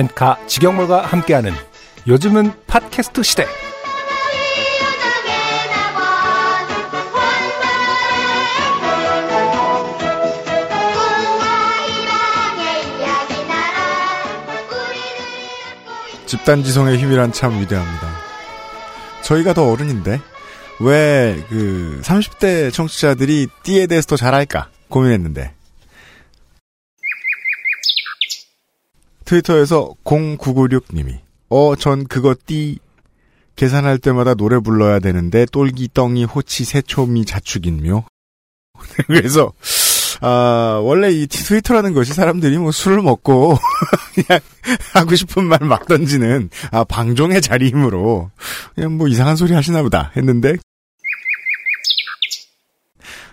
[0.00, 1.52] 엔카 직영몰과 함께하는
[2.06, 3.44] 요즘은 팟캐스트 시대.
[16.24, 18.08] 집단지성의 힘이란 참 위대합니다.
[19.22, 20.20] 저희가 더 어른인데
[20.80, 25.59] 왜 그 30대 청취자들이 띠에 대해서 더 잘할까 고민했는데
[29.30, 32.78] 트위터에서 0996님이 어 전 그거 띠
[33.54, 38.04] 계산할 때마다 노래 불러야 되는데 똘기 떵이 호치 새초미 자축인묘.
[39.06, 39.52] 그래서
[40.20, 43.56] 아 원래 이 트위터라는 것이 사람들이 뭐 술을 먹고
[44.14, 44.40] 그냥
[44.94, 48.30] 하고 싶은 말 막 던지는 아 방종의 자리이므로
[48.74, 50.56] 그냥 뭐 이상한 소리 하시나 보다 했는데.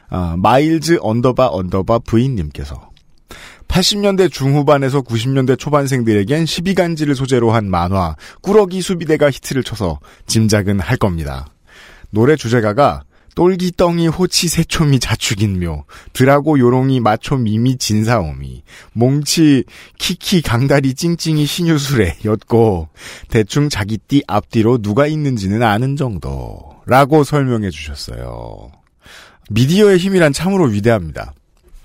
[0.09, 2.91] 아 마일즈 underbar underbar 부인님께서
[3.77, 11.45] 80년대 중후반에서 90년대 초반생들에겐 12간지를 소재로 한 만화 꾸러기 수비대가 히트를 쳐서 짐작은 할 겁니다.
[12.09, 13.03] 노래 주제가가
[13.35, 19.65] 똘기 떵이 호치 새초미 자축인묘 드라고 요롱이 마초 미미 진사오미 몽치
[19.99, 22.89] 키키 강다리 찡찡이 신유술에 였고
[23.29, 28.71] 대충 자기 띠 앞뒤로 누가 있는지는 아는 정도라고 설명해 주셨어요.
[29.51, 31.33] 미디어의 힘이란 참으로 위대합니다.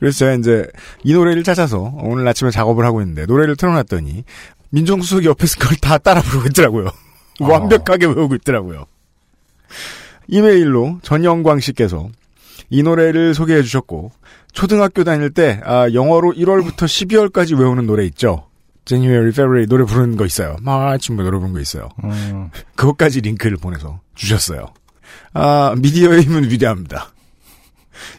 [0.03, 0.67] 그래서 제가 이제
[1.05, 4.25] 이 노래를 찾아서 오늘 아침에 작업을 하고 있는데 노래를 틀어놨더니
[4.71, 6.89] 민정수석이 옆에서 그걸 다 따라 부르고 있더라고요.
[7.39, 8.87] 완벽하게 외우고 있더라고요.
[10.27, 12.09] 이메일로 전영광 씨께서
[12.69, 14.11] 이 노래를 소개해 주셨고
[14.51, 18.49] 초등학교 다닐 때 아, 영어로 1월부터 12월까지 외우는 노래 있죠.
[18.85, 20.57] January, February 노래 부르는 거 있어요.
[20.63, 21.89] 마침 노래 부르는 거 있어요.
[22.03, 24.67] 음, 그것까지 링크를 보내서 주셨어요.
[25.33, 27.13] 아, 미디어의 힘은 위대합니다.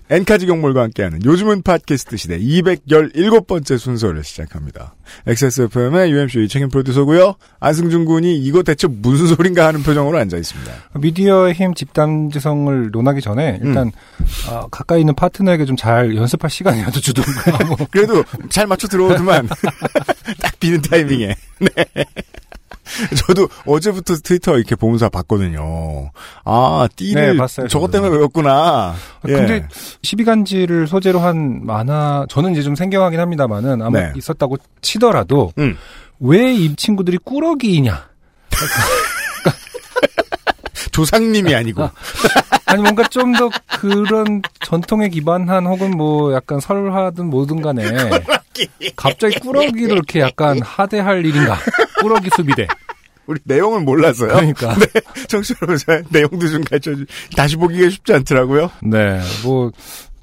[0.10, 4.96] 엔카지 경몰과 함께하는 요즘은 팟캐스트 시대 217번째 순서를 시작합니다.
[5.28, 7.36] XSFM의 UMC 책임 프로듀서고요.
[7.60, 10.72] 안승준 군이 이거 대체 무슨 소린가 하는 표정으로 앉아 있습니다.
[11.00, 13.92] 미디어의 힘 집단지성을 논하기 전에 일단
[14.50, 17.76] 아, 가까이 있는 파트너에게 좀 잘 연습할 시간이라도 주던가 뭐.
[17.92, 19.50] 그래도 잘 맞춰 들어오더만
[20.42, 21.36] 딱 비는 타이밍에.
[21.60, 21.86] 네.
[23.28, 26.12] 저도 어제부터 트위터 이렇게 보면서 봤거든요.
[26.46, 27.92] 아, 띠를 네, 봤어요, 저것.
[27.92, 28.96] 때문에 외웠구나.
[29.28, 29.34] 예.
[29.34, 29.68] 근데
[30.02, 34.14] 12간지를 소재로 한 만화 저는 이제 좀 생경하긴 합니다만은 아마 네.
[34.16, 35.78] 있었다고 치더라도 음.
[36.20, 38.08] 왜이 친구들이 꾸러기이냐?
[40.92, 41.90] 조상님이 아니고.
[42.66, 43.50] 아니 뭔가 좀 더
[43.80, 47.84] 그런 전통에 기반한 혹은 뭐 약간 설화든 뭐든 간에
[48.96, 51.58] 갑자기 꾸러기를 이렇게 약간 하대할 일인가?
[52.00, 52.68] 꾸러기 수비대.
[53.26, 54.30] 우리 내용을 몰라서요.
[54.30, 54.76] 그러니까.
[54.80, 54.88] 네.
[55.28, 58.72] 청취자 여러분, 내용도 좀 가르쳐 주, 다시 보기가 쉽지 않더라고요.
[58.84, 59.72] 네, 뭐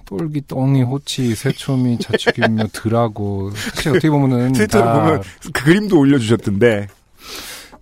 [0.04, 5.22] 똘기, 똥이, 호치, 새초미, 자축이며 드라고 사실 어떻게 보면은 트위터를 다 보면
[5.52, 6.88] 그 그림도 올려주셨던데.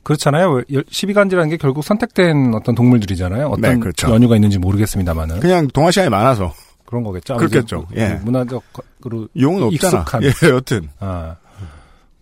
[0.02, 0.62] 그렇잖아요.
[0.62, 3.48] 12간지라는 게 결국 선택된 어떤 동물들이잖아요.
[3.48, 4.10] 어떤 네, 그렇죠.
[4.10, 6.54] 연유가 있는지 모르겠습니다만은 그냥 시간이 많아서.
[6.86, 7.36] 그런 거겠죠.
[7.36, 7.76] 그렇겠죠.
[7.76, 8.16] 아무튼 예.
[8.18, 10.00] 그 문화적으로 용은 없잖아.
[10.00, 10.22] 익숙한.
[10.22, 10.88] 예, 여튼.
[10.98, 11.47] 아, 그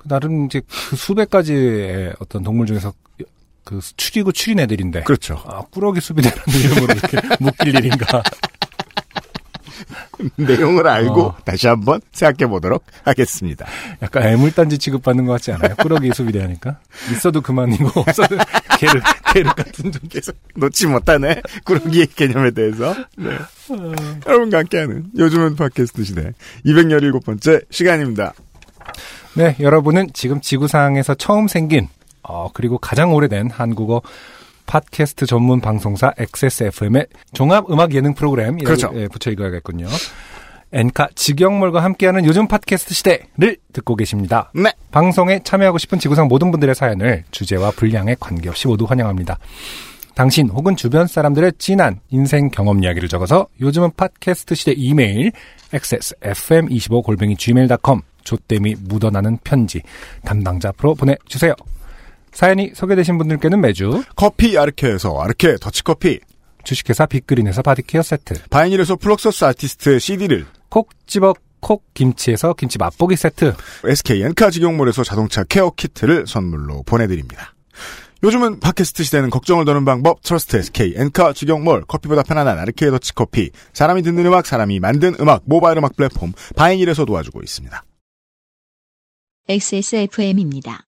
[0.09, 2.93] 나름 이제 그 수백 가지의 어떤 동물 중에서
[3.65, 5.03] 그 추리고 추린 애들인데.
[5.03, 5.43] 그렇죠.
[5.45, 8.23] 아, 꾸러기 수비대라는 이름으로 이렇게 묶일 일인가.
[10.37, 11.37] 내용을 알고 어.
[11.45, 13.67] 다시 한번 생각해 보도록 하겠습니다.
[14.03, 15.75] 약간 애물단지 취급받는 것 같지 않아요?
[15.77, 16.79] 꾸러기 수비대 하니까.
[17.13, 18.37] 있어도 그만이고, 없어도
[18.79, 19.03] 개를,
[19.35, 20.01] 개를 같은 좀.
[20.09, 21.43] 계속 놓지 못하네.
[21.65, 22.95] 꾸러기의 개념에 대해서.
[23.19, 23.37] 네.
[24.27, 26.33] 여러분과 함께하는 요즘은 팟캐스트 시대
[26.65, 28.33] 217번째 시간입니다.
[29.37, 31.89] 네, 여러분은 지금 지구상에서 처음 생긴,
[32.23, 34.01] 어, 그리고 가장 오래된 한국어
[34.65, 38.91] 팟캐스트 전문 방송사 XSFM의 종합 음악 예능 프로그램 그렇죠.
[38.95, 39.89] 예, 붙여 읽어야겠군요.
[40.73, 44.51] 엔카 직영몰과 함께하는 요즘 팟캐스트 시대를 듣고 계십니다.
[44.55, 44.73] 네.
[44.91, 49.39] 방송에 참여하고 싶은 지구상 모든 분들의 사연을 주제와 분량에 관계없이 모두 환영합니다.
[50.15, 55.31] 당신 혹은 주변 사람들의 진한 인생 경험 이야기를 적어서 요즘은 팟캐스트 시대 이메일
[55.73, 59.81] xsfm25골뱅이 gmail.com 조땜이 묻어나는 편지
[60.25, 61.55] 담당자 앞으로 보내주세요.
[62.33, 66.21] 사연이 소개되신 분들께는 매주 커피 아르케에서 아르케 더치커피,
[66.65, 73.17] 주식회사 빅그린에서 body care 세트, 바이닐에서 플럭서스 아티스트의 CD를, 콕 집어 콕 김치에서 김치 맛보기
[73.17, 77.55] 세트, SK 엔카 직영몰에서 자동차 care 키트를 선물로 보내드립니다.
[78.23, 84.03] 요즘은 팟캐스트 시대는 걱정을 더는 방법 trust SK 엔카 직영몰 커피보다 편안한 아르케 더치커피 사람이
[84.03, 87.83] 듣는 음악 사람이 만든 음악 모바일 음악 플랫폼 바이닐에서 도와주고 있습니다.
[89.49, 90.81] XSFM입니다.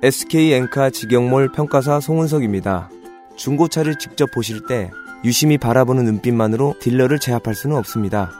[0.00, 2.88] SK 엔카 직영몰 평가사 송은석입니다.
[3.34, 4.92] 중고차를 직접 보실 때
[5.24, 8.30] 유심히 바라보는 눈빛만으로 딜러를 제압할 수는 없습니다.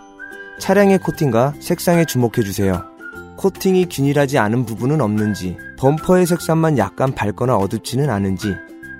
[0.60, 2.84] 차량의 코팅과 색상에 주목해 주세요.
[3.38, 8.54] 코팅이 균일하지 않은 부분은 없는지, 범퍼의 색상만 약간 밝거나 어둡지는 않은지,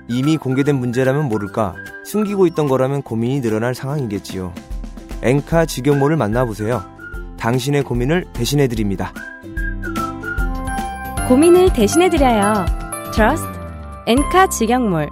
[0.09, 4.53] 이미 공개된 문제라면 모를까, 숨기고 있던 거라면 고민이 늘어날 상황이겠지요.
[5.21, 6.83] 엔카 직영몰을 만나보세요.
[7.39, 9.13] 당신의 고민을 대신해 드립니다.
[11.31, 12.65] 고민을 대신해드려요.
[13.13, 13.47] Trust
[14.05, 15.09] 엔카 직영몰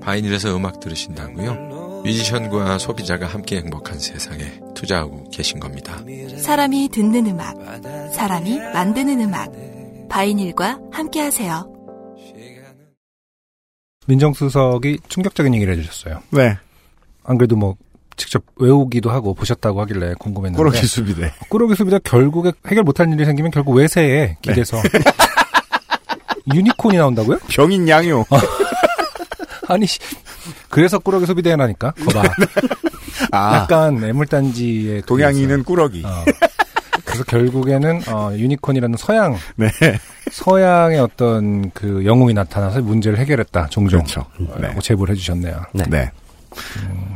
[0.00, 2.02] 바이닐에서 음악 들으신다고요?
[2.02, 6.02] 뮤지션과 소비자가 함께 행복한 세상에 투자하고 계신 겁니다.
[6.36, 7.58] 사람이 듣는 음악,
[8.12, 9.52] 사람이 만드는 음악.
[10.08, 11.72] 바이닐과 함께하세요.
[14.08, 16.24] 민정수석이 충격적인 얘기를 해주셨어요.
[16.30, 16.58] 네,
[17.22, 17.76] 안 그래도 뭐
[18.16, 21.32] 직접 외우기도 하고 보셨다고 하길래 궁금했는데 꾸러기 수비대.
[21.48, 24.80] 꾸러기 수비자 결국에 해결 못할 일이 생기면 결국 외세에 기대서
[26.54, 27.38] 유니콘이 나온다고요?
[27.48, 28.24] 병인 양요.
[29.68, 29.98] 아니 씨.
[30.68, 32.22] 그래서 꾸러기 수비대 나니까 거봐
[33.32, 36.02] 아, 약간 애물단지의 동양인은 꾸러기.
[36.04, 36.24] 어.
[37.04, 39.68] 그래서 결국에는 어, 유니콘이라는 서양 네,
[40.32, 44.26] 서양의 어떤 그 영웅이 나타나서 문제를 해결했다 종종 그렇죠.
[44.40, 44.74] 어, 네.
[44.82, 45.62] 제보를 해주셨네요.
[45.88, 46.10] 네.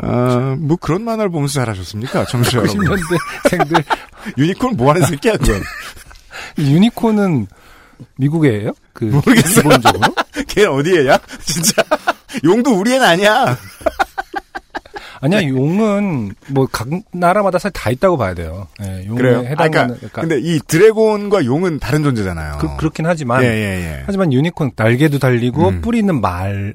[0.03, 2.79] 어, 뭐 그런 만화를 보면서 잘하셨습니까, 청취자 여러분?
[2.85, 3.85] 90년대 생들
[4.39, 5.63] 유니콘 뭐 하는 새끼야, 그건.
[6.59, 7.47] 유니콘은
[8.17, 8.73] 미국이에요?
[8.93, 9.63] 그 모르겠어요.
[9.63, 10.15] 기본적으로
[10.47, 11.19] 걔 어디에야?
[11.45, 11.83] 진짜.
[12.45, 13.57] 용도 우리 애는 아니야.
[15.21, 18.69] 아니야 용은 뭐 각 나라마다 사실 다 있다고 봐야 돼요.
[18.83, 19.39] 예, 용에 그래요?
[19.39, 22.59] 아, 해당하는 그러니까, 그러니까 근데 이 드래곤과 용은 다른 존재잖아요.
[22.61, 24.03] 그, 그렇긴 하지만 예, 예, 예.
[24.07, 25.81] 하지만 유니콘 날개도 달리고 음.
[25.81, 26.75] 뿌리 있는 말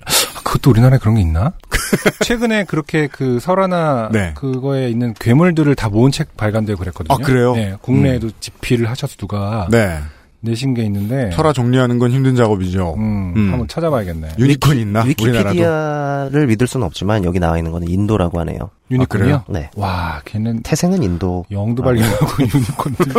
[0.53, 1.53] 그것도 우리나라에 그런 게 있나?
[2.21, 4.33] 최근에 그렇게 그 설화나 네.
[4.35, 7.13] 그거에 있는 괴물들을 다 모은 책 발간되고 그랬거든요.
[7.13, 7.55] 아, 그래요?
[7.55, 9.97] 네, 국내에도 집필을 하셔서 누가 네.
[10.41, 12.93] 내신 게 있는데 설화 정리하는 건 힘든 작업이죠.
[12.97, 13.51] 음, 음.
[13.51, 14.35] 한번 찾아봐야겠네.
[14.37, 15.03] 유니콘 있나?
[15.03, 18.69] 위키피디아를 믿을 수는 없지만 여기 나와 있는 거는 인도라고 하네요.
[18.91, 19.45] 유니콘이요?
[19.49, 19.71] 네.
[19.75, 21.45] 와, 걔는 태생은 인도.
[21.49, 21.85] 영도 아.
[21.87, 23.13] 발견하고 유니콘들.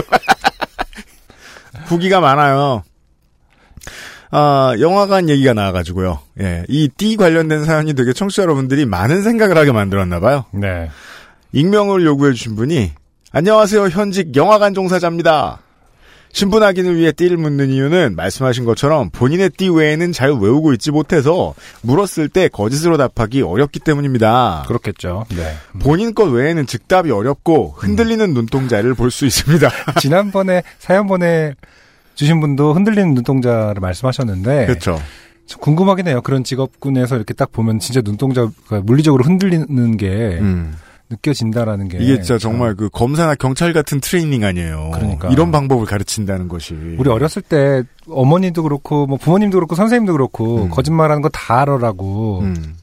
[1.87, 2.83] 후기가 많아요.
[4.37, 6.19] 아, 영화관 얘기가 나와가지고요.
[6.41, 6.65] 예.
[6.69, 10.47] 이 띠 관련된 사연이 되게 청취자 여러분들이 많은 생각을 하게 만들었나봐요.
[10.51, 10.91] 네.
[11.53, 12.91] 익명을 요구해주신 분이,
[13.31, 13.85] 안녕하세요.
[13.91, 15.61] 현직 영화관 종사자입니다.
[16.33, 21.55] 신분 확인을 위해 띠를 묻는 이유는 말씀하신 것처럼 본인의 띠 외에는 잘 외우고 있지 못해서
[21.83, 24.65] 물었을 때 거짓으로 답하기 어렵기 때문입니다.
[24.67, 25.27] 그렇겠죠.
[25.29, 25.55] 네.
[25.79, 29.71] 본인 것 외에는 즉답이 어렵고 흔들리는 눈동자를 볼 수 있습니다.
[30.01, 31.55] 지난번에 사연 보내
[32.15, 35.01] 주신 분도 흔들리는 눈동자를 말씀하셨는데 그렇죠.
[35.47, 36.21] 좀 궁금하긴 해요.
[36.23, 38.51] 그런 직업군에서 이렇게 딱 보면 진짜 눈동자가
[38.83, 40.77] 물리적으로 흔들리는 게 음.
[41.11, 44.91] 느껴진다라는 게 이게 진짜 참 정말 그 검사나 경찰 같은 트레이닝 아니에요.
[44.95, 45.29] 그러니까.
[45.29, 46.75] 이런 방법을 가르친다는 것이.
[46.99, 50.71] 우리 어렸을 때 어머니도 그렇고 뭐 부모님도 그렇고 선생님도 그렇고 음.
[50.71, 52.77] 거짓말하는 거 다 알아라고 음.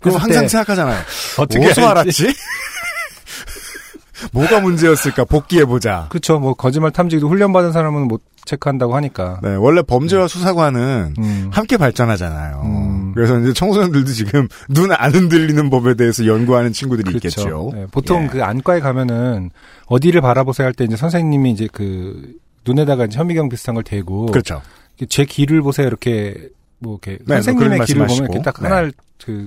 [0.00, 0.98] 그럼 항상 때 생각하잖아요.
[1.38, 1.80] 어떻게?
[1.80, 2.34] 알았지?
[4.32, 5.24] 뭐가 문제였을까?
[5.24, 6.06] 복귀해 보자.
[6.10, 6.38] 그렇죠.
[6.40, 9.40] 뭐 거짓말 탐지기도 훈련 받은 사람은 못 체크한다고 하니까.
[9.42, 11.50] 네, 원래 범죄와 수사관은 음.
[11.52, 12.62] 함께 발전하잖아요.
[12.64, 13.12] 음.
[13.14, 17.70] 그래서 이제 청소년들도 지금 눈 안 흔들리는 법에 대해서 연구하는 친구들이 있겠죠.
[17.74, 18.26] 네, 보통 예.
[18.28, 19.50] 그 안과에 가면은
[19.86, 22.34] 어디를 바라보세요 할 때 이제 선생님이 이제 그
[22.66, 24.62] 눈에다가 이제 현미경 비슷한 걸 대고 그렇죠.
[25.08, 28.24] 제 귀를 보세요 이렇게 뭐 이렇게 네, 선생님의 그런 귀를 보면.
[28.24, 28.68] 이렇게 딱 네.
[28.68, 28.92] 하나를
[29.24, 29.46] 그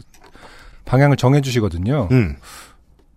[0.85, 2.07] 방향을 정해 주시거든요.
[2.11, 2.35] 음.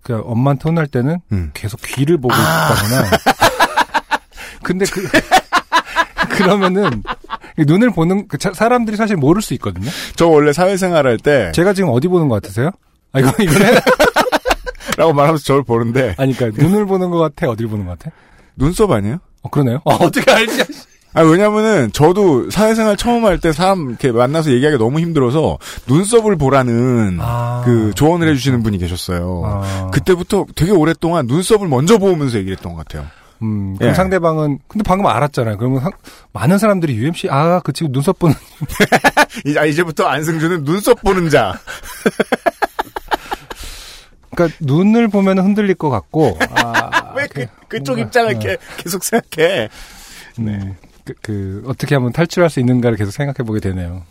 [0.02, 1.50] 그 엄마한테 혼날 때는 음.
[1.54, 2.70] 계속 귀를 보고 아.
[2.72, 3.10] 있다거나.
[4.62, 5.02] 근데 그
[6.36, 7.02] 그러면은
[7.58, 9.88] 눈을 보는 그 자- 사람들이 사실 모를 수 있거든요.
[10.16, 12.70] 저 원래 사회생활 할 때, 제가 지금 어디 보는 것 같으세요?
[13.12, 13.74] 아 이거 이거 해?
[14.96, 18.14] 라고 말하면서 저를 보는데, 아니 그러니까 눈을 보는 것 같아, 어디를 보는 것 같아?
[18.56, 19.18] 눈썹 아니에요?
[19.42, 19.80] 어 그러네요.
[19.84, 20.64] 어, 어떻게 알지?
[21.16, 27.18] 아, 왜냐면은, 저도 사회생활 처음 할 때 사람 이렇게 만나서 얘기하기 너무 힘들어서, 눈썹을 보라는,
[27.20, 27.62] 아.
[27.64, 29.42] 그, 조언을 해주시는 분이 계셨어요.
[29.44, 29.90] 아.
[29.92, 33.06] 그때부터 되게 오랫동안 눈썹을 먼저 보면서 얘기를 했던 것 같아요.
[33.44, 33.94] 음, 그럼 예.
[33.94, 35.58] 상대방은 근데 방금 알았잖아요.
[35.58, 35.92] 그러면 상-
[36.32, 38.34] 많은 사람들이 UMC 아, 그 친구 눈썹 보는
[39.44, 41.52] 이제, 아, 이제부터 안승준은 눈썹 보는 자.
[44.34, 48.30] 그러니까 눈을 보면 흔들릴 것 같고 아, 왜 그, 그쪽 뭔가, 입장을 어.
[48.32, 49.68] 이렇게 계속 생각해?
[50.38, 50.74] 네.
[51.04, 54.02] 그, 그 어떻게 하면 탈출할 수 있는가를 계속 생각해 보게 되네요.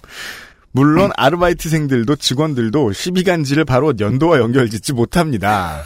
[0.72, 5.84] 물론 아르바이트생들도 직원들도 12간지를 바로 연도와 연결짓지 못합니다.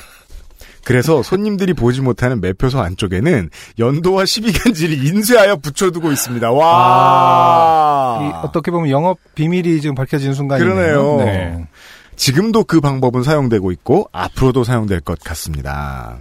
[0.87, 6.49] 그래서 손님들이 보지 못하는 매표소 안쪽에는 연도와 12간지를 인쇄하여 붙여두고 있습니다.
[6.49, 8.19] 와.
[8.21, 10.73] 이 어떻게 보면 영업 비밀이 지금 밝혀지는 순간이네요.
[10.73, 11.17] 그러네요.
[11.17, 11.67] 네.
[12.15, 16.19] 지금도 그 방법은 사용되고 있고 앞으로도 사용될 것 같습니다.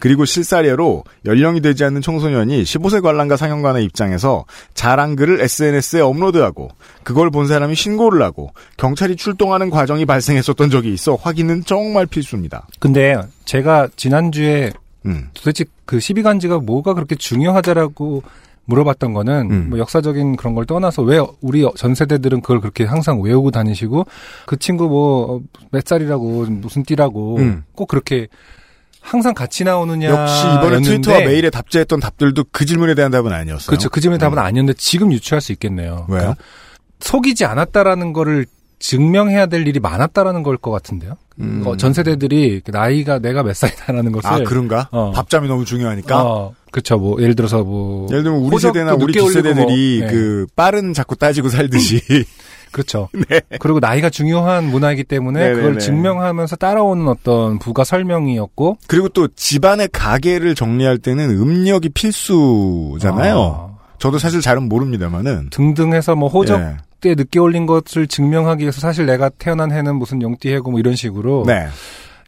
[0.00, 6.70] 그리고 실사례로 연령이 되지 않는 청소년이 15세 관람가 상영관의 입장에서 자랑 글을 SNS에 업로드하고
[7.04, 12.66] 그걸 본 사람이 신고를 하고 경찰이 출동하는 과정이 발생했었던 적이 있어 확인은 정말 필수입니다.
[12.80, 14.72] 근데 제가 지난주에
[15.06, 15.28] 음.
[15.34, 18.22] 도대체 그 12간지가 뭐가 그렇게 중요하다라고
[18.66, 19.66] 물어봤던 거는 음.
[19.70, 24.06] 뭐 역사적인 그런 걸 떠나서 왜 우리 전 세대들은 그걸 그렇게 항상 외우고 다니시고
[24.46, 25.40] 그 친구 뭐
[25.70, 27.64] 몇 살이라고 무슨 띠라고 음.
[27.74, 28.28] 꼭 그렇게
[29.00, 33.66] 항상 같이 나오느냐 역시 이번에 트위터와 메일에 답지했던 답들도 그 질문에 대한 답은 아니었어요.
[33.66, 33.88] 그렇죠.
[33.88, 36.06] 그 질문의 답은 아니었는데 지금 유추할 수 있겠네요.
[36.08, 36.20] 왜요?
[36.20, 36.36] 그러니까
[37.00, 38.46] 속이지 않았다라는 거를
[38.78, 41.14] 증명해야 될 일이 많았다라는 걸 것 같은데요.
[41.38, 41.62] 음.
[41.66, 44.88] 어, 전 세대들이 그 나이가 내가 몇 살이다라는 것을 아 그런가?
[44.90, 45.10] 어.
[45.12, 46.22] 밥잠이 너무 중요하니까.
[46.22, 46.98] 어, 그렇죠.
[46.98, 50.12] 뭐 예를 들어서 뭐 예를 들면 우리 세대나 우리 올리고 뒷세대들이 뭐, 네.
[50.12, 52.00] 그 빠른 자꾸 따지고 살듯이
[52.70, 53.08] 그렇죠.
[53.28, 53.40] 네.
[53.58, 55.56] 그리고 나이가 중요한 문화이기 때문에 네네네.
[55.56, 63.38] 그걸 증명하면서 따라오는 어떤 부가 설명이었고 그리고 또 집안의 가게를 정리할 때는 음력이 필수잖아요.
[63.38, 66.76] 아, 저도 사실 잘은 모릅니다만은 등등해서 뭐 호적 예.
[67.00, 71.44] 때 늦게 올린 것을 증명하기 위해서 사실 내가 태어난 해는 무슨 용띠해고 뭐 이런 식으로
[71.46, 71.66] 네.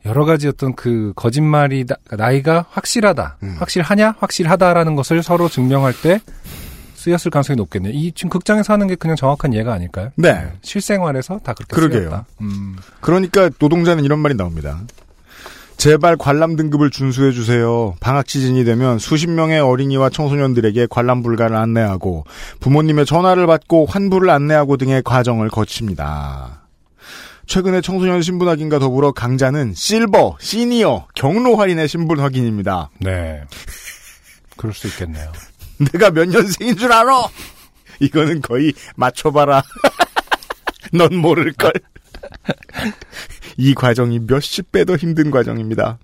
[0.05, 3.57] 여러 가지 어떤 그 거짓말이 나 이가 확실하다, 음.
[3.59, 6.21] 확실하냐, 확실하다라는 것을 서로 증명할 때
[7.03, 7.93] 쓰였을 가능성이 높겠네요.
[7.93, 10.11] 이 지금 극장에서 하는 게 그냥 정확한 예가 아닐까요?
[10.15, 10.53] 네.
[10.63, 12.01] 실생활에서 다 그렇게 그러게요.
[12.03, 12.27] 쓰였다.
[12.41, 12.77] 음.
[13.01, 14.81] 그러니까 노동자는 이런 말이 나옵니다.
[15.77, 17.97] 제발 관람 등급을 준수해 주세요.
[17.99, 22.25] 방학 시즌이 되면 수십 명의 어린이와 청소년들에게 관람 불가를 안내하고
[22.61, 26.63] 부모님의 전화를 받고 환불을 안내하고 등의 과정을 거칩니다.
[27.47, 32.91] 최근에 청소년 신분 확인과 더불어 강자는 실버, 시니어, 경로 할인의 신분 확인입니다.
[33.01, 33.43] 네.
[34.57, 35.33] 그럴 수 있겠네요.
[35.93, 37.27] 내가 몇 년생인 줄 알아?
[38.01, 39.63] 이거는 거의 맞춰봐라.
[40.93, 41.73] 넌 모를걸.
[43.57, 45.99] 이 과정이 몇십 배 더 힘든 과정입니다.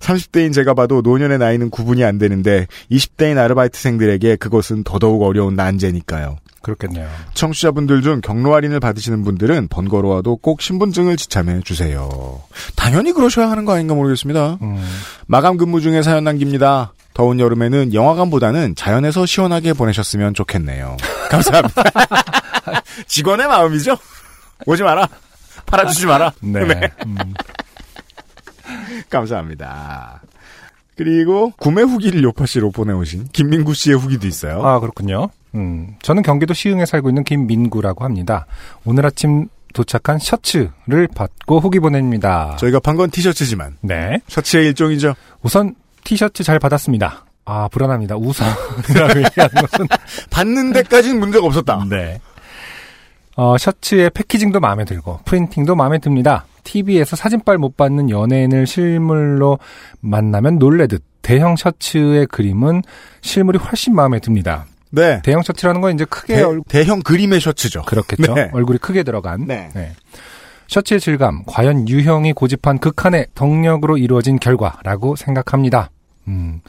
[0.00, 6.36] 30대인 제가 봐도 노년의 나이는 구분이 안 되는데 20대인 아르바이트생들에게 그것은 더더욱 어려운 난제니까요.
[6.60, 7.08] 그렇겠네요.
[7.34, 12.42] 청취자분들 중 경로 할인을 받으시는 분들은 번거로워도 꼭 신분증을 지참해 주세요.
[12.76, 14.58] 당연히 그러셔야 하는 거 아닌가 모르겠습니다.
[14.62, 14.82] 음.
[15.26, 16.92] 마감 근무 중에 사연 남깁니다.
[17.14, 20.96] 더운 여름에는 영화관보다는 자연에서 시원하게 보내셨으면 좋겠네요.
[21.30, 21.82] 감사합니다.
[23.06, 23.96] 직원의 마음이죠?
[24.66, 25.08] 오지 마라.
[25.66, 26.32] 팔아주지 마라.
[26.40, 26.60] 네.
[27.06, 27.16] 음.
[29.10, 30.22] 감사합니다.
[30.96, 34.62] 그리고 구매 후기를 요파 씨로 보내오신 김민구 씨의 후기도 있어요.
[34.64, 35.28] 아, 그렇군요.
[35.54, 35.94] 음.
[36.02, 38.46] 저는 경기도 시흥에 살고 있는 김민구라고 합니다.
[38.84, 42.54] 오늘 아침 도착한 셔츠를 받고 후기 보냅니다.
[42.58, 44.18] 저희가 판 건 티셔츠지만 네.
[44.28, 45.14] 셔츠의 일종이죠.
[45.42, 47.24] 우선 티셔츠 잘 받았습니다.
[47.46, 48.16] 아, 불안합니다.
[48.16, 49.88] 우선이라고 얘기하는 것은.
[50.30, 51.84] 받는 데까지는 문제가 없었다.
[51.88, 52.20] 네.
[53.36, 56.46] 어, 셔츠의 패키징도 마음에 들고, 프린팅도 마음에 듭니다.
[56.62, 59.58] TV에서 사진빨 못 받는 연예인을 실물로
[60.00, 62.82] 만나면 놀래듯 대형 셔츠의 그림은
[63.20, 64.66] 실물이 훨씬 마음에 듭니다.
[64.90, 65.20] 네.
[65.22, 67.82] 대형 셔츠라는 건 이제 크게 대, 얼, 대형 그림의 셔츠죠.
[67.82, 68.34] 그렇겠죠.
[68.34, 68.50] 네.
[68.52, 69.46] 얼굴이 크게 들어간.
[69.46, 69.70] 네.
[70.68, 75.90] 셔츠의 질감, 과연 유형이 고집한 극한의 덕력으로 이루어진 결과라고 생각합니다.
[76.28, 76.60] 음,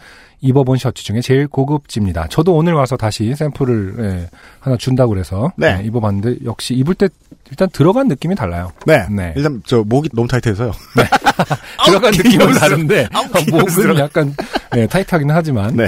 [0.41, 2.27] 입어본 셔츠 중에 제일 고급집니다.
[2.27, 5.79] 저도 오늘 와서 다시 샘플을 예, 하나 준다고 그래서 네.
[5.81, 7.07] 예, 입어봤는데 역시 입을 때
[7.50, 8.71] 일단 들어간 느낌이 달라요.
[8.85, 9.07] 네.
[9.09, 9.33] 네.
[9.35, 10.71] 일단 저 목이 너무 타이트해서요.
[11.85, 12.53] 들어간 아우, 느낌은.
[12.53, 13.97] 다른데 아우, 목은.
[13.97, 14.35] 약간
[14.75, 15.88] 예, 타이트하긴 하지만 네.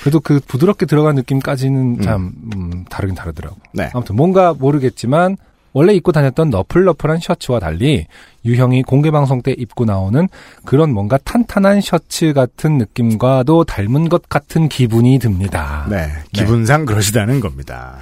[0.00, 3.56] 그래도 그 부드럽게 들어간 느낌까지는 참 음, 다르긴 다르더라고.
[3.74, 3.90] 네.
[3.92, 5.36] 아무튼 뭔가 모르겠지만
[5.72, 8.06] 원래 입고 다녔던 너플너플한 셔츠와 달리
[8.44, 10.28] 유형이 공개 방송 때 입고 나오는
[10.64, 15.86] 그런 뭔가 탄탄한 셔츠 같은 느낌과도 닮은 것 같은 기분이 듭니다.
[15.88, 16.08] 네.
[16.32, 17.96] 기분상 그러시다는 겁니다.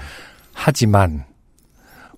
[0.54, 1.24] 하지만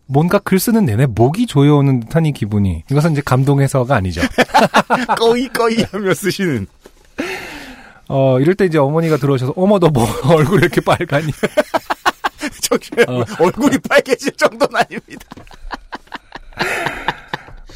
[0.07, 4.21] 뭔가 글 쓰는 내내 목이 조여오는 듯한 이 기분이 이것은 이제 감동해서가 아니죠.
[5.19, 6.67] 꺼이 꺼이 하며 쓰시는.
[8.09, 10.05] 어 이럴 때 이제 어머니가 들어오셔서 어머 너 뭐
[10.35, 11.31] 얼굴 이렇게 빨가니?
[12.71, 13.25] 저기 어.
[13.39, 15.27] 얼굴이 빨개질 정도는 아닙니다.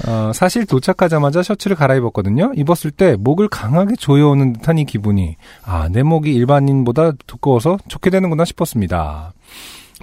[0.07, 2.53] 어, 사실 도착하자마자 셔츠를 갈아입었거든요.
[2.57, 8.45] 입었을 때 목을 강하게 조여오는 듯한 이 기분이 아, 내 목이 일반인보다 두꺼워서 좋게 되는구나
[8.45, 9.33] 싶었습니다.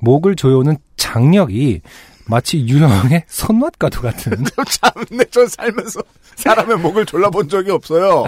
[0.02, 1.82] 목을 조여오는 장력이
[2.26, 6.02] 마치 유형의 손맛과도 같은 참네, 전 살면서
[6.36, 8.26] 사람의 목을 졸라본 적이 없어요.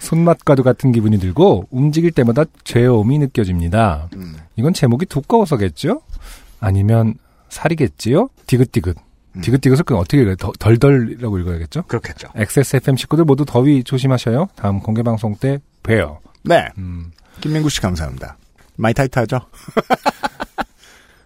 [0.00, 4.08] 손맛과도 같은 기분이 들고 움직일 때마다 죄어움이 느껴집니다.
[4.16, 4.34] 음.
[4.56, 6.00] 이건 제목이 두꺼워서겠죠?
[6.60, 7.14] 아니면
[7.50, 8.28] 살이겠지요?
[8.46, 8.94] 디귿디귿.
[9.36, 9.40] 음.
[9.40, 10.36] 디귿디귿을 그럼 어떻게 읽어요?
[10.36, 11.82] 더- 덜덜이라고 읽어야겠죠?
[11.82, 12.28] 그렇겠죠.
[12.34, 14.48] XSFM 식구들 모두 더위 조심하셔요.
[14.56, 16.20] 다음 공개방송 때 봬요.
[16.44, 16.66] 네.
[16.78, 17.12] 음.
[17.40, 18.36] 김민구 씨 감사합니다.
[18.76, 19.40] 많이 타이트하죠?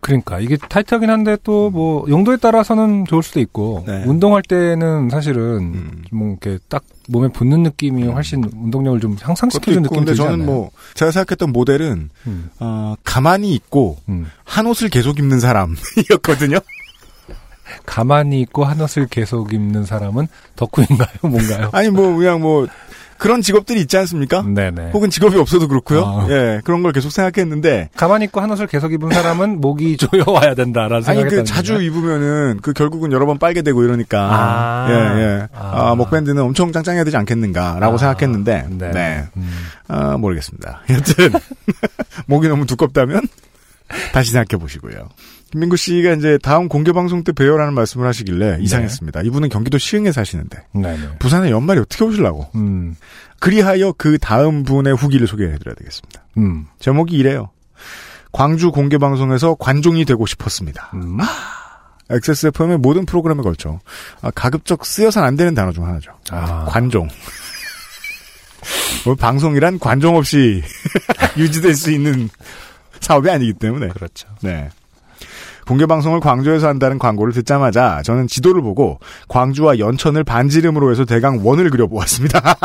[0.07, 4.05] 그러니까 이게 타이트하긴 한데 또 뭐 용도에 따라서는 좋을 수도 있고 네.
[4.07, 5.43] 운동할 때는 사실은
[5.75, 6.05] 음.
[6.13, 10.47] 뭐 이렇게 딱 몸에 붙는 느낌이 훨씬 운동력을 좀 향상시켜주는 있고, 느낌이 근데 저는 않나요?
[10.47, 14.27] 뭐, 제가 생각했던 모델은, 음, 어, 가만히 있고, 음.
[14.45, 16.59] 한 옷을 계속 입는 사람이었거든요.
[17.87, 21.09] 가만히 있고 한 옷을 계속 입는 사람은 덕후인가요?
[21.23, 21.71] 뭔가요?
[21.73, 22.67] 아니, 뭐, 그냥 뭐,
[23.19, 24.43] 그런 직업들이 있지 않습니까?
[24.43, 24.91] 네네.
[24.93, 26.05] 혹은 직업이 없어도 그렇고요.
[26.05, 26.27] 아.
[26.31, 30.97] 예, 그런 걸 계속 생각했는데, 가만히 있고 한 옷을 계속 입은 사람은 목이 조여와야 된다라는
[30.97, 34.87] 아니, 생각이 그 자주 입으면은, 그 결국은 여러 번 빨게 되고 이러니까, 아.
[34.91, 35.49] 예, 예.
[35.55, 35.91] 아.
[35.91, 37.99] 아, 목밴드는 엄청 짱짱해야 되지 않겠는가라고 아.
[37.99, 38.91] 생각했는데, 네.
[38.91, 39.25] 네.
[39.37, 39.51] 음.
[39.89, 40.83] 아, 모르겠습니다.
[40.91, 41.33] 여튼,
[42.27, 43.23] 목이 너무 두껍다면,
[44.13, 45.09] 다시 생각해 보시고요.
[45.57, 49.23] 김민구 씨가 이제 다음 공개 방송 때 봬요라는 말씀을 하시길래 이상했습니다.
[49.23, 51.19] 이분은 경기도 시흥에 사시는데, 네네.
[51.19, 52.51] 부산에 연말에 어떻게 오시려고.
[52.57, 52.95] 음,
[53.41, 56.25] 그리하여 그 다음 분의 후기를 소개해드려야 되겠습니다.
[56.37, 57.49] 음, 제목이 이래요.
[58.33, 60.91] 광주 공개 방송에서 관종이 되고 싶었습니다.
[60.93, 61.17] 음.
[62.11, 63.81] XSFM의 모든 프로그램에 걸쳐
[64.21, 66.13] 아, 가급적 쓰여선 안 되는 단어 중 하나죠.
[66.31, 67.09] 아, 관종.
[69.07, 70.63] 뭐 방송이란 관종 없이
[71.39, 72.29] 유지될 수 있는
[73.01, 73.89] 사업이 아니기 때문에.
[73.89, 74.29] 그렇죠.
[74.43, 74.69] 네.
[75.67, 81.71] 공개 방송을 광주에서 한다는 광고를 듣자마자 저는 지도를 보고 광주와 연천을 반지름으로 해서 대강 원을
[81.71, 82.41] 그려보았습니다.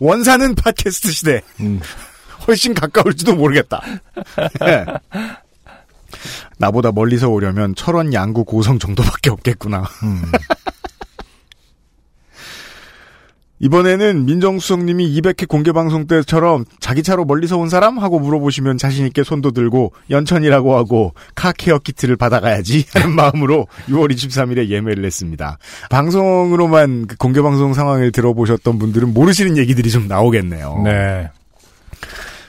[0.00, 1.42] 원사는 팟캐스트 시대.
[1.60, 1.80] 음,
[2.46, 3.80] 훨씬 가까울지도 모르겠다.
[4.66, 4.84] 예.
[6.58, 9.84] 나보다 멀리서 오려면 철원 양구 고성 정도밖에 없겠구나.
[10.02, 10.22] 음.
[13.62, 17.98] 이번에는 민정수석님이 200회 공개방송 때처럼 자기 차로 멀리서 온 사람?
[17.98, 25.04] 하고 물어보시면 자신있게 손도 들고 연천이라고 하고 카케어 키트를 받아가야지 하는 마음으로 6월 23일에 예매를
[25.04, 25.58] 했습니다.
[25.90, 30.82] 방송으로만 그 공개방송 상황을 들어보셨던 분들은 모르시는 얘기들이 좀 나오겠네요.
[30.84, 31.30] 네.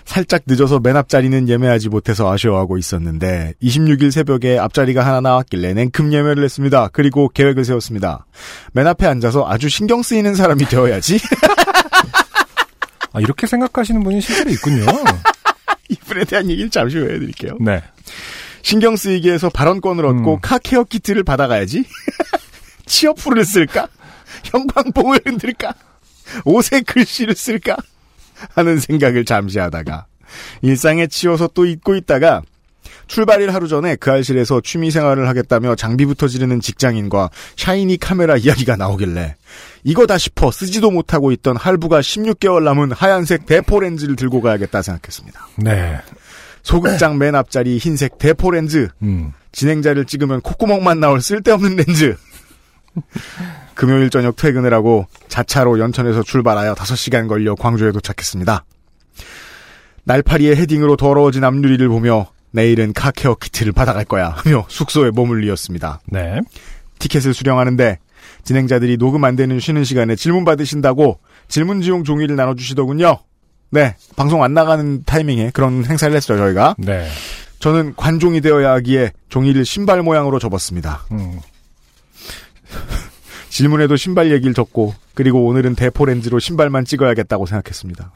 [0.05, 6.43] 살짝 늦어서 맨 앞자리는 예매하지 못해서 아쉬워하고 있었는데 26일 새벽에 앞자리가 하나 나왔길래 냉큼 예매를
[6.43, 6.89] 했습니다.
[6.91, 8.25] 그리고 계획을 세웠습니다.
[8.73, 11.19] 맨 앞에 앉아서 아주 신경 쓰이는 사람이 되어야지.
[13.13, 14.85] 아, 이렇게 생각하시는 분이 실제로 있군요.
[15.89, 17.57] 이분에 대한 얘기를 잠시 후에 해드릴게요.
[17.61, 17.81] 네.
[18.63, 20.39] 신경 쓰이게 해서 발언권을 얻고 음.
[20.41, 21.83] 카케어 키트를 받아가야지.
[22.85, 23.87] 치어풀을 쓸까?
[24.45, 25.73] 형광봉을 흔들까?
[26.45, 27.77] 옷에 글씨를 쓸까?
[28.53, 30.07] 하는 생각을 잠시 하다가
[30.61, 32.41] 일상에 치여서 또 잊고 있다가
[33.07, 39.35] 출발일 하루 전에 그 알실에서 취미 생활을 하겠다며 장비부터 지르는 직장인과 샤이니 카메라 이야기가 나오길래
[39.83, 45.47] 이거다 싶어 쓰지도 못하고 있던 할부가 16개월 남은 하얀색 대포 렌즈를 들고 가야겠다 생각했습니다.
[45.57, 45.99] 네.
[46.63, 49.33] 소극장 맨 앞자리 흰색 대포 렌즈 음.
[49.51, 52.15] 진행자를 찍으면 콧구멍만 나올 쓸데없는 렌즈.
[53.75, 58.65] 금요일 저녁 퇴근을 하고 자차로 연천에서 출발하여 5시간 걸려 광주에 도착했습니다.
[60.05, 66.01] 날파리의 헤딩으로 더러워진 앞유리를 보며 내일은 카케어 키트를 받아갈 거야 하며 숙소에 머물리었습니다.
[66.07, 66.39] 네.
[66.99, 67.99] 티켓을 수령하는데
[68.43, 73.19] 진행자들이 녹음 안 되는 쉬는 시간에 질문 받으신다고 질문지용 종이를 나눠주시더군요.
[73.71, 76.75] 네, 방송 안 나가는 타이밍에 그런 행사를 했어요, 저희가.
[76.77, 77.07] 네.
[77.59, 81.05] 저는 관종이 되어야 하기에 종이를 신발 모양으로 접었습니다.
[81.11, 81.39] 음.
[83.53, 88.11] 질문에도 신발 얘기를 적고 그리고 오늘은 대포 렌즈로 신발만 찍어야겠다고 생각했습니다.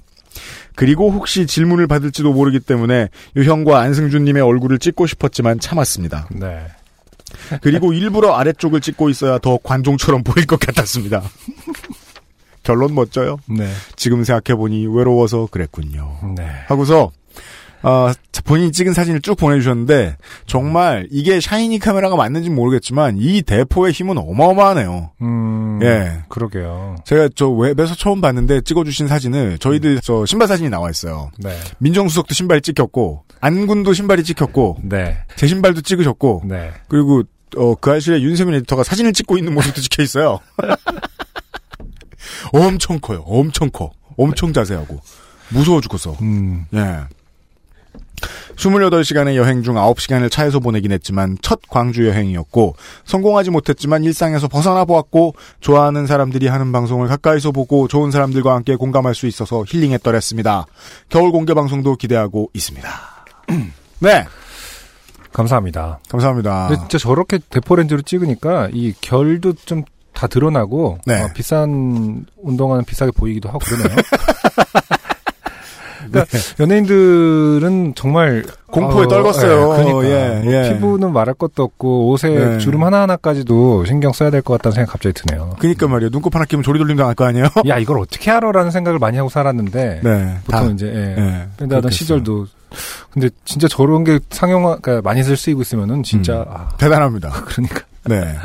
[0.75, 6.29] 그리고 혹시 질문을 받을지도 모르기 때문에 유형과 안승준님의 얼굴을 찍고 싶었지만 참았습니다.
[6.31, 6.65] 네.
[7.61, 11.21] 그리고 일부러 아래쪽을 찍고 있어야 더 관종처럼 보일 것 같았습니다.
[12.63, 13.37] 결론 멋져요.
[13.45, 13.71] 네.
[13.95, 16.17] 지금 생각해보니 외로워서 그랬군요.
[16.35, 16.47] 네.
[16.65, 17.11] 하고서
[17.83, 18.11] 어,
[18.45, 24.17] 본인이 찍은 사진을 쭉 보내주셨는데 정말 이게 샤이니 카메라가 맞는지 는 모르겠지만 이 대포의 힘은
[24.17, 25.11] 어마어마하네요.
[25.21, 25.79] 음.
[25.83, 26.23] 예.
[26.29, 26.95] 그러게요.
[27.05, 31.29] 제가 저 웹에서 처음 봤는데 찍어주신 사진을 저희들 저 신발 사진이 나와 있어요.
[31.37, 31.55] 네.
[31.79, 35.17] 민정수석도 신발이 찍혔고 안군도 신발이 찍혔고 네.
[35.35, 36.71] 제 신발도 찍으셨고 네.
[36.87, 37.23] 그리고
[37.55, 40.39] 어, 그 아실에 윤세민 에디터가 사진을 찍고 있는 모습도 찍혀 있어요.
[42.51, 43.23] 엄청 커요.
[43.25, 43.91] 엄청 커.
[44.17, 44.99] 엄청 자세하고
[45.49, 46.15] 무서워 죽겠어.
[46.21, 46.65] 음.
[46.73, 47.01] 예.
[48.57, 55.35] 28시간의 여행 중 9시간을 차에서 보내긴 했지만 첫 광주 여행이었고 성공하지 못했지만 일상에서 벗어나 보았고
[55.59, 60.65] 좋아하는 사람들이 하는 방송을 가까이서 보고 좋은 사람들과 함께 공감할 수 있어서 힐링했더랬습니다.
[61.09, 62.89] 겨울 공개 방송도 기대하고 있습니다.
[63.99, 64.25] 네.
[65.31, 65.99] 감사합니다.
[66.09, 66.67] 감사합니다.
[66.67, 69.83] 근데 진짜 저렇게 대포 렌즈로 찍으니까 이 결도 좀
[70.17, 71.21] 다 드러나고 네.
[71.21, 73.97] 어, 비싼 운동화는 비싸게 보이기도 하고 그러네요.
[76.11, 79.77] 그러니까 연예인들은 정말 공포에 어, 떨궜어요.
[79.77, 80.73] 예, 그러니까 예, 뭐 예.
[80.73, 82.57] 피부는 말할 것도 없고 옷에 네.
[82.57, 85.55] 주름 하나 하나까지도 신경 써야 될 것 같다는 생각 이 갑자기 드네요.
[85.59, 86.09] 그니까 말이에요.
[86.09, 87.47] 눈곱 하나 끼면 조리돌림 당할 거 아니에요?
[87.67, 90.37] 야 이걸 어떻게 하러라는 생각을 많이 하고 살았는데 네.
[90.45, 90.71] 보통 다.
[90.73, 91.89] 이제 예, 예, 밴드 하던 그렇겠어요.
[91.91, 92.47] 시절도
[93.11, 96.45] 근데 진짜 저런 게 상용화 그러니까 많이 쓸 쓰이고 있으면은 진짜 음.
[96.49, 97.29] 아, 대단합니다.
[97.47, 98.35] 그러니까 네.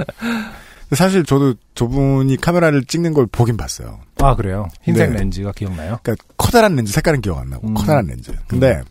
[0.95, 4.01] 사실 저도 저분이 카메라를 찍는 걸 보긴 봤어요.
[4.19, 5.19] 아 그래요 흰색 네.
[5.19, 5.99] 렌즈가 기억나요?
[6.03, 7.75] 그러니까 커다란 렌즈 색깔은 기억 안 나고 음.
[7.75, 8.33] 커다란 렌즈.
[8.47, 8.83] 근데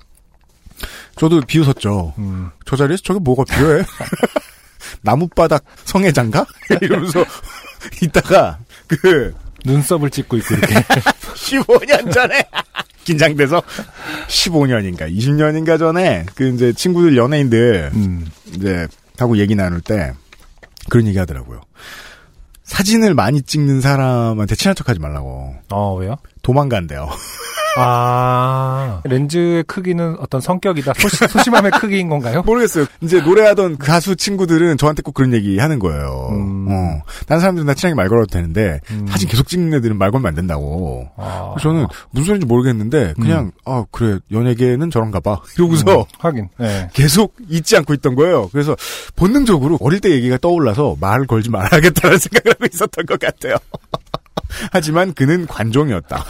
[1.16, 2.14] 저도 비웃었죠.
[2.18, 2.50] 음.
[2.66, 3.84] 저 자리에서 저게 뭐가 필요해?
[5.02, 6.46] 나무바닥 성애장가?
[6.82, 7.24] 이러면서
[8.02, 9.34] 있다가 그
[9.66, 12.44] 눈썹을 찍고 있고 이렇게 15년 전에
[13.04, 13.62] 긴장돼서
[14.28, 18.28] 15년인가 20년인가 전에 그 이제 친구들 연예인들 음.
[18.56, 18.88] 이제
[19.18, 20.14] 하고 얘기 나눌 때
[20.90, 21.62] 그런 얘기 하더라고요.
[22.72, 26.16] 사진을 많이 찍는 사람한테 친한 척하지 말라고 어 왜요?
[26.42, 27.10] 도망간대요.
[27.78, 32.42] 아 렌즈의 크기는 어떤 성격이다 소시, 소심 함의 크기인 건가요?
[32.46, 32.86] 모르겠어요.
[33.02, 36.30] 이제 노래하던 그 가수 친구들은 저한테 꼭 그런 얘기 하는 거예요.
[36.32, 36.68] 음.
[36.70, 37.02] 어.
[37.28, 39.08] 다른 사람들은 나 친하게 말 걸어도 되는데 음.
[39.08, 41.08] 사진 계속 찍는 애들은 말 걸면 안 된다고.
[41.16, 41.56] 아.
[41.62, 46.90] 저는 무슨 소리인지 모르겠는데 그냥 아 그래 연예계는 저런가 봐 이러고서 음, 하긴 예.
[46.94, 48.50] 계속 잊지 않고 있던 거예요.
[48.50, 48.76] 그래서
[49.16, 53.56] 본능적으로 어릴 때 얘기가 떠올라서 말을 걸지 말아야겠다는 생각을 하고 있었던 것 같아요.
[54.72, 56.24] 하지만 그는 관종이었다.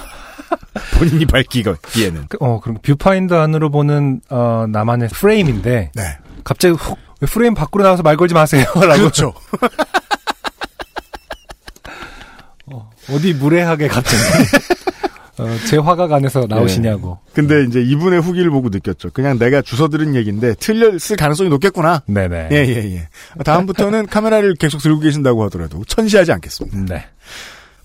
[0.97, 2.25] 본인이 밝히기에는.
[2.29, 6.17] 그, 어 그럼 뷰파인더 안으로 보는 어 나만의 프레임인데 네.
[6.43, 9.33] 갑자기 훅 왜 프레임 밖으로 나와서 말 걸지 마세요 라고 그렇죠.
[13.09, 14.17] 어디 무례하게 갑자기
[15.37, 17.17] 어, 제 화각 안에서 나오시냐고.
[17.33, 19.09] 근데 이제 이분의 후기를 보고 느꼈죠.
[19.11, 22.03] 그냥 내가 주워 들은 얘기인데 틀렸을 가능성이 높겠구나.
[22.05, 22.49] 네네.
[22.51, 23.07] 예, 예, 예.
[23.43, 26.93] 다음부터는 카메라를 계속 들고 계신다고 하더라도 천시하지 않겠습니다.
[26.93, 27.05] 네.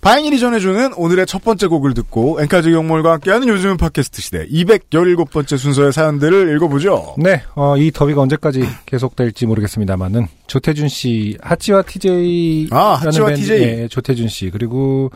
[0.07, 5.93] 바인일이 전해주는 오늘의 첫 번째 곡을 듣고 엔카즈 경몰과 함께하는 요즘은 팟캐스트 시대 217번째 순서의
[5.93, 7.17] 사연들을 읽어보죠.
[7.19, 13.63] 네, 어, 이 더위가 언제까지 계속될지 모르겠습니다만은 조태준 씨, 하치와 TJ 아, 하치와 TJ.
[13.63, 15.11] 예, 조태준 씨 그리고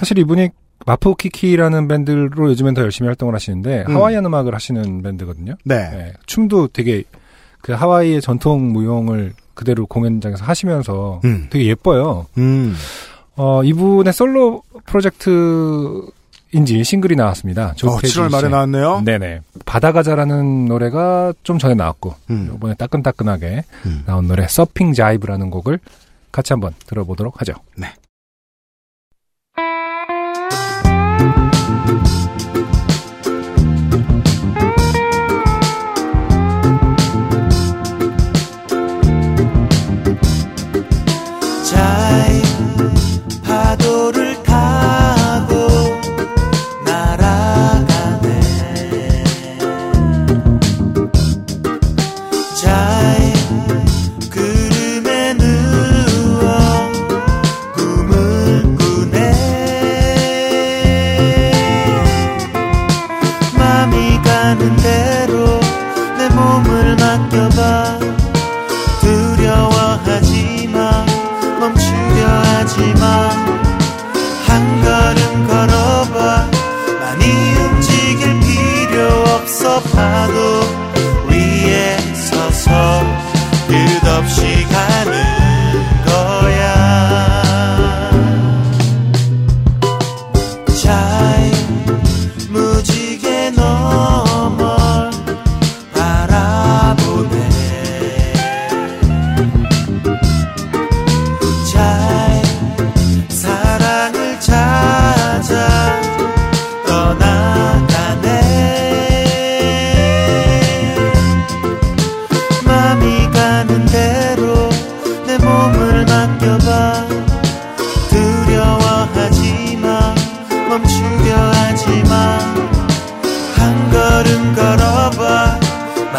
[0.00, 0.48] 사실 이분이
[0.86, 3.94] 마포키키라는 밴드로 요즘엔 더 열심히 활동을 하시는데 음.
[3.94, 5.54] 하와이안 음악을 하시는 밴드거든요.
[5.64, 5.76] 네.
[5.76, 7.04] 예, 춤도 되게
[7.60, 11.46] 그 하와이의 전통 무용을 그대로 공연장에서 하시면서 음.
[11.48, 12.26] 되게 예뻐요.
[12.38, 12.74] 음.
[13.36, 17.68] 어, 이분의 솔로 프로젝트인지 싱글이 나왔습니다.
[17.68, 18.48] 어, 조태준 7월 말에.
[18.48, 19.02] 나왔네요.
[19.04, 19.40] 네네.
[19.64, 22.52] 바다가자라는 노래가 좀 전에 나왔고, 음.
[22.54, 24.02] 이번에 따끈따끈하게 음.
[24.06, 25.78] 나온 노래, 서핑 자이브라는 곡을
[26.30, 27.54] 같이 한번 들어보도록 하죠.
[27.76, 27.88] 네.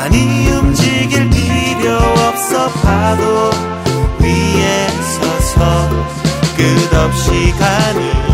[0.04, 3.52] 많이 움직일 필요 없어 파도
[4.20, 5.89] 위에 서서
[6.58, 8.33] 끝없이 가는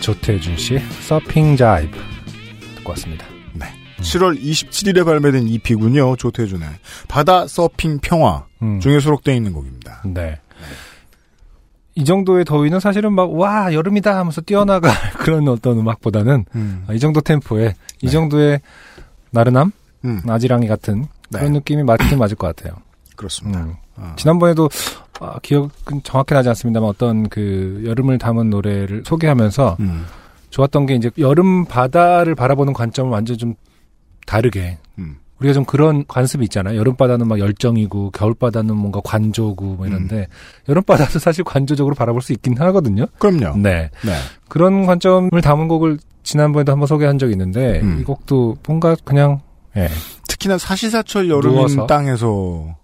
[0.00, 1.96] 조태준 씨의 서핑 자이브
[2.76, 3.26] 듣고 왔습니다.
[3.52, 3.66] 네.
[3.98, 6.16] 7월 27일에 발매된 EP군요.
[6.16, 6.68] 조태준의
[7.08, 8.80] 바다 서핑 평화 음.
[8.80, 10.02] 중에 수록되어 있는 곡입니다.
[10.06, 10.40] 네.
[11.94, 16.86] 이 정도의 더위는 사실은 막, 와, 여름이다 하면서 뛰어나갈 그런 어떤 음악보다는 음.
[16.92, 18.60] 이 정도 템포에 이 정도의
[19.30, 19.72] 나른함?
[20.06, 20.22] 음.
[20.26, 21.58] 아지랑이 같은 그런 네.
[21.58, 22.80] 느낌이 맞긴 맞을 것 같아요.
[23.16, 23.60] 그렇습니다.
[23.60, 23.74] 음.
[23.96, 24.14] 아.
[24.16, 24.70] 지난번에도
[25.20, 25.70] 아, 기억은
[26.02, 30.06] 정확히 나지 않습니다만 어떤 그 여름을 담은 노래를 소개하면서 음.
[30.48, 33.54] 좋았던 게 이제 여름 바다를 바라보는 관점을 완전 좀
[34.26, 35.16] 다르게 음.
[35.38, 36.78] 우리가 좀 그런 관습이 있잖아요.
[36.78, 40.26] 여름 바다는 막 열정이고 겨울 바다는 뭔가 관조고 뭐 이런데
[40.68, 43.06] 여름 바다도 사실 관조적으로 바라볼 수 있긴 하거든요.
[43.18, 43.56] 그럼요.
[43.58, 43.90] 네.
[44.04, 44.12] 네.
[44.48, 48.00] 그런 관점을 담은 곡을 지난번에도 한번 소개한 적이 있는데 음.
[48.00, 49.40] 이 곡도 뭔가 그냥
[49.76, 49.88] 예.
[50.28, 51.86] 특히나 사시사철 여름인 누워서.
[51.86, 52.76] 땅에서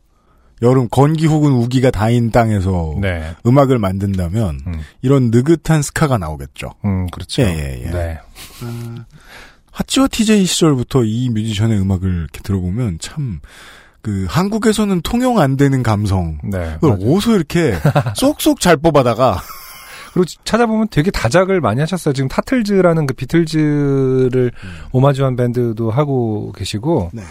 [0.62, 3.34] 여름 건기 혹은 우기가 다인 땅에서 네.
[3.44, 4.80] 음악을 만든다면 음.
[5.02, 6.72] 이런 느긋한 스카가 나오겠죠.
[6.84, 7.42] 음, 그렇죠.
[7.42, 7.90] 예, 예, 예.
[7.90, 8.18] 네.
[9.70, 13.40] 하치와 TJ 시절부터 이 뮤지션의 음악을 이렇게 들어보면 참,
[14.00, 16.38] 그, 한국에서는 통용 안 되는 감성.
[16.44, 16.78] 네.
[16.80, 17.74] 어디서 이렇게
[18.16, 19.42] 쏙쏙 잘 뽑아다가,
[20.14, 22.14] 그리고 찾아보면 되게 다작을 많이 하셨어요.
[22.14, 24.50] 지금 타틀즈라는 그 비틀즈를
[24.92, 27.22] 오마주한 밴드도 하고 계시고, 네.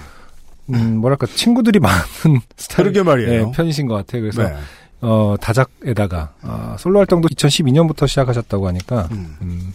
[0.74, 2.92] 음, 뭐랄까, 친구들이 많은 스타일.
[2.92, 3.32] 그러게 말이에요.
[3.48, 4.22] 예, 편이신 것 같아요.
[4.22, 4.56] 그래서, 네.
[5.02, 9.36] 어, 다작에다가, 아, 솔로 활동도 2012년부터 시작하셨다고 하니까, 음.
[9.42, 9.74] 음,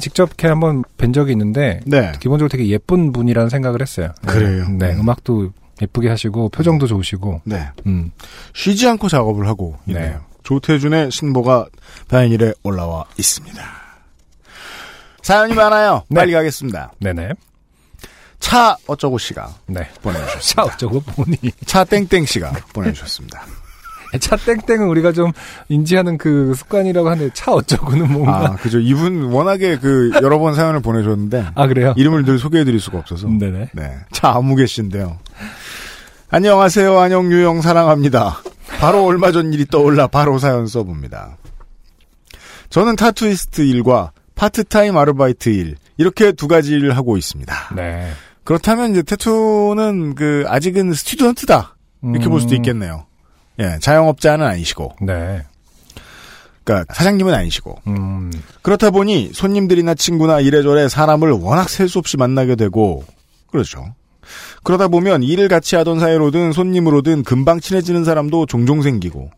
[0.00, 2.12] 직접 이렇게 한번 뵌 적이 있는데, 네.
[2.20, 4.12] 기본적으로 되게 예쁜 분이라는 생각을 했어요.
[4.22, 4.32] 네.
[4.32, 4.68] 그래요?
[4.68, 5.00] 네, 음.
[5.00, 7.68] 음악도 예쁘게 하시고, 표정도 좋으시고, 네.
[7.86, 8.10] 음,
[8.54, 10.10] 쉬지 않고 작업을 하고 있네요.
[10.10, 10.16] 네.
[10.42, 11.66] 조태준의 신보가
[12.08, 13.62] 다인일에 올라와 있습니다.
[15.22, 16.02] 사연이 많아요.
[16.08, 16.16] 네.
[16.20, 16.92] 빨리 가겠습니다.
[16.98, 17.30] 네네.
[18.42, 19.88] 차 어쩌고 씨가 네.
[20.02, 20.40] 보내주셨습니다.
[20.42, 21.36] 차 어쩌고 보니.
[21.64, 23.46] 차 땡땡 씨가 보내주셨습니다.
[24.20, 25.32] 차 땡땡은 우리가 좀
[25.68, 28.44] 인지하는 그 습관이라고 하는데 차 어쩌고는 뭔가.
[28.44, 28.78] 아, 그죠.
[28.78, 31.94] 이분 워낙에 그 여러 번 사연을 보내줬는데 아, 그래요?
[31.96, 33.28] 이름을 늘 소개해드릴 수가 없어서.
[33.28, 33.70] 네네.
[33.72, 33.96] 네.
[34.10, 35.18] 차 아무개 씨인데요.
[36.28, 36.98] 안녕하세요.
[36.98, 38.42] 안녕 유영 사랑합니다.
[38.80, 41.38] 바로 얼마 전 일이 떠올라 바로 사연 써봅니다.
[42.70, 47.54] 저는 타투이스트 일과 파트타임 아르바이트 일 이렇게 두 가지 일을 하고 있습니다.
[47.76, 48.10] 네.
[48.44, 53.06] 그렇다면 이제 tattoo는 그 아직은 student다 이렇게 볼 수도 있겠네요.
[53.60, 55.42] 예, 자영업자는 아니시고, 네.
[56.64, 58.30] 그러니까 사장님은 아니시고 음,
[58.62, 63.04] 그렇다 보니 손님들이나 친구나 이래저래 사람을 워낙 셀 수 없이 만나게 되고
[63.50, 63.84] 그렇죠.
[64.62, 69.30] 그러다 보면 일을 같이 하던 사이로든 손님으로든 금방 친해지는 사람도 종종 생기고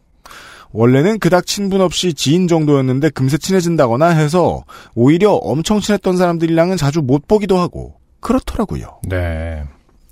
[0.72, 4.64] 원래는 그닥 친분 없이 지인 정도였는데 금세 친해진다거나 해서
[4.94, 9.00] 오히려 엄청 친했던 사람들이랑은 자주 못 보기도 하고 그렇더라고요.
[9.02, 9.62] 네.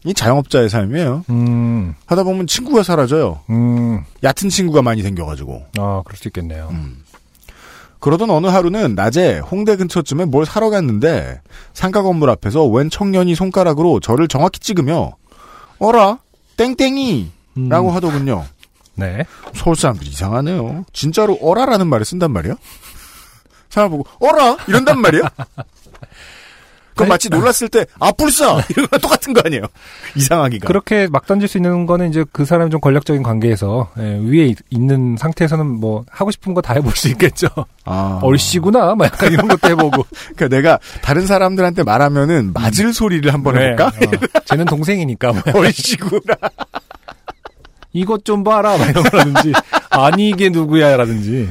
[0.05, 1.25] 이 자영업자의 삶이에요.
[1.31, 3.41] 음, 하다 보면 친구가 사라져요.
[3.51, 5.65] 음, 얕은 친구가 많이 생겨가지고.
[5.79, 6.69] 아, 그럴 수 있겠네요.
[6.71, 7.03] 음.
[8.01, 11.41] 그러던 어느 하루는 낮에 홍대 근처쯤에 뭘 사러 갔는데
[11.73, 15.13] 상가 건물 앞에서 웬 청년이 손가락으로 저를 정확히 찍으며
[15.79, 16.19] 어라
[16.57, 17.69] 땡땡이 음.
[17.69, 18.45] 라고 하더군요.
[18.97, 19.25] 네.
[19.55, 20.85] 서울 사람들 이상하네요.
[20.93, 22.57] 진짜로 어라라는 말을 쓴단 말이에요?
[23.71, 25.23] 사람 보고 어라 이런단 말이에요?
[26.95, 29.63] 그럼 마치 놀랐을 때 아뿔싸 이런 거랑 똑같은 거 아니에요?
[30.17, 30.67] 이상하기가.
[30.67, 34.59] 그렇게 막 던질 수 있는 거는 이제 그 사람이 좀 권력적인 관계에서 예, 위에 있-
[34.71, 37.49] 있는 상태에서는 뭐 하고 싶은 거 다 해볼 수 있겠죠.
[37.85, 38.21] 아.
[38.23, 40.05] 얼씨구나, 막 약간 이런 것도 해보고.
[40.37, 43.91] 그러니까 내가 다른 사람들한테 말하면은 맞을 소리를 한번 해볼까?
[43.99, 45.33] 네, 어, 쟤는 동생이니까.
[45.33, 46.35] 뭐 얼씨구나.
[47.95, 49.53] 이것 좀 봐라, 막 이런 거라든지.
[49.91, 51.47] 아니, 이게 누구야, 라든지.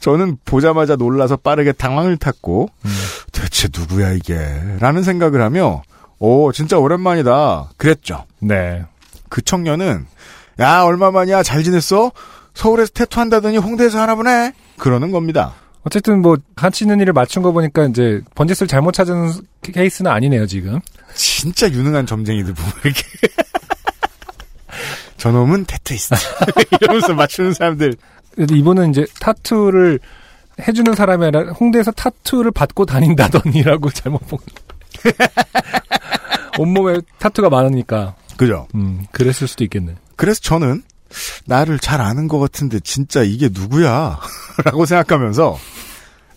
[0.00, 2.90] 저는 보자마자 놀라서 빠르게 당황을 탔고 음.
[3.32, 4.36] 대체 누구야 이게
[4.80, 5.82] 라는 생각을 하며
[6.18, 8.24] 오 진짜 오랜만이다 그랬죠.
[8.40, 8.84] 네.
[9.28, 10.06] 그 청년은
[10.60, 12.12] 야 얼마만이야 잘 지냈어?
[12.54, 15.54] 서울에서 태투 한다더니 홍대에서 하나 보네 그러는 겁니다.
[15.84, 19.32] 어쨌든 뭐, 같이 있는 일을 맞춘 거 보니까 이제, 번짓을 잘못 찾은
[19.62, 20.80] 케이스는 아니네요, 지금.
[21.14, 23.02] 진짜 유능한 점쟁이들 보면 이렇게
[25.16, 26.14] 저놈은 태투이스트
[26.82, 27.94] 이러면서 맞추는 사람들
[28.38, 29.98] 근데 이분은 이제 타투를
[30.60, 34.38] 해주는 사람이 아니라 홍대에서 타투를 받고 다닌다더니라고 잘못 본.
[36.58, 38.14] 온몸에 타투가 많으니까.
[38.36, 38.68] 그죠?
[38.76, 39.96] 음, 그랬을 수도 있겠네.
[40.14, 40.82] 그래서 저는
[41.46, 44.20] 나를 잘 아는 것 같은데 진짜 이게 누구야?
[44.64, 45.58] 라고 생각하면서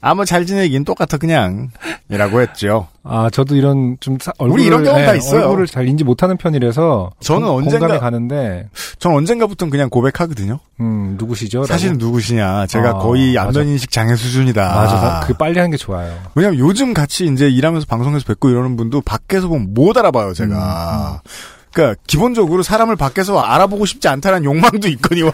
[0.01, 1.69] 아무 잘 지내긴 똑같아 그냥
[2.09, 2.87] 이라고 했죠.
[3.03, 5.41] 아, 저도 이런 좀 사- 얼굴을 우리 이런 경험 다 예, 있어요.
[5.45, 8.67] 얼굴을 잘 인지 못하는 편이라서 저는 공- 언젠가- 공감이 가는데
[8.99, 10.59] 전 언젠가부터 그냥 고백하거든요.
[10.79, 11.65] 음, 누구시죠?
[11.65, 12.65] 사실은 누구시냐.
[12.67, 13.47] 제가 아, 거의 맞아.
[13.49, 14.61] 안면인식 장애 수준이다.
[14.75, 15.23] 맞아.
[15.27, 16.17] 그 빨리 하는 게 좋아요.
[16.35, 21.21] 왜냐면 요즘 같이 이제 일하면서 방송에서 뵙고 이러는 분도 밖에서 보면 못 알아봐요, 제가.
[21.73, 25.31] 그러니까 기본적으로 사람을 밖에서 알아보고 싶지 않다는 욕망도 있거니와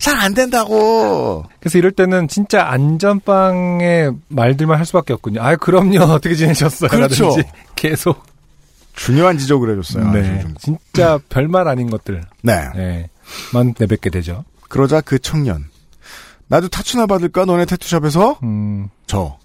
[0.00, 1.44] 잘 안 된다고.
[1.60, 5.40] 그래서 이럴 때는 진짜 안전빵의 말들만 할 수밖에 없군요.
[5.42, 6.00] 아, 그럼요.
[6.12, 6.90] 어떻게 지내셨어요?
[6.90, 7.28] 그렇죠.
[7.28, 8.22] 라든지 계속.
[8.94, 10.10] 중요한 지적을 해줬어요.
[10.10, 10.44] 네.
[10.58, 12.24] 진짜 별말 아닌 것들.
[12.42, 12.68] 네.
[12.74, 13.08] 네.
[13.52, 14.44] 만 내뱉게 되죠.
[14.68, 15.66] 그러자 그 청년.
[16.48, 17.44] 나도 타투나 받을까?
[17.44, 18.40] 너네 타투샵에서?
[18.42, 19.38] 음, 저.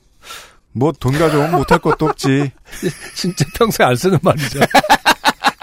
[0.71, 2.51] 뭐 돈 가져오면 못할 것도 없지.
[3.13, 4.59] 진짜 평소에 안 쓰는 말이죠.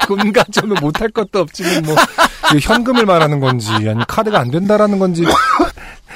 [0.06, 1.96] 돈 가져오면 못할 것도 없지만 뭐
[2.58, 5.24] 현금을 말하는 건지 아니면 카드가 안 된다라는 건지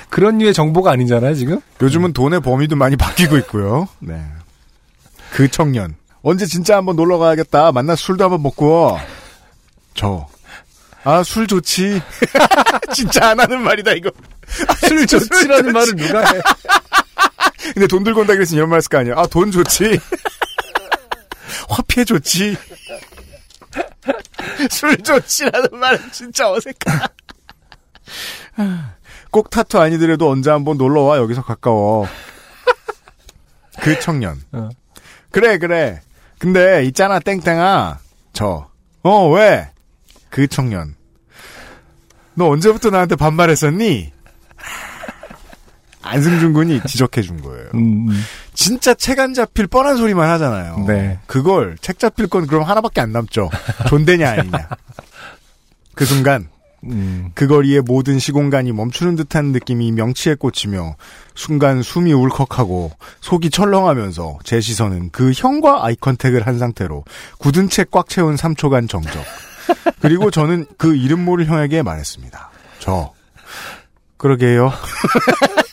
[0.09, 1.61] 그런 류의 정보가 아니잖아요 지금.
[1.83, 3.89] 요즘은 돈의 범위도 많이 바뀌고 있고요.
[4.01, 4.25] 네.
[5.33, 5.97] 그 청년.
[6.23, 7.73] 언제 진짜 한번 놀러 가야겠다.
[7.73, 8.99] 만나 술도 한번 먹고.
[9.95, 10.27] 저.
[11.03, 12.01] 아, 술 좋지.
[12.95, 14.11] 진짜 안 하는 말이다, 이거.
[14.87, 16.41] 술 좋지라는 말을 누가 해?
[17.75, 19.17] 근데 돈 들고 온다 그랬으니 이런 말 했을 거 아니에요.
[19.19, 19.99] 아, 돈 좋지.
[21.69, 22.57] 화폐 좋지.
[24.71, 27.09] 술 좋지라는 말은 진짜 어색하다.
[29.31, 32.07] 꼭 타투 아니더라도 언제 한번 놀러와, 여기서 가까워.
[33.81, 34.41] 그 청년.
[34.53, 34.69] 어.
[35.31, 36.01] 그래, 그래.
[36.39, 37.99] 근데, 있잖아, 땡땡아.
[38.33, 38.69] 저.
[39.03, 39.71] 어, 왜?
[40.31, 40.95] 그 청년.
[42.35, 44.14] 너 언제부터 나한테 반말했었니?
[46.05, 47.69] 안승준 군이 지적해 준 거예요.
[47.75, 48.25] 음, 음.
[48.53, 50.85] 진짜 책 안 잡힐 뻔한 소리만 하잖아요.
[50.87, 51.19] 네.
[51.27, 53.49] 그걸 책 잡힐 건 그럼 하나밖에 안 남죠.
[53.89, 54.69] 존대냐 아니냐.
[55.95, 56.49] 그 순간
[56.85, 57.31] 음.
[57.35, 60.97] 그 거리의 모든 시공간이 멈추는 듯한 느낌이 명치에 꽂히며
[61.35, 67.05] 순간 숨이 울컥하고 속이 철렁하면서 제 시선은 그 형과 아이 컨택을 한 상태로
[67.39, 69.25] 굳은 채 꽉 채운 3초간 정적.
[70.01, 72.51] 그리고 저는 그 이름 모를 형에게 말했습니다.
[72.81, 73.13] 저
[74.19, 74.71] 그러게요.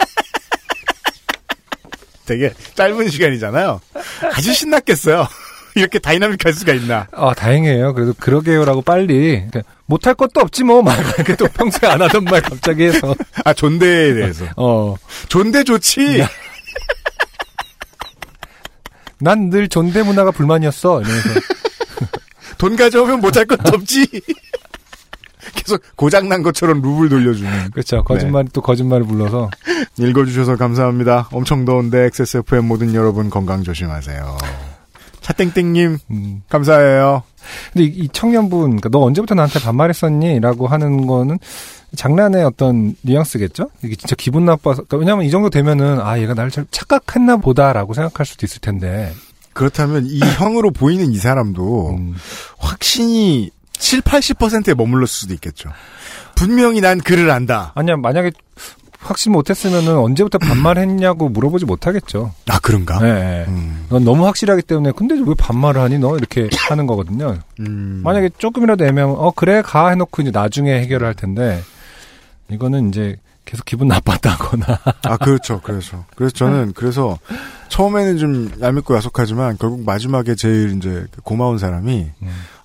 [2.32, 3.82] 되게 짧은 시간이잖아요.
[4.34, 5.28] 아주 신났겠어요.
[5.76, 7.08] 이렇게 다이나믹할 수가 있나.
[7.12, 7.94] 아 다행이에요.
[7.94, 9.44] 그래도 그러게요라고 빨리
[9.86, 10.98] 못할 것도 없지 뭐 말.
[11.16, 13.14] 이렇게 또 평소에 안 하던 말 갑자기 해서.
[13.44, 14.46] 아, 존대에 대해서.
[14.56, 14.96] 어.
[15.28, 16.26] 존대 좋지.
[19.20, 21.02] 난 늘 존대 문화가 불만이었어.
[21.02, 21.30] 이러면서.
[22.58, 24.08] 돈 가져오면 못할 것도 없지.
[25.56, 27.72] 계속 고장난 것처럼 룹을 돌려주는.
[27.72, 28.04] 그렇죠.
[28.04, 29.50] 거짓말 또 거짓말을 불러서.
[29.98, 31.30] 읽어주셔서 감사합니다.
[31.32, 34.38] 엄청 더운데 XSFM 모든 여러분 건강 조심하세요.
[35.22, 36.42] 차땡땡님, 음.
[36.50, 37.24] 감사해요.
[37.74, 40.40] 근데 이, 이 청년분, 그러니까 너 언제부터 나한테 반말했었니?
[40.40, 41.38] 라고 하는 거는
[41.96, 43.70] 장난의 어떤 뉘앙스겠죠?
[43.84, 44.84] 이게 진짜 기분 나빠서.
[44.84, 49.14] 그러니까 왜냐면 이 정도 되면은, 아, 얘가 나를 잘 착각했나 보다라고 생각할 수도 있을 텐데.
[49.54, 52.16] 그렇다면 이 형으로 보이는 이 사람도 음.
[52.58, 55.70] 확신이 7, 80%에 머물렀을 수도 있겠죠.
[56.36, 57.72] 분명히 난 그를 안다.
[57.76, 58.32] 아니야, 만약에
[59.00, 62.32] 확신 못했으면은 언제부터 반말했냐고 물어보지 못하겠죠.
[62.48, 63.00] 아, 그런가?
[63.00, 63.46] 네.
[63.48, 63.88] 음.
[63.90, 65.98] 넌 너무 확실하기 때문에, 근데 왜 반말을 하니?
[65.98, 66.16] 너?
[66.16, 67.40] 이렇게 하는 거거든요.
[67.60, 68.02] 음.
[68.04, 71.62] 만약에 조금이라도 애매하면, 어, 그래, 가 해놓고 이제 나중에 해결을 할 텐데,
[72.52, 74.66] 이거는 이제 계속 기분 나빴다거나.
[75.04, 75.60] 아, 그렇죠.
[75.64, 76.06] 그래서.
[76.16, 77.18] 그래서 저는, 그래서,
[77.70, 82.12] 처음에는 좀 얄밉고 야속하지만, 결국 마지막에 제일 이제 고마운 사람이,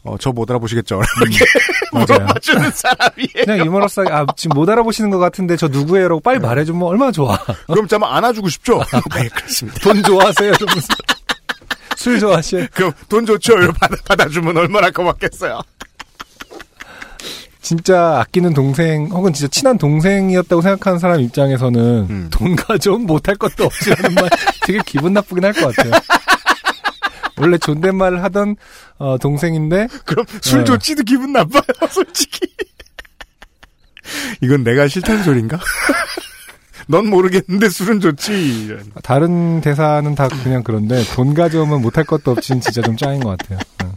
[0.06, 1.00] 어, 저 못 알아보시겠죠?
[1.22, 1.44] 이렇게.
[1.92, 3.44] 물어봐주는 사람이에요.
[3.44, 6.08] 그냥 유머러스 아, 지금 못 알아보시는 것 같은데 저 누구예요?
[6.08, 7.38] 라고 빨리 말해주면 얼마나 좋아.
[7.66, 8.82] 그럼 좀 안아주고 싶죠?
[9.14, 9.80] 네, 그렇습니다.
[9.80, 10.52] 돈 좋아하세요?
[11.96, 12.66] 술 좋아하셔요?
[12.74, 13.54] 그럼 돈 좋죠?
[13.80, 15.60] 받아, 받아주면 얼마나 고맙겠어요.
[17.62, 22.28] 진짜 아끼는 동생 혹은 진짜 친한 동생이었다고 생각하는 사람 입장에서는 음.
[22.30, 24.30] 돈 가져오면 못할 것도 없지라는 말
[24.64, 25.92] 되게 기분 나쁘긴 할 것 같아요.
[27.38, 28.56] 원래 존댓말을 하던
[28.98, 30.64] 어, 동생인데 그럼 술 네.
[30.64, 32.46] 좋지도 기분 나빠요, 솔직히.
[34.40, 35.58] 이건 내가 싫다는 소린가?
[36.88, 38.64] 넌 모르겠는데 술은 좋지.
[38.66, 38.92] 이런.
[39.02, 43.58] 다른 대사는 다 그냥 그런데 돈 가져오면 못할 것도 없지는 진짜 좀 짱인 것 같아요.
[43.84, 43.92] 어.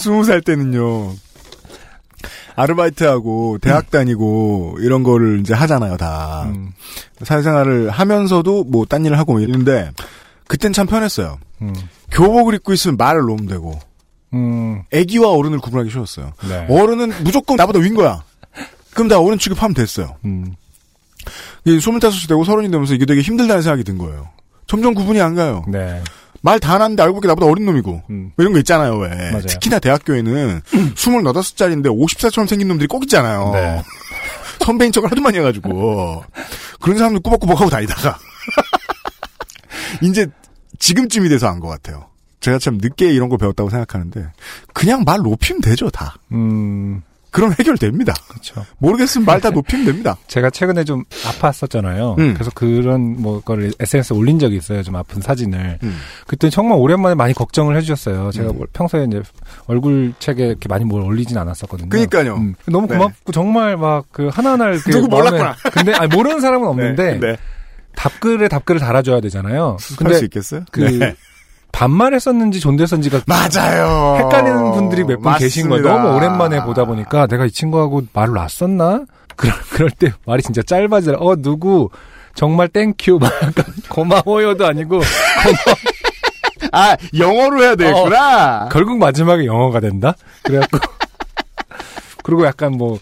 [0.00, 1.12] 스무 살 때는요.
[2.56, 6.44] 아르바이트하고 대학 다니고 이런 거를 이제 하잖아요, 다.
[6.46, 6.72] 음,
[7.22, 9.90] 사회생활을 하면서도 뭐 딴 일을 하고 이러는데
[10.48, 11.38] 그땐 참 편했어요.
[11.62, 11.74] 음,
[12.10, 13.78] 교복을 입고 있으면 말을 놓으면 되고
[14.32, 16.32] 음, 애기와 어른을 구분하기 쉬웠어요.
[16.48, 16.66] 네.
[16.68, 18.22] 어른은 무조건 나보다 위인 거야.
[18.92, 20.16] 그럼 나 어른 취급하면 됐어요.
[20.24, 20.54] 음,
[21.64, 24.28] 이게 25이 되고 서른이 되면서 이게 되게 힘들다는 생각이 든 거예요.
[24.66, 25.64] 점점 구분이 안 가요.
[25.68, 26.02] 네.
[26.42, 28.02] 말다 하는데 알고 보니 나보다 어린 놈이고.
[28.10, 28.32] 음.
[28.36, 29.08] 뭐 이런 거 있잖아요, 왜.
[29.30, 29.46] 맞아요.
[29.46, 30.60] 특히나 대학교에는
[30.94, 33.50] 28살짜리인데 50살처럼 생긴 놈들이 꼭 있잖아요.
[33.54, 33.82] 네.
[34.60, 36.24] 선배인 척을 하도 많이 해가지고.
[36.80, 38.18] 그런 사람들 꾸벅꾸벅 하고 다니다가.
[40.02, 40.26] 이제
[40.78, 42.06] 지금쯤이 돼서 안 것 같아요.
[42.40, 44.26] 제가 참 늦게 이런 걸 배웠다고 생각하는데.
[44.74, 46.16] 그냥 말 높이면 되죠, 다.
[46.32, 48.12] 음, 그럼 해결됩니다.
[48.28, 48.64] 그렇죠.
[48.78, 50.16] 모르겠으면 말 다 높이면 됩니다.
[50.28, 52.18] 제가 최근에 좀 아팠었잖아요.
[52.18, 52.34] 음.
[52.34, 54.82] 그래서 그런 뭐 거를 SNS에 올린 적이 있어요.
[54.82, 55.78] 좀 아픈 사진을.
[55.82, 55.96] 음.
[56.26, 58.30] 그때 정말 오랜만에 많이 걱정을 해주셨어요.
[58.30, 58.56] 제가 음.
[58.58, 59.22] 뭘 평소에 이제
[59.66, 61.88] 얼굴 책에 이렇게 많이 뭘 올리진 않았었거든요.
[61.88, 62.34] 그러니까요.
[62.36, 62.54] 음.
[62.66, 62.96] 너무 네.
[62.98, 65.56] 고맙고 정말 막 그 하나하나 이렇게 누구 몰랐구나.
[65.72, 67.36] 근데 아니, 모르는 사람은 없는데 네.
[67.96, 69.76] 답글에 답글을 달아줘야 되잖아요.
[69.80, 70.62] 수습할 수 있겠어요?
[70.70, 71.14] 그 네.
[71.72, 74.16] 반말했었는지 존대했었는지가 맞아요.
[74.18, 75.82] 헷갈리는 분들이 몇 분 계신 거예요.
[75.88, 79.04] 너무 오랜만에 보다 보니까 내가 이 친구하고 말을 놨었나?
[79.36, 81.18] 그럴, 그럴 때 말이 진짜 짧아지더라.
[81.18, 81.90] 어, 누구,
[82.34, 85.00] 정말 thank you, 막 약간 고마워요도 아니고,
[86.72, 88.68] 아, 영어로 해야 되겠구나.
[88.70, 90.14] 결국 마지막에 영어가 된다?
[90.44, 90.78] 그래갖고,
[92.22, 92.98] 그리고 약간 뭐,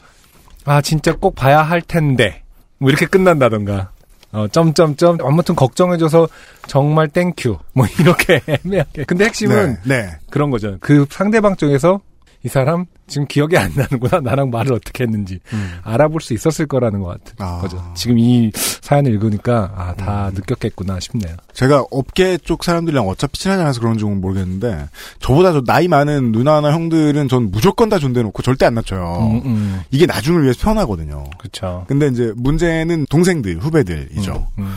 [0.64, 2.43] 아, 진짜 꼭 봐야 할 텐데,
[2.78, 3.90] 뭐 이렇게 끝난다던가.
[4.32, 6.28] 어, 점점점, 아무튼 걱정해줘서
[6.66, 7.58] 정말 thank you.
[7.74, 9.04] 뭐 이렇게 애매하게.
[9.04, 10.10] 근데 핵심은 네, 네.
[10.30, 10.78] 그런 거죠.
[10.80, 12.00] 그 상대방 쪽에서
[12.45, 14.20] 이 사람 지금 기억이 안 나는구나.
[14.20, 15.38] 나랑 말을 어떻게 했는지
[15.82, 17.61] 알아볼 수 있었을 거라는 것 같은 아.
[17.61, 17.80] 거죠.
[17.95, 21.36] 지금 이 사연을 읽으니까 아, 다 느꼈겠구나 싶네요.
[21.53, 24.88] 제가 업계 쪽 사람들이랑 어차피 친하지 않아서 그런지 모르겠는데
[25.20, 29.18] 저보다 저 나이 많은 누나나 형들은 전 무조건 다 존대놓고 절대 안 낮춰요.
[29.20, 29.80] 음, 음.
[29.90, 31.24] 이게 나중을 위해서 편하거든요.
[31.38, 31.84] 그렇죠.
[31.86, 34.49] 근데 이제 문제는 동생들, 후배들이죠.
[34.59, 34.74] 음,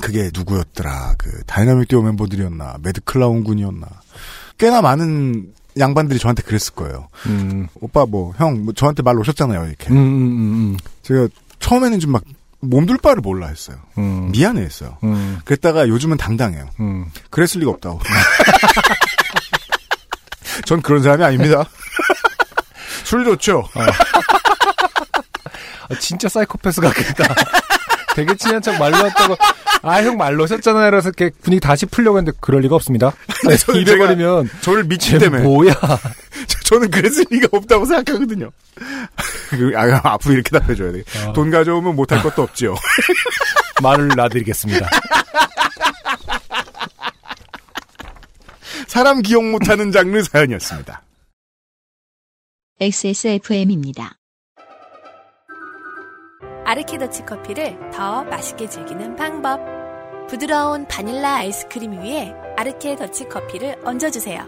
[0.00, 1.14] 그게 누구였더라?
[1.18, 2.78] 그 다이나믹 듀오 멤버들이었나?
[2.82, 3.86] 매드클라운 군이었나?
[4.58, 7.08] 꽤나 많은 양반들이 저한테 그랬을 거예요.
[7.26, 9.88] 음, 오빠 뭐 형 뭐 저한테 말 놓으셨잖아요 이렇게.
[9.90, 11.28] 음, 음, 음, 제가
[11.60, 12.22] 처음에는 좀 막
[12.60, 13.76] 몸둘 바를 몰라 했어요.
[13.98, 14.98] 음, 미안해 했어요.
[15.04, 16.68] 음, 그랬다가 요즘은 당당해요.
[16.80, 17.06] 음.
[17.30, 18.00] 그랬을 리가 없다고.
[20.66, 21.64] 전 그런 사람이 아닙니다.
[23.04, 23.68] 술 좋죠.
[25.90, 27.34] 아, 진짜 사이코패스 같겠다.
[28.18, 29.36] 되게 친한 척 말로 했다고,
[29.82, 30.90] 아, 형 말로 하셨잖아요.
[30.90, 33.12] 그래서 이렇게 분위기 다시 풀려고 했는데, 그럴 리가 없습니다.
[33.60, 35.72] 저는 이래버리면, 저를 미친 쟤 때문에 뭐야.
[36.66, 38.50] 저는 그랬을 리가 없다고 생각하거든요.
[39.50, 41.04] 그, 아, 앞으로 이렇게 답해줘야 돼.
[41.28, 41.32] 어.
[41.32, 42.74] 돈 가져오면 못할 것도 없지요.
[43.82, 44.88] 말을 놔드리겠습니다.
[48.88, 51.02] 사람 기억 못하는 장르 사연이었습니다.
[52.80, 54.17] XSFM입니다.
[56.68, 59.58] 아르케더치 커피를 더 맛있게 즐기는 방법.
[60.28, 64.46] 부드러운 바닐라 아이스크림 위에 아르케 더치 커피를 얹어주세요.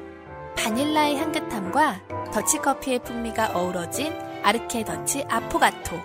[0.55, 4.13] 바닐라의 향긋함과 더치 커피의 풍미가 어우러진
[4.43, 5.97] 아르케 더치 아포가토.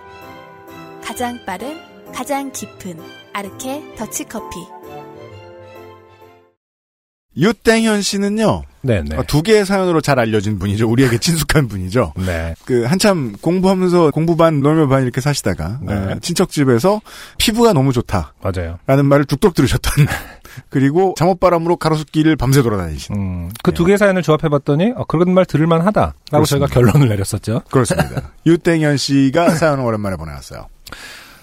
[1.04, 1.76] 가장 빠른,
[2.14, 2.98] 가장 깊은
[3.34, 4.56] 아르케 더치 커피.
[7.36, 9.16] 유땡현 씨는요, 네네.
[9.16, 10.88] 어, 두 개의 사연으로 잘 알려진 분이죠.
[10.88, 12.14] 우리에게 친숙한 분이죠.
[12.24, 12.54] 네.
[12.64, 15.92] 그 한참 공부하면서 공부반 놀며 반 이렇게 사시다가 네.
[15.94, 17.00] 어, 친척 집에서
[17.38, 18.78] 피부가 너무 좋다라는 맞아요.
[18.86, 20.06] 말을 뚝뚝 들으셨던
[20.70, 26.14] 그리고 잠옷바람으로 가로수길을 밤새 돌아다니신 음, 그두 개의 사연을 조합해봤더니, 어, 그런 말 들을만 하다라고
[26.30, 26.66] 그렇습니다.
[26.66, 27.62] 저희가 결론을 내렸었죠.
[27.70, 28.30] 그렇습니다.
[28.46, 30.68] 유땡현 씨가 사연을 오랜만에 보내왔어요.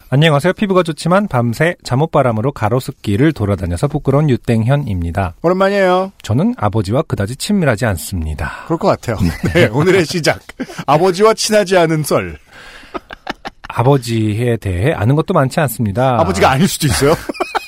[0.09, 0.53] 안녕하세요.
[0.53, 5.35] 피부가 좋지만 밤새 잠옷바람으로 가로수길을 돌아다녀서 부끄러운 유땡현입니다.
[5.41, 6.11] 오랜만이에요.
[6.21, 8.63] 저는 아버지와 그다지 친밀하지 않습니다.
[8.65, 9.17] 그럴 것 같아요.
[9.55, 10.39] 네, 오늘의 시작.
[10.85, 12.37] 아버지와 친하지 않은 썰.
[13.69, 16.19] 아버지에 대해 아는 것도 많지 않습니다.
[16.19, 17.15] 아버지가 아닐 수도 있어요.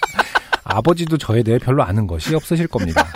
[0.63, 3.07] 아버지도 저에 대해 별로 아는 것이 없으실 겁니다.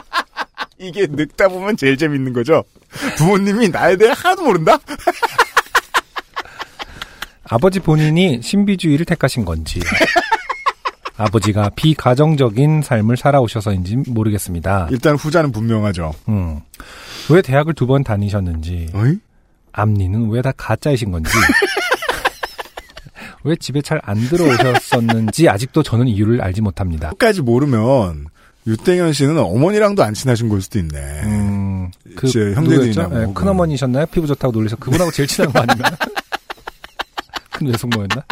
[0.78, 2.64] 이게 늙다 보면 제일 재밌는 거죠.
[3.18, 4.78] 부모님이 나에 대해 하나도 모른다?
[7.50, 9.80] 아버지 본인이 신비주의를 택하신 건지,
[11.16, 14.88] 아버지가 비가정적인 삶을 살아오셔서인지 모르겠습니다.
[14.90, 16.12] 일단 후자는 분명하죠.
[16.28, 16.60] 음.
[17.28, 19.18] 왜 대학을 두 번 다니셨는지, 어이?
[19.72, 21.30] 앞니는 왜 다 가짜이신 건지,
[23.44, 27.10] 왜 집에 잘 안 들어오셨었는지 아직도 저는 이유를 알지 못합니다.
[27.10, 28.26] 끝까지 모르면
[28.66, 30.98] 유땡현 씨는 어머니랑도 안 친하신 걸 수도 있네.
[31.24, 33.00] 음, 그제 형제들이나 누구였죠?
[33.08, 33.34] 뭐 네, 혹은.
[33.34, 34.06] 큰어머니셨나요?
[34.06, 34.76] 피부 좋다고 놀리셔.
[34.76, 35.90] 그분하고 제일 친한 거 아닌가?
[37.60, 38.24] 큰 외숙모였나?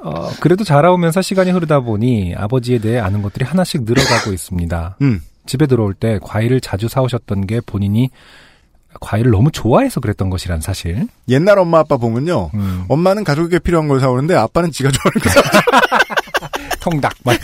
[0.00, 4.98] 어, 그래도 자라오면서 시간이 흐르다 보니 아버지에 대해 아는 것들이 하나씩 늘어가고 있습니다.
[5.02, 5.20] 음.
[5.46, 8.10] 집에 들어올 때 과일을 자주 사오셨던 게 본인이
[9.00, 11.08] 과일을 너무 좋아해서 그랬던 것이란 사실.
[11.28, 12.50] 옛날 엄마 아빠 보면요.
[12.54, 15.42] 음, 엄마는 가족에게 필요한 걸 사오는데 아빠는 지가 좋아하는 거 사.
[16.80, 17.14] 통닭.
[17.24, 17.36] 막.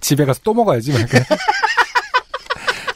[0.00, 0.92] 집에 가서 또 먹어야지.
[0.92, 1.00] 막.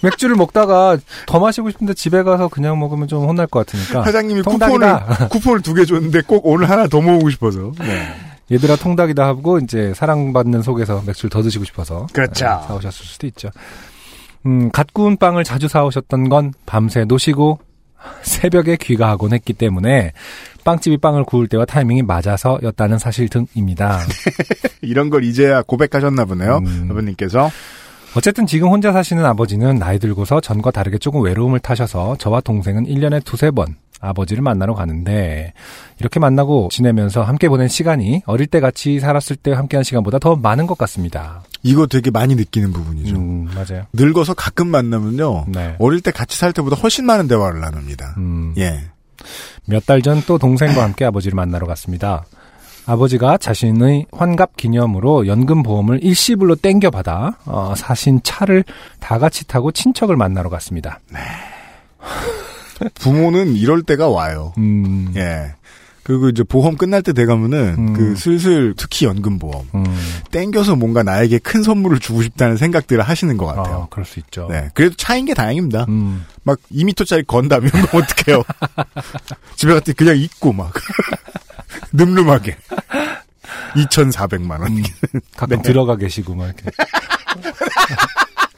[0.05, 0.97] 맥주를 먹다가
[1.27, 4.03] 더 마시고 싶은데 집에 가서 그냥 먹으면 좀 혼날 것 같으니까.
[4.05, 4.99] 사장님이 통닭이다.
[5.05, 7.73] 쿠폰을 쿠폰을 두 개 줬는데 꼭 오늘 하나 더 모으고 싶어서.
[7.81, 8.15] 네.
[8.53, 12.45] 얘들아 통닭이다 하고 이제 사랑받는 속에서 맥주를 더 드시고 싶어서 그렇죠.
[12.45, 13.49] 네, 사오셨을 수도 있죠.
[14.47, 17.59] 음, 갓 구운 빵을 자주 사오셨던 건 밤새 노시고
[18.21, 20.13] 새벽에 귀가하곤 했기 때문에
[20.65, 24.01] 빵집이 빵을 구울 때와 타이밍이 맞아서였다는 사실 등입니다.
[24.83, 26.59] 이런 걸 이제야 고백하셨나 보네요.
[26.59, 26.89] 음.
[26.91, 27.51] 아버님께서
[28.17, 33.25] 어쨌든 지금 혼자 사시는 아버지는 나이 들고서 전과 다르게 조금 외로움을 타셔서 저와 동생은 1년에
[33.25, 35.53] 두세 번 아버지를 만나러 가는데
[35.99, 40.67] 이렇게 만나고 지내면서 함께 보낸 시간이 어릴 때 같이 살았을 때 함께한 시간보다 더 많은
[40.67, 41.43] 것 같습니다.
[41.63, 43.17] 이거 되게 많이 느끼는 부분이죠.
[43.17, 43.85] 음, 맞아요.
[43.95, 45.47] 늙어서 가끔 만나면요.
[45.49, 45.77] 네.
[45.79, 48.15] 어릴 때 같이 살 때보다 훨씬 많은 대화를 나눕니다.
[48.19, 48.81] 음, 예.
[49.67, 52.25] 몇 달 전 또 동생과 함께 아버지를 만나러 갔습니다.
[52.87, 58.65] 아버지가 자신의 환갑 기념으로 연금보험을 일시불로 땡겨받아 어, 사신 차를
[59.01, 61.01] 다 같이 타고 친척을 만나러 갔습니다.
[62.95, 64.53] 부모는 이럴 때가 와요.
[64.59, 65.55] 음, 예.
[66.05, 67.93] 그리고 이제 보험 끝날 때 돼가면은 음.
[67.95, 69.85] 그 슬슬 특히 연금보험 음,
[70.31, 73.75] 땡겨서 뭔가 나에게 큰 선물을 주고 싶다는 생각들을 하시는 것 같아요.
[73.75, 74.47] 어, 그럴 수 있죠.
[74.51, 74.69] 네.
[74.75, 75.87] 그래도 차인 게 다행입니다.
[75.89, 78.43] 음, 막 2미터짜리 건담 이런 거 어떡해요.
[79.57, 80.73] 집에 갔더니 그냥 입고 막.
[81.93, 82.57] 늠름하게.
[83.75, 84.77] 2,400만 원.
[84.77, 84.83] 음,
[85.37, 85.63] 가끔 네.
[85.63, 86.71] 들어가 계시고 막 이렇게.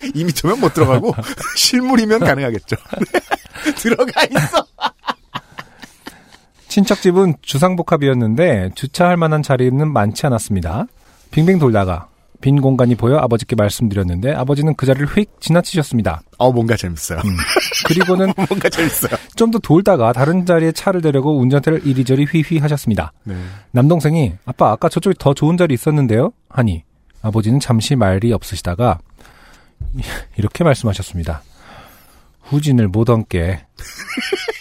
[0.01, 1.15] 2미터면 못 들어가고
[1.57, 2.77] 실물이면 가능하겠죠.
[3.13, 3.75] 네.
[3.75, 4.67] 들어가 있어.
[6.77, 10.85] 친척 집은 주상복합이었는데 주차할 만한 자리는 많지 않았습니다.
[11.31, 12.09] 빙빙 돌다가
[12.43, 16.21] 빈 공간이 보여 아버지께 말씀드렸는데 아버지는 그 자리를 휙 지나치셨습니다.
[16.37, 17.21] 어 뭔가 재밌어요.
[17.89, 19.13] 그리고는 뭔가 재밌어요.
[19.37, 23.15] 좀 더 돌다가 다른 자리에 차를 대려고 운전대를 이리저리 휘휘 하셨습니다.
[23.25, 23.35] 네.
[23.71, 26.33] 남동생이 아빠 아까 저쪽에 더 좋은 자리 있었는데요?
[26.51, 26.85] 하니
[27.23, 28.99] 아버지는 잠시 말이 없으시다가
[30.37, 31.43] 이렇게 말씀하셨습니다.
[32.43, 33.65] 후진을 못 얻게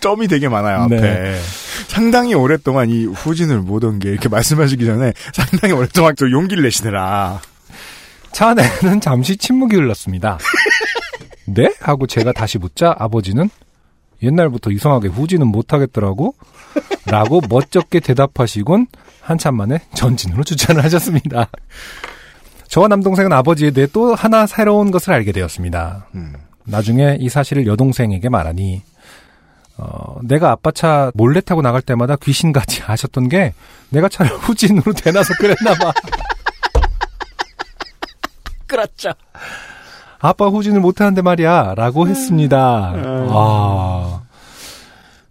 [0.00, 1.00] 점이 되게 많아요, 앞에.
[1.00, 1.38] 네.
[1.88, 7.40] 상당히 오랫동안 이 후진을 못 온 게 이렇게 말씀하시기 전에 상당히 오랫동안 저 용기를 내시느라.
[8.32, 10.38] 차 안에는 잠시 침묵이 흘렀습니다.
[11.46, 11.72] 네?
[11.80, 13.50] 하고 제가 다시 묻자 아버지는
[14.22, 16.34] 옛날부터 이상하게 후진은 못하겠더라고?
[17.06, 18.86] 라고 멋쩍게 대답하시곤
[19.20, 21.48] 한참 만에 전진으로 주차를 하셨습니다.
[22.68, 26.06] 저와 남동생은 아버지에 대해 또 하나 새로운 것을 알게 되었습니다.
[26.14, 26.34] 음.
[26.64, 28.82] 나중에 이 사실을 여동생에게 말하니
[29.80, 33.54] 어, 내가 아빠 차 몰래 타고 나갈 때마다 귀신같이 하셨던 게
[33.88, 35.92] 내가 차를 후진으로 대놔서 그랬나 봐.
[38.66, 39.10] 그렇죠.
[40.20, 42.92] 아빠 후진을 못하는데 말이야 라고 했습니다.
[42.94, 44.20] 아.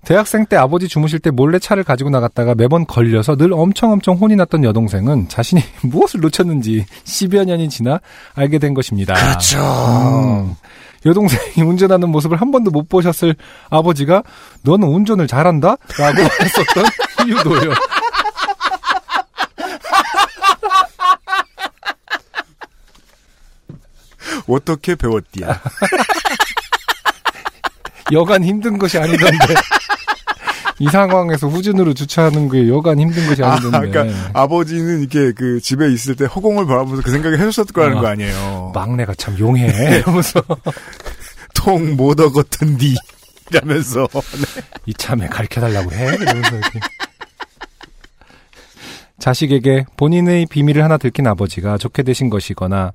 [0.03, 4.35] 대학생 때 아버지 주무실 때 몰래 차를 가지고 나갔다가 매번 걸려서 늘 엄청 엄청 혼이
[4.35, 7.99] 났던 여동생은 자신이 무엇을 놓쳤는지 10여 년이 지나
[8.33, 9.13] 알게 된 것입니다.
[9.13, 9.59] 그렇죠.
[9.59, 10.55] 음.
[11.05, 13.35] 여동생이 운전하는 모습을 한 번도 못 보셨을
[13.69, 14.23] 아버지가
[14.63, 15.77] 너는 운전을 잘한다?
[15.97, 16.85] 라고 했었던
[17.25, 17.73] 이유도요.
[24.47, 25.61] 어떻게 배웠디야?
[28.11, 29.53] 여간 힘든 것이 아니던데.
[30.79, 33.89] 이 상황에서 후진으로 주차하는 게 여간 힘든 것이 아, 아니던데.
[33.89, 38.01] 그러니까 아버지는 이렇게 그 집에 있을 때 허공을 바라보면서 그 생각을 해줬을 거라는 어.
[38.01, 38.71] 거 아니에요.
[38.73, 39.67] 막내가 참 용해.
[39.99, 40.41] 이러면서
[41.53, 42.95] 통 못 얻었던 디.
[43.51, 44.07] 이라면서.
[44.85, 46.05] 이참에 가르쳐달라고 해.
[46.15, 46.79] 이러면서 이렇게.
[49.19, 52.91] 자식에게 본인의 비밀을 하나 들킨 아버지가 좋게 되신 것이거나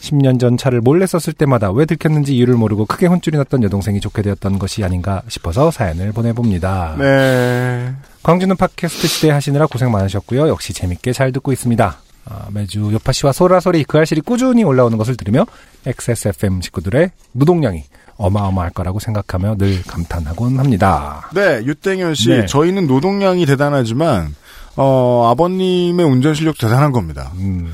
[0.00, 4.22] 10년 전 차를 몰래 썼을 때마다 왜 들켰는지 이유를 모르고 크게 혼쭐이 났던 여동생이 좋게
[4.22, 6.96] 되었던 것이 아닌가 싶어서 사연을 보내봅니다.
[6.98, 7.92] 네.
[8.22, 10.48] 광주는 팟캐스트 시대 하시느라 고생 많으셨고요.
[10.48, 11.98] 역시 재밌게 잘 듣고 있습니다.
[12.28, 15.46] 아, 매주 요파 씨와 소라소리 그 알실이 꾸준히 올라오는 것을 들으며
[15.86, 17.84] XSFM 식구들의 무동량이
[18.16, 21.28] 어마어마할 거라고 생각하며 늘 감탄하곤 합니다.
[21.34, 22.30] 네, 유땡현 씨.
[22.30, 22.46] 네.
[22.46, 24.34] 저희는 노동량이 대단하지만,
[24.76, 27.32] 어, 아버님의 운전 실력도 대단한 겁니다.
[27.36, 27.72] 음,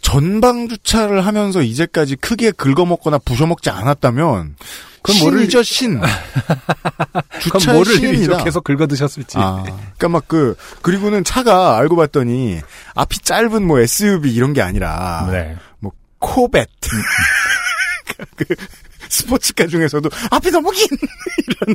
[0.00, 4.56] 전방 주차를 하면서 이제까지 크게 긁어먹거나 부셔먹지 않았다면,
[5.02, 6.00] 그럼 뭐를- 신이죠, 신.
[7.40, 8.24] 주차의 뭐를 신입니다.
[8.24, 9.36] 이렇게 해서 긁어 드셨을지.
[9.38, 12.60] 아, 그러니까 막 그 그리고는 차가 알고 봤더니
[12.94, 15.56] 앞이 짧은 뭐 SUV 이런 게 아니라 네.
[15.80, 16.68] 뭐 코벳
[18.36, 18.44] 그
[19.08, 20.86] 스포츠카 중에서도 앞이 너무 긴
[21.66, 21.74] 이런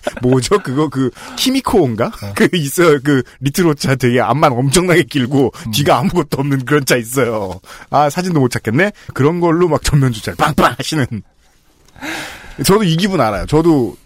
[0.22, 6.38] 뭐죠 그거 그 키미코인가 그 있어요 그 레트로 차 되게 앞만 엄청나게 길고 뒤가 아무것도
[6.38, 11.06] 없는 그런 차 있어요 아 사진도 못 찾겠네 그런 걸로 막 전면 주차를 빵빵 하시는
[12.64, 13.96] 저도 이 기분 알아요 저도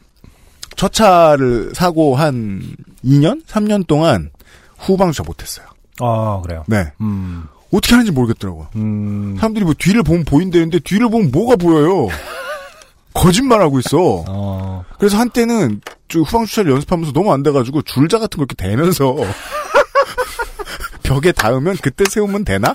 [0.77, 2.63] 첫 차를 사고 한
[3.05, 3.45] 2년?
[3.47, 4.31] 3년 동안
[4.79, 5.67] 후방 주차 못했어요.
[6.01, 6.65] 아, 그래요.
[6.67, 6.93] 네.
[7.01, 8.69] 음, 어떻게 하는지 모르겠더라고요.
[8.77, 12.09] 음, 사람들이 뭐 뒤를 보면 보인다는데 뒤를 보면 뭐가 보여요?
[13.15, 14.25] 거짓말하고 있어.
[14.29, 19.17] 어, 그래서 한때는 저 후방 주차를 연습하면서 너무 안 돼가지고 줄자 같은 거 이렇게 대면서
[21.03, 22.75] 벽에 닿으면 그때 세우면 되나?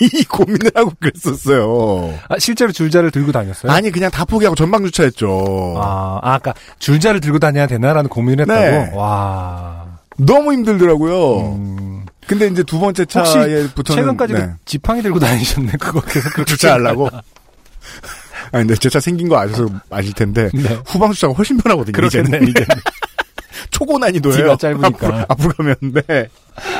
[0.14, 2.18] 이 고민을 하고 그랬었어요.
[2.28, 3.70] 아, 실제로 줄자를 들고 다녔어요?
[3.70, 5.74] 아니 그냥 다 포기하고 전방 주차했죠.
[5.76, 8.60] 아, 아, 아까 줄자를 들고 다녀야 되나라는 고민을 했다고?
[8.60, 8.90] 네.
[8.94, 9.86] 와.
[10.18, 11.40] 너무 힘들더라고요.
[11.56, 14.52] 음, 근데 이제 두 번째 혹시 차에부터는 최근까지도 네.
[14.64, 15.72] 지팡이 들고 다니셨네.
[15.78, 17.08] 그거 계속 그렇게 주차하려고.
[18.52, 20.78] 아니, 근데 제 차 생긴 거 아셔서 아실 텐데 네.
[20.86, 21.92] 후방 주차가 훨씬 편하거든요.
[21.92, 22.40] 그렇겠네.
[22.48, 22.64] 이제.
[23.70, 24.36] 초고 난이도예요.
[24.36, 24.86] 뒤가 짧으니까.
[24.88, 26.28] 앞으로, 앞으로 가면 네.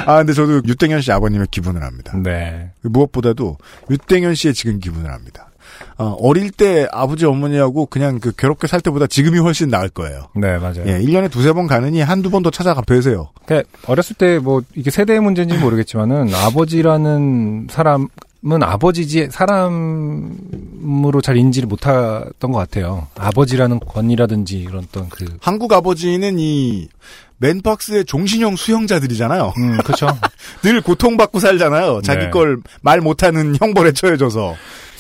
[0.07, 2.13] 아 근데 저도 유땡현 씨 아버님의 기분을 합니다.
[2.17, 2.71] 네.
[2.83, 3.59] 무엇보다도
[3.91, 5.51] 유땡현 씨의 지금 기분을 합니다.
[5.97, 10.29] 어, 어릴 때 아버지 어머니하고 그냥 그 괴롭게 살 때보다 지금이 훨씬 나을 거예요.
[10.35, 10.85] 네, 맞아요.
[10.87, 13.31] 예, 1년에 두세 번 가느니 한두 번 더 찾아가 뵈세요.
[13.47, 18.09] 그러니까 어렸을 때 뭐 이게 세대의 문제인지 모르겠지만은 아버지라는 사람
[18.47, 23.09] 은 아버지지 사람으로 잘 인지를 못했던 것 같아요.
[23.17, 26.89] 아버지라는 권위라든지 이런 어떤 그 한국 아버지는 이
[27.39, 29.55] 맨박스의 종신형 수형자들이잖아요.
[29.59, 30.07] 음, 그렇죠.
[30.63, 32.03] 늘 고통받고 살잖아요.
[32.03, 32.31] 자기 네.
[32.31, 34.55] 걸말 못하는 형벌에 처해져서.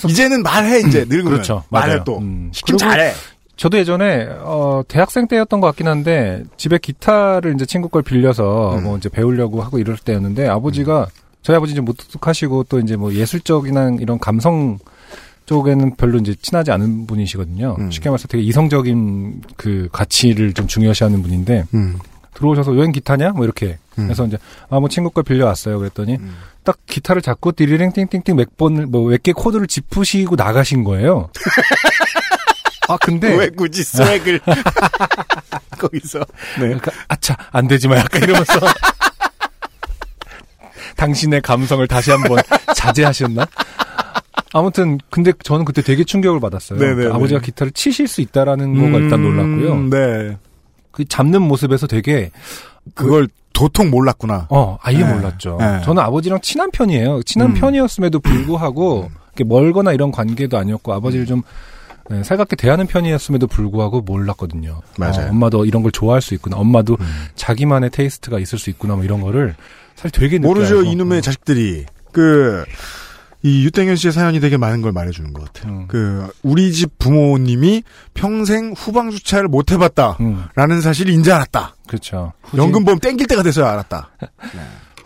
[0.09, 1.25] 이제는 말해 이제 늙으면.
[1.33, 1.63] 그렇죠.
[1.69, 2.05] 말해 맞아요.
[2.05, 2.19] 또.
[2.19, 2.51] 음.
[2.53, 3.13] 시키면 잘해.
[3.57, 8.85] 저도 예전에 어 대학생 때였던 것 같긴 한데 집에 기타를 이제 친구 걸 빌려서 음.
[8.85, 11.09] 뭐 이제 배우려고 하고 이럴 때였는데 아버지가
[11.43, 14.79] 저희 아버지 이제 무뚝뚝하시고 또 이제 뭐 예술적이나 이런 감성
[15.47, 17.77] 쪽에는 별로 이제 친하지 않은 분이시거든요.
[17.79, 17.91] 음.
[17.91, 21.99] 쉽게 말해서 되게 이성적인 그 가치를 좀 중요시하는 분인데 음.
[22.35, 23.31] 들어오셔서 여행 기타냐?
[23.31, 23.79] 뭐 이렇게.
[23.99, 24.05] 음.
[24.05, 24.37] 그래서 이제
[24.69, 25.79] 아 뭐 친구 걸 빌려왔어요.
[25.79, 26.37] 그랬더니 음.
[26.65, 31.31] 딱 기타를 잡고 디리링 띵띵띵 몇 번을 뭐몇 개 코드를 짚으시고 나가신 거예요.
[32.89, 34.41] 아 근데 왜 굳이 스웩을
[35.79, 36.19] 거기서.
[36.59, 36.61] 네.
[36.61, 38.53] 그러니까 아차 안 되지 마 약간 이러면서
[40.99, 42.39] 당신의 감성을 다시 한번
[42.77, 43.47] 자제하셨나?
[44.53, 46.79] 아무튼 근데 저는 그때 되게 충격을 받았어요.
[46.79, 46.95] 네네네.
[46.97, 49.73] 그러니까 아버지가 기타를 치실 수 있다라는 거가 일단 놀랐고요.
[49.73, 50.37] 음, 네.
[50.91, 52.31] 그 잡는 모습에서 되게
[52.95, 54.47] 그걸 도통 몰랐구나.
[54.51, 55.13] 어 아예 네.
[55.13, 55.59] 몰랐죠.
[55.61, 55.81] 네.
[55.85, 57.23] 저는 아버지랑 친한 편이에요.
[57.25, 57.55] 친한 음.
[57.55, 61.43] 편이었음에도 불구하고 이렇게 멀거나 이런 관계도 아니었고 아버지를 좀
[62.11, 64.81] 네, 살갑게 대하는 편이었음에도 불구하고 몰랐거든요.
[64.97, 65.27] 맞아요.
[65.27, 66.57] 어, 엄마도 이런 걸 좋아할 수 있구나.
[66.57, 67.07] 엄마도 음.
[67.35, 68.95] 자기만의 테이스트가 있을 수 있구나.
[68.97, 69.55] 뭐 이런 거를
[69.99, 70.91] 사실 되게 모르죠, 알고.
[70.91, 71.85] 이놈의 자식들이.
[72.13, 72.65] 그,
[73.43, 75.73] 이 유땡현 씨의 사연이 되게 많은 걸 말해주는 것 같아요.
[75.73, 75.85] 음.
[75.89, 77.83] 그, 우리 집 부모님이
[78.15, 80.17] 평생 후방 주차를 못 해봤다.
[80.21, 81.77] 음, 라는 사실을 이제 알았다.
[81.87, 82.33] 그렇죠.
[82.43, 84.11] 후진, 연금보험 땡길 때가 돼서야 알았다.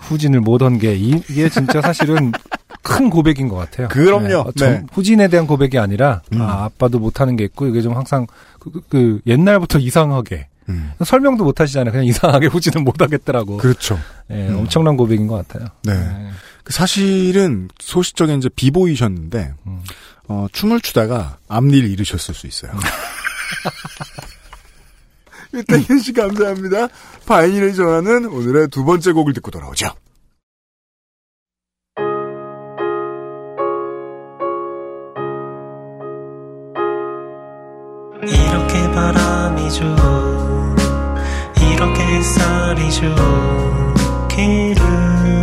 [0.00, 2.32] 후진을 못 한 게 이게 진짜 사실은
[2.82, 3.88] 큰 고백인 것 같아요.
[3.88, 4.48] 그럼요.
[4.48, 4.82] 어, 정- 네.
[4.92, 6.40] 후진에 대한 고백이 아니라 음.
[6.42, 8.26] 아, 아빠도 못하는 게 있고 이게 좀 항상
[8.58, 10.92] 그, 그- 그 옛날부터 이상하게 음.
[11.04, 11.92] 설명도 못 하시잖아요.
[11.92, 13.56] 그냥 이상하게 후진을 못 하겠더라고.
[13.58, 13.98] 그렇죠.
[14.30, 14.60] 예, 음.
[14.60, 15.68] 엄청난 고백인 것 같아요.
[15.84, 15.92] 네.
[15.92, 16.30] 예.
[16.64, 19.82] 그 사실은 소시적인 이제 비보이셨는데, 음.
[20.28, 22.72] 어, 춤을 추다가 앞니를 잃으셨을 수 있어요.
[25.54, 26.88] 유땡현 씨 감사합니다.
[27.26, 29.88] 바이닐의 전화는 오늘의 두 번째 곡을 듣고 돌아오죠.
[38.22, 40.41] 이렇게 바람이 죠
[41.82, 43.12] 이렇게 햇살이 죠
[44.28, 45.41] 길을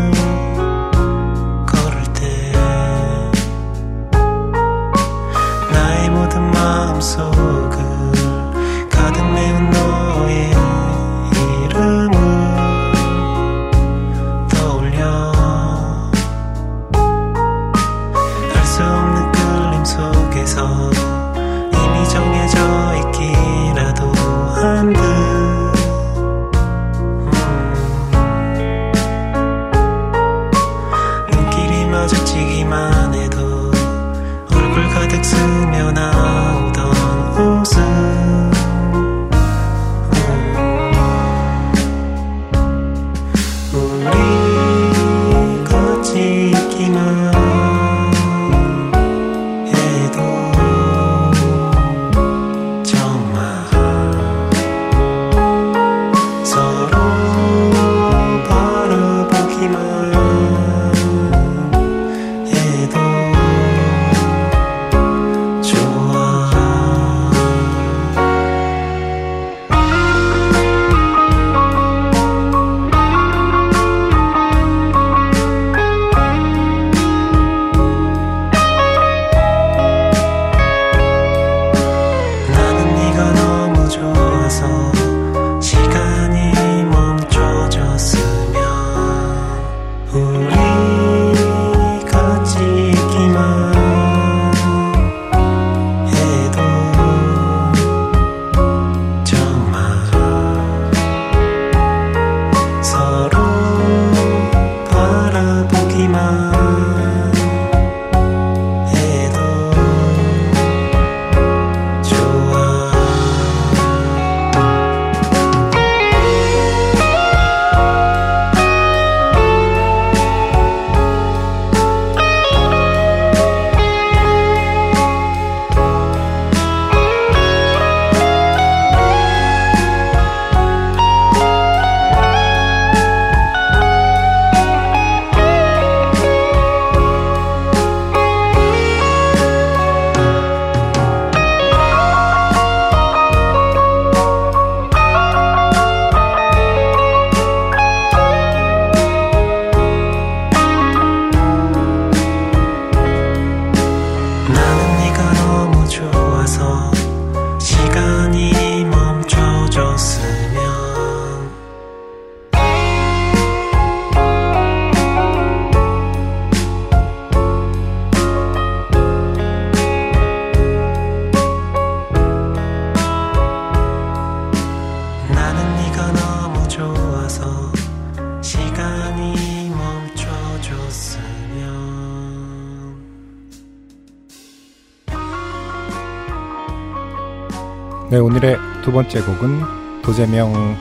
[188.90, 190.76] 두 번째 곡은 도재명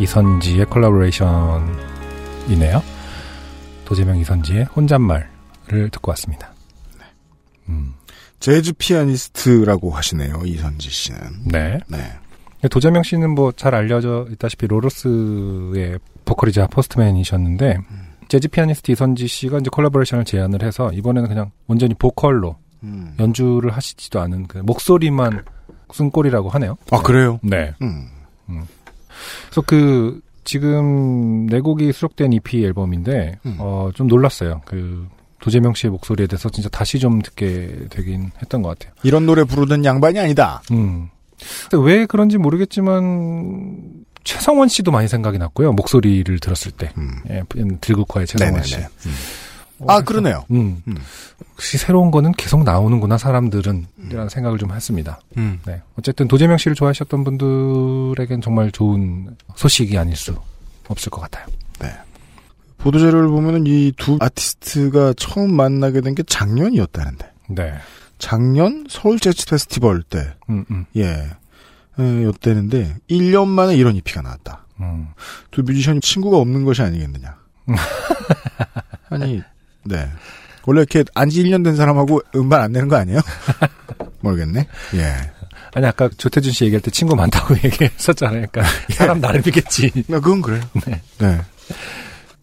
[0.00, 2.82] 이선지의 콜라보레이션이네요.
[3.84, 6.52] 도재명 이선지의 혼잣말을 듣고 왔습니다.
[7.68, 7.94] 음,
[8.40, 11.20] 재즈 피아니스트라고 하시네요, 이선지 씨는.
[11.44, 11.78] 네.
[11.86, 11.98] 네.
[12.68, 17.78] 도재명 씨는 뭐 잘 알려져 있다시피 로로스의 보컬이자 포스트맨이셨는데
[18.26, 23.14] 재즈 피아니스트 이선지 씨가 이제 콜라보레이션을 제안을 해서 이번에는 그냥 완전히 보컬로 음.
[23.20, 25.44] 연주를 하시지도 않은 그 목소리만
[25.92, 26.76] 쓴 꼴이라고 하네요.
[26.90, 27.38] 아, 그래요?
[27.42, 27.72] 네.
[27.82, 28.08] 음.
[29.48, 33.56] 그래서 그 지금 네 곡이 수록된 EP 앨범인데 음.
[33.58, 34.62] 어 좀 놀랐어요.
[34.64, 35.08] 그
[35.40, 38.94] 도재명 씨의 목소리에 대해서 진짜 다시 좀 듣게 되긴 했던 것 같아요.
[39.02, 40.62] 이런 노래 부르던 양반이 아니다.
[40.72, 41.08] 음.
[41.72, 45.72] 왜 그런지 모르겠지만 최성원 씨도 많이 생각이 났고요.
[45.72, 46.90] 목소리를 들었을 때.
[46.98, 47.10] 음.
[47.30, 47.42] 예,
[47.80, 48.66] 들국화의 최성원 네네네.
[48.66, 48.76] 씨.
[48.78, 49.14] 음.
[49.78, 50.44] 어, 아, 그러네요.
[50.50, 50.82] 음.
[50.88, 50.96] 음.
[51.52, 55.20] 혹시 새로운 거는 계속 나오는구나 사람들은 이라는 생각을 좀 했습니다.
[55.36, 55.60] 음.
[55.66, 55.82] 네.
[55.98, 60.34] 어쨌든 도재명 씨를 좋아하셨던 분들에겐 정말 좋은 소식이 아닐 수
[60.88, 61.46] 없을 것 같아요.
[62.78, 67.30] 보도자료를 보면은 이 두 아티스트가 처음 만나게 된 게 작년이었다는데.
[67.48, 67.74] 네.
[68.18, 71.04] 작년 서울 재즈 페스티벌 때, 음, 음, 예,
[71.98, 74.66] 에, 였다는데, 1년 만에 이런 EP가 나왔다.
[74.80, 75.08] 음.
[75.50, 77.36] 두 뮤지션이 친구가 없는 것이 아니겠느냐.
[79.10, 79.42] 아니,
[79.88, 80.08] 네.
[80.66, 83.20] 원래 이렇게 안지 1년 된 사람하고 음반 안 내는 거 아니에요?
[84.20, 84.66] 모르겠네.
[84.94, 85.14] 예.
[85.74, 88.46] 아니 아까 조태준 씨 얘기할 때 친구 많다고 얘기했었잖아요.
[88.50, 88.62] 그러니까
[88.94, 90.04] 사람 나름이겠지.
[90.08, 90.62] 나 그건 그래요.
[90.86, 91.00] 네.
[91.18, 91.40] 네.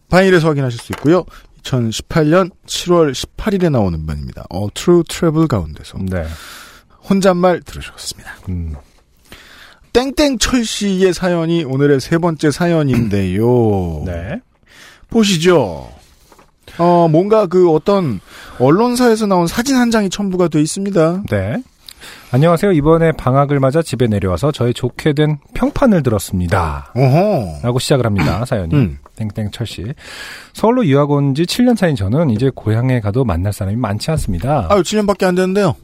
[0.09, 1.25] 바인에서 확인하실 수 있고요.
[1.63, 4.45] 2018년 7월 18일에 나온 음반입니다.
[4.49, 6.25] 어, True Travel 가운데서 네.
[7.09, 8.35] 혼잣말 들으셨습니다.
[8.49, 8.75] 음.
[9.93, 14.03] 땡땡철 씨의 사연이 오늘의 세 번째 사연인데요.
[14.05, 14.41] 네.
[15.09, 15.91] 보시죠.
[16.77, 18.19] 어, 뭔가 그 어떤
[18.59, 21.23] 언론사에서 나온 사진 한 장이 첨부가 돼 있습니다.
[21.29, 21.63] 네.
[22.31, 22.71] 안녕하세요.
[22.73, 26.91] 이번에 방학을 맞아 집에 내려와서 저의 좋게 된 평판을 들었습니다.
[26.95, 27.59] 어허.
[27.63, 28.43] 라고 시작을 합니다.
[28.45, 28.73] 사연이.
[28.75, 28.97] 음.
[29.15, 29.85] 땡땡철 씨.
[30.53, 34.67] 서울로 유학 온 지 7년 차인 저는 이제 고향에 가도 만날 사람이 많지 않습니다.
[34.69, 35.75] 아유, 7년밖에 안 됐는데요.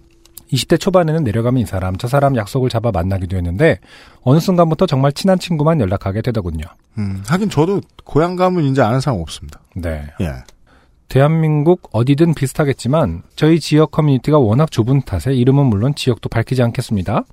[0.52, 3.78] 20대 초반에는 내려가면 이 사람, 저 사람 약속을 잡아 만나기도 했는데
[4.24, 6.66] 어느 순간부터 정말 친한 친구만 연락하게 되더군요.
[6.98, 9.60] 음, 하긴 저도 고향 가면 이제 아는 사람 없습니다.
[9.76, 10.06] 네.
[10.22, 10.32] 예.
[11.10, 17.24] 대한민국 어디든 비슷하겠지만 저희 지역 커뮤니티가 워낙 좁은 탓에 이름은 물론 지역도 밝히지 않겠습니다.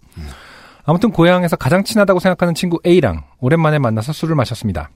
[0.84, 4.90] 아무튼 고향에서 가장 친하다고 생각하는 친구 A랑 오랜만에 만나서 술을 마셨습니다.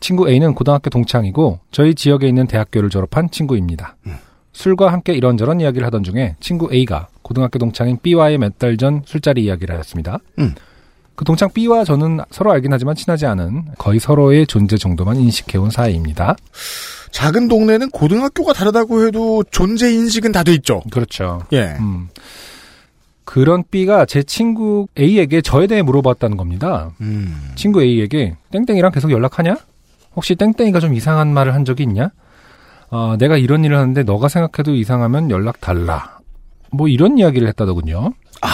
[0.00, 3.96] 친구 A는 고등학교 동창이고 저희 지역에 있는 대학교를 졸업한 친구입니다.
[4.52, 9.44] 술과 함께 이런저런 이야기를 하던 중에 친구 A가 고등학교 동창인 B와의 몇 달 전 술자리
[9.44, 10.18] 이야기를 하였습니다.
[10.40, 10.54] 음.
[11.14, 16.36] 그 동창 B와 저는 서로 알긴 하지만 친하지 않은 거의 서로의 존재 정도만 인식해온 사이입니다.
[17.10, 20.82] 작은 동네는 고등학교가 다르다고 해도 존재 인식은 다 돼 있죠.
[20.90, 21.42] 그렇죠.
[21.52, 21.76] 예.
[21.78, 22.08] 음.
[23.24, 26.90] 그런 B가 제 친구 A에게 저에 대해 물어봤다는 겁니다.
[27.00, 27.52] 음.
[27.54, 29.56] 친구 A에게 땡땡이랑 계속 연락하냐?
[30.16, 32.10] 혹시 땡땡이가 좀 이상한 말을 한 적이 있냐?
[32.90, 36.18] 어, 내가 이런 일을 하는데 너가 생각해도 이상하면 연락 달라.
[36.70, 38.12] 뭐 이런 이야기를 했다더군요.
[38.42, 38.48] 아.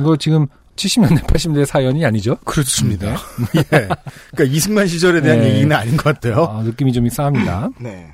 [0.00, 0.46] 이거 지금
[0.76, 2.36] 70년대, 80년대 사연이 아니죠?
[2.44, 3.16] 그렇습니다.
[3.56, 3.62] 예.
[3.62, 5.50] 그러니까 이승만 시절에 대한 네.
[5.54, 6.44] 얘기는 아닌 것 같아요.
[6.50, 7.68] 아, 느낌이 좀 싸합니다.
[7.80, 8.08] 네.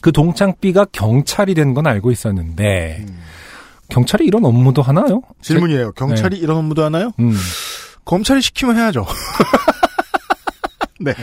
[0.00, 3.04] 그 동창 B가 경찰이 된 건 알고 있었는데,
[3.88, 5.22] 경찰이 이런 업무도 하나요?
[5.42, 5.92] 질문이에요.
[5.92, 7.10] 경찰이 이런 업무도 하나요?
[7.18, 7.34] 음.
[8.04, 9.04] 검찰이 시키면 해야죠.
[11.00, 11.14] 네.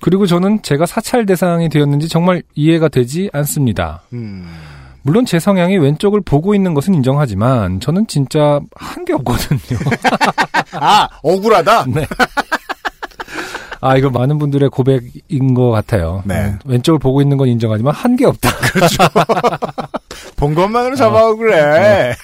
[0.00, 4.02] 그리고 저는 제가 사찰 대상이 되었는지 정말 이해가 되지 않습니다.
[4.12, 4.48] 음.
[5.08, 9.78] 물론 제 성향이 왼쪽을 보고 있는 것은 인정하지만 저는 진짜 한 게 없거든요.
[10.78, 11.86] 아, 억울하다?
[11.94, 12.06] 네.
[13.80, 16.22] 아, 이거 많은 분들의 고백인 것 같아요.
[16.26, 16.34] 네.
[16.34, 18.50] 음, 왼쪽을 보고 있는 건 인정하지만 한 게 없다.
[20.36, 22.14] 본 것만으로 잡아오고 그래.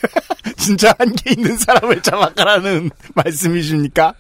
[0.59, 4.13] 진짜 한계 있는 사람을 잡아가라는 말씀이십니까?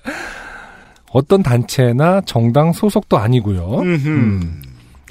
[1.11, 3.81] 어떤 단체나 정당 소속도 아니고요.
[3.81, 4.63] 음.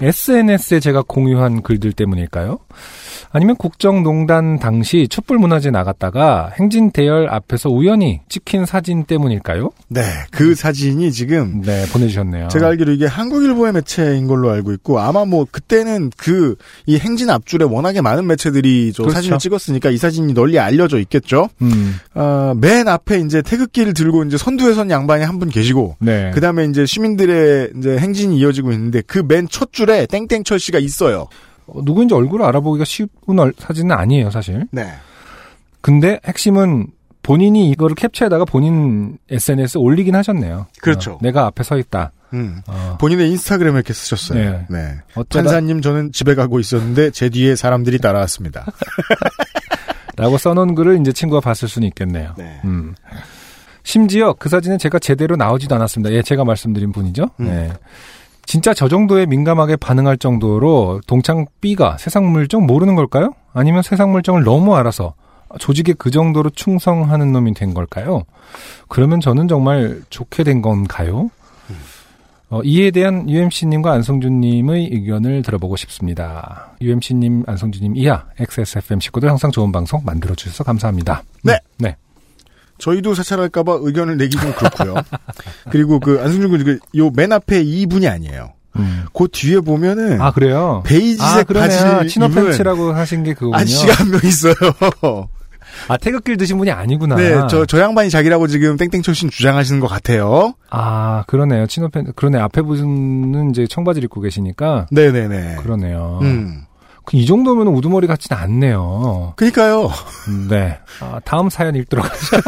[0.01, 2.59] SNS에 제가 공유한 글들 때문일까요?
[3.35, 9.71] 아니면 국정농단 당시 촛불문화제 나갔다가 행진 대열 앞에서 우연히 찍힌 사진 때문일까요?
[9.87, 12.49] 네, 그 사진이 지금 네, 보내주셨네요.
[12.49, 17.65] 제가 알기로 이게 한국일보의 매체인 걸로 알고 있고 아마 뭐 그때는 그 이 행진 앞줄에
[17.65, 19.15] 워낙에 많은 매체들이 저 그렇죠.
[19.15, 21.49] 사진을 찍었으니까 이 사진이 널리 알려져 있겠죠.
[21.61, 26.31] 음, 어, 맨 앞에 이제 태극기를 들고 이제 선두에 선 양반이 한 분 계시고 네.
[26.33, 31.27] 그 다음에 이제 시민들의 이제 행진이 이어지고 있는데 그 맨 첫 줄에 땡땡철 씨가 있어요.
[31.67, 33.07] 어, 누구인지 얼굴을 알아보기가 쉬운
[33.37, 34.67] 얼- 사진은 아니에요, 사실.
[34.71, 34.91] 네.
[35.81, 36.87] 근데 핵심은
[37.23, 40.67] 본인이 이거를 캡처해다가 본인 SNS에 올리긴 하셨네요.
[40.81, 41.13] 그렇죠.
[41.13, 42.11] 어, 내가 앞에 서 있다.
[42.33, 42.61] 음.
[42.67, 44.39] 어, 본인의 인스타그램에 이렇게 쓰셨어요.
[44.51, 44.65] 네.
[44.69, 44.95] 네.
[45.15, 48.65] 어쩌다 판사님 저는 집에 가고 있었는데 제 뒤에 사람들이 따라왔습니다.
[50.17, 52.33] 라고 써놓은 글을 이제 친구가 봤을 수는 있겠네요.
[52.37, 52.59] 네.
[52.65, 52.93] 음.
[53.83, 56.13] 심지어 그 사진은 제가 제대로 나오지도 않았습니다.
[56.13, 57.29] 예, 제가 말씀드린 분이죠.
[57.39, 57.45] 음.
[57.45, 57.71] 네.
[58.45, 63.33] 진짜 저 정도에 민감하게 반응할 정도로 동창 B가 세상 물정 모르는 걸까요?
[63.53, 65.13] 아니면 세상 물정을 너무 알아서
[65.59, 68.23] 조직에 그 정도로 충성하는 놈이 된 걸까요?
[68.87, 71.29] 그러면 저는 정말 좋게 된 건가요?
[72.53, 76.75] 어, 이에 대한 UMC님과 안성준님의 의견을 들어보고 싶습니다.
[76.81, 81.23] UMC님, 안성준님 이하 XSFM 식구들 항상 좋은 방송 만들어주셔서 감사합니다.
[81.41, 81.57] 네.
[81.79, 81.95] 네.
[82.77, 84.95] 저희도 사찰할까봐 의견을 내기 좀 그렇고요.
[85.71, 88.53] 그리고 그 안승준 군, 요맨 앞에 이분이 아니에요.
[88.77, 89.03] 음.
[89.13, 90.81] 그 뒤에 보면은 아, 그래요?
[90.85, 91.53] 베이지색 아.
[91.53, 93.57] 바지를 치노 팬츠라고 하신 게 그거군요.
[93.57, 94.53] 아저씨가 한 명 있어요.
[95.87, 97.15] 아, 태극기를 드신 분이 아니구나.
[97.15, 100.53] 네, 저, 저 양반이 자기라고 지금 땡땡 출신 주장하시는 것 같아요.
[100.69, 101.65] 아, 그러네요.
[101.67, 102.37] 치노 팬, 그러네.
[102.39, 104.85] 앞에 분은 이제 청바지를 입고 계시니까.
[104.91, 105.55] 네네네.
[105.61, 106.19] 그러네요.
[106.21, 106.63] 음.
[107.05, 109.33] 그이 정도면 우두머리 같진 않네요.
[109.35, 109.91] 그니까요.
[110.49, 110.79] 네.
[111.01, 112.37] 아, 다음 사연 읽도록 하죠.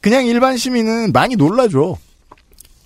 [0.00, 1.96] 그냥 일반 시민은 많이 놀라죠.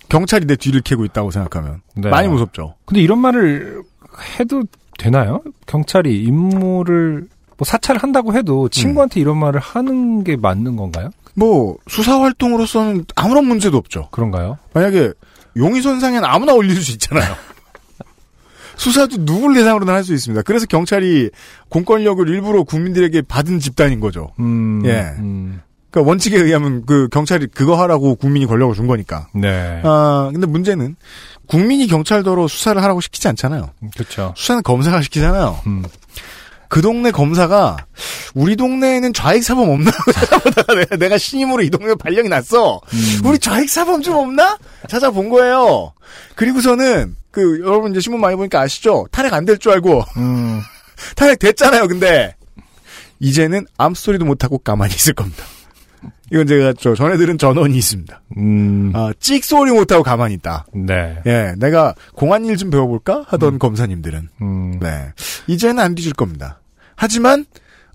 [0.09, 1.81] 경찰이 내 뒤를 캐고 있다고 생각하면.
[1.95, 2.09] 네.
[2.09, 2.75] 많이 무섭죠.
[2.85, 3.81] 근데 이런 말을
[4.39, 4.63] 해도
[4.97, 5.41] 되나요?
[5.65, 7.27] 경찰이 임무를
[7.57, 11.09] 뭐 사찰을 한다고 해도 친구한테 이런 말을 하는 게 맞는 건가요?
[11.33, 14.09] 뭐, 수사 활동으로서는 아무런 문제도 없죠.
[14.11, 14.57] 그런가요?
[14.73, 15.11] 만약에
[15.55, 17.35] 용의선상엔 아무나 올릴 수 있잖아요.
[18.77, 20.43] 수사도 누굴 대상으로는 할수 있습니다.
[20.43, 21.31] 그래서 경찰이
[21.69, 24.31] 공권력을 일부러 국민들에게 받은 집단인 거죠.
[24.39, 25.13] 음, 예.
[25.17, 29.27] 음, 그러니까 원칙에 의하면 그 경찰이 그거 하라고 국민이 권력을 준 거니까.
[29.33, 29.81] 네.
[29.83, 30.95] 아, 근데 문제는
[31.47, 33.71] 국민이 경찰더러 수사를 하라고 시키지 않잖아요.
[33.95, 34.33] 그렇죠.
[34.37, 35.59] 수사는 검사가 시키잖아요.
[35.65, 35.83] 음.
[36.69, 37.77] 그 동네 검사가
[38.33, 42.81] 우리 동네에는 좌익 사범 없나 찾아보다가 내가, 내가 신임으로 이 동네 발령이 났어.
[42.93, 43.21] 음.
[43.25, 44.57] 우리 좌익 사범 좀 없나?
[44.89, 45.93] 찾아본 거예요.
[46.35, 49.07] 그리고서는 그 여러분 이제 신문 많이 보니까 아시죠?
[49.11, 50.61] 탈핵 안 될 줄 알고 음,
[51.15, 51.87] 탈핵 됐잖아요.
[51.87, 52.35] 근데
[53.19, 55.43] 이제는 암스토리도 못 하고 가만히 있을 겁니다.
[56.31, 58.21] 이건 제가 저 전에 들은 전원이 있습니다.
[58.37, 60.65] 음, 아, 찍소리 못하고 가만히 있다.
[60.73, 61.17] 네.
[61.25, 65.11] 예, 내가 공안 일 좀 배워볼까 하던 검사님들은 음, 네.
[65.47, 66.59] 이제는 안 뒤질 겁니다.
[66.95, 67.45] 하지만,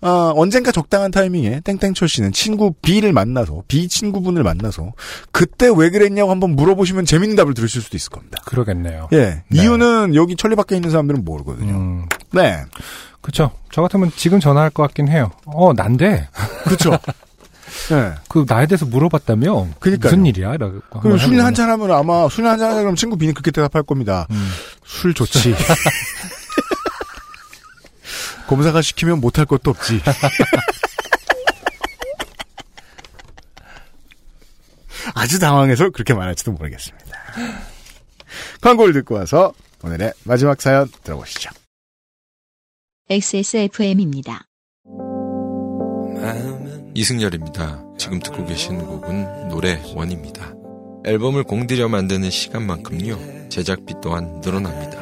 [0.00, 4.92] 어, 언젠가 적당한 타이밍에 땡땡철 씨는 친구 B를 만나서, B 친구분을 만나서,
[5.32, 8.40] 그때 왜 그랬냐고 한번 물어보시면 재밌는 답을 들으실 수도 있을 겁니다.
[8.46, 9.08] 그러겠네요.
[9.12, 9.42] 예.
[9.48, 9.62] 네.
[9.62, 11.72] 이유는 여기 천리 밖에 있는 사람들은 모르거든요.
[11.74, 12.62] 음, 네.
[13.20, 13.50] 그쵸.
[13.70, 15.30] 저 같으면 지금 전화할 것 같긴 해요.
[15.46, 16.28] 어, 난데.
[16.64, 16.96] 그쵸.
[17.90, 18.14] 네.
[18.28, 19.68] 그, 나에 대해서 물어봤다며.
[19.80, 20.10] 그니까요.
[20.10, 20.56] 무슨 일이야?
[20.56, 20.80] 라고.
[20.90, 21.40] 한번 술.
[21.40, 24.26] 한잔 하면 아마 술 한잔 하자 그러면 친구 B는 그렇게 대답할 겁니다.
[24.30, 24.48] 음.
[24.84, 25.54] 술 좋지.
[28.46, 30.00] 검사가 시키면 못할 것도 없지.
[35.14, 37.10] 아주 당황해서 그렇게 말할지도 모르겠습니다.
[38.60, 39.52] 광고를 듣고 와서
[39.82, 41.50] 오늘의 마지막 사연 들어보시죠.
[43.10, 44.46] XSFM입니다.
[46.94, 47.82] 이승열입니다.
[47.96, 50.54] 지금 듣고 계신 곡은 노래 원입니다.
[51.04, 55.00] 앨범을 공들여 만드는 시간만큼요, 제작비 또한 늘어납니다.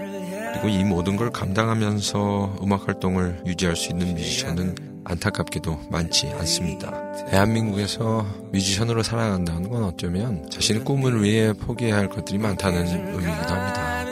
[0.52, 7.12] 그리고 이 모든 걸 감당하면서 음악 활동을 유지할 수 있는 뮤지션은 안타깝게도 많지 않습니다.
[7.28, 14.04] 대한민국에서 뮤지션으로 살아간다는 건 어쩌면 자신의 꿈을 위해 포기해야 할 것들이 많다는 의미이기도 합니다.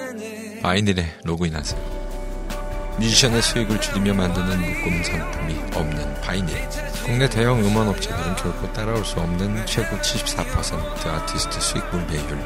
[0.62, 1.98] 바이닐에 로그인하세요.
[2.98, 6.56] 뮤지션의 수익을 줄이며 만드는 묶음 상품이 없는 바이닐.
[7.08, 12.38] 국내 대형 음원 업체들은 결코 따라올 수 없는 최고 74% 아티스트 수익 분배율.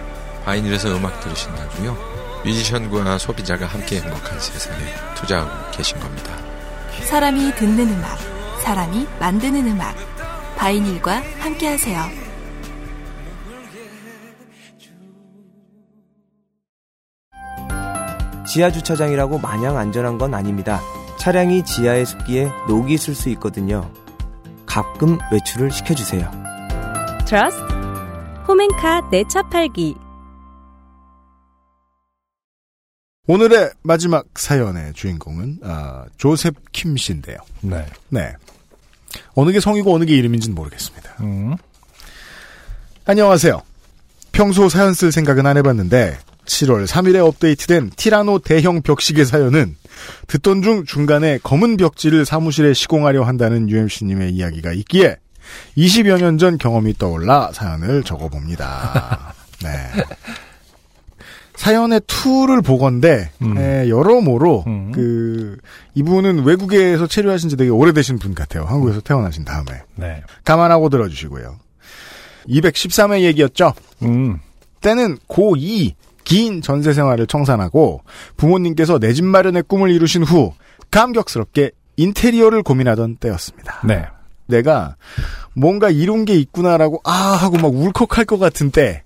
[0.44, 1.96] 바이닐에서 음악 들으신다고요?
[2.44, 4.78] 뮤지션과 소비자가 함께 행복한 세상에
[5.16, 6.32] 투자하고 계신 겁니다.
[7.02, 8.16] 사람이 듣는 음악,
[8.62, 9.96] 사람이 만드는 음악.
[10.56, 12.00] 바이닐과 함께하세요.
[18.46, 20.80] 지하 주차장이라고 마냥 안전한 건 아닙니다.
[21.18, 23.90] 차량이 지하에 습기에 녹이 있을 수 있거든요.
[24.72, 26.30] 가끔 외출을 시켜주세요.
[27.26, 27.60] 트러스트
[28.48, 29.94] 홈앤카 내차 팔기
[33.26, 37.36] 오늘의 마지막 사연의 주인공은 아, 조셉 킴 씨인데요.
[37.60, 37.84] 네.
[38.08, 38.32] 네.
[39.34, 41.16] 어느 게 성이고 어느 게 이름인지는 모르겠습니다.
[41.20, 41.54] 음,
[43.04, 43.60] 안녕하세요.
[44.32, 49.76] 평소 사연 쓸 생각은 안 해봤는데 7월 3일에 업데이트된 티라노 대형 벽시계 사연은
[50.26, 55.16] 듣던 중 중간에 검은 벽지를 사무실에 시공하려 한다는 UMC님의 이야기가 있기에
[55.76, 59.34] 20여 년 전 경험이 떠올라 사연을 적어봅니다.
[59.62, 59.70] 네.
[61.56, 63.56] 사연의 투를 보건데 음.
[63.58, 64.92] 에, 여러모로 음.
[64.92, 65.56] 그
[65.94, 68.64] 이분은 외국에서 체류하신 지 되게 오래되신 분 같아요.
[68.64, 70.22] 한국에서 태어나신 다음에 네.
[70.44, 71.58] 감안하고 들어주시고요.
[72.48, 73.74] 213회 얘기였죠.
[74.02, 74.40] 음,
[74.80, 75.94] 때는 고2
[76.32, 78.00] 긴 전세 생활을 청산하고
[78.36, 80.52] 부모님께서 내 집 마련의 꿈을 이루신 후
[80.90, 83.80] 감격스럽게 인테리어를 고민하던 때였습니다.
[83.84, 84.04] 네.
[84.46, 84.96] 내가
[85.54, 89.02] 뭔가 이룬 게 있구나라고 아 하고 막 울컥할 것 같은 때.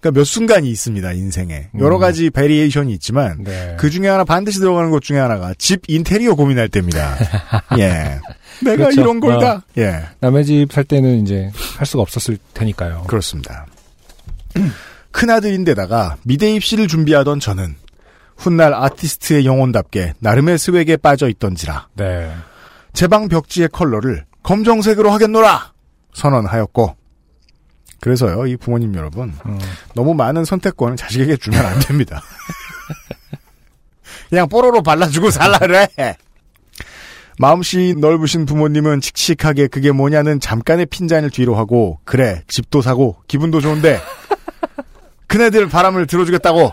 [0.00, 2.00] 그러니까 몇 순간이 있습니다 인생에 여러 음.
[2.00, 3.76] 가지 variation이 있지만 네.
[3.78, 7.16] 그 중에 하나 반드시 들어가는 것 중에 하나가 집 인테리어 고민할 때입니다.
[7.78, 8.18] 예,
[8.62, 9.00] 내가 그렇죠.
[9.00, 9.52] 이런 걸 다.
[9.54, 9.62] 어.
[9.78, 13.04] 예, 남의 집 살 때는 이제 할 수가 없었을 테니까요.
[13.08, 13.66] 그렇습니다.
[15.16, 17.74] 큰아들인데다가 미대 입시를 준비하던 저는
[18.36, 22.30] 훗날 아티스트의 영혼답게 나름의 스웩에 빠져 있던지라 네.
[22.92, 25.72] 제방 벽지의 컬러를 검정색으로 하겠노라
[26.12, 26.96] 선언하였고
[28.00, 29.58] 그래서요 이 부모님 여러분 음.
[29.94, 32.22] 너무 많은 선택권을 자식에게 주면 안 됩니다.
[34.28, 35.88] 그냥 뽀로로 발라주고 살라 그래.
[37.38, 43.98] 마음씨 넓으신 부모님은 칙칙하게 그게 뭐냐는 잠깐의 핀잔을 뒤로 하고 그래 집도 사고 기분도 좋은데
[45.26, 46.72] 그네들 바람을 들어주겠다고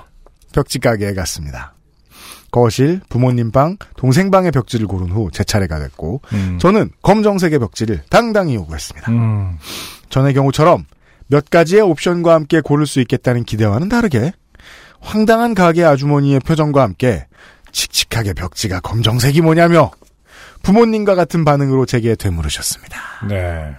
[0.53, 1.73] 벽지 가게에 갔습니다.
[2.51, 6.59] 거실, 부모님 방, 동생 방의 벽지를 고른 후 제 차례가 됐고 음.
[6.61, 9.11] 저는 검정색의 벽지를 당당히 요구했습니다.
[9.11, 9.57] 음.
[10.09, 10.85] 전의 경우처럼
[11.27, 14.33] 몇 가지의 옵션과 함께 고를 수 있겠다는 기대와는 다르게
[14.99, 17.25] 황당한 가게 아주머니의 표정과 함께
[17.71, 19.89] 칙칙하게 벽지가 검정색이 뭐냐며
[20.61, 22.97] 부모님과 같은 반응으로 제게 되물으셨습니다.
[23.27, 23.75] 네.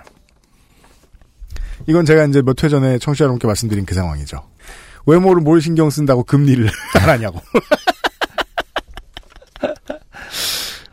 [1.86, 4.38] 이건 제가 이제 몇 회 전에 청취자 여러분께 말씀드린 그 상황이죠.
[5.06, 6.68] 외모를 뭘 신경 쓴다고 금리를
[7.00, 7.40] 안 하냐고.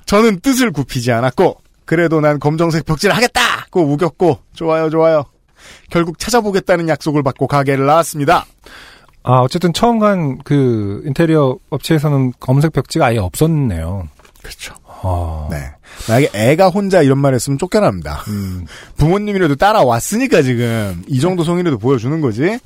[0.06, 5.24] 저는 뜻을 굽히지 않았고 그래도 난 검정색 벽지를 하겠다고 우겼고 좋아요 좋아요.
[5.90, 8.46] 결국 찾아보겠다는 약속을 받고 가게를 나왔습니다.
[9.24, 14.08] 아, 어쨌든 처음 간 그 인테리어 업체에서는 검색 벽지가 아예 없었네요.
[14.42, 14.74] 그렇죠.
[15.04, 15.48] 어.
[15.50, 15.72] 네.
[16.08, 18.24] 만약에 애가 혼자 이런 말 했으면 쫓겨납니다.
[18.28, 18.66] 음.
[18.98, 22.60] 부모님이라도 따라왔으니까 지금 이 정도 성의라도 보여주는 거지.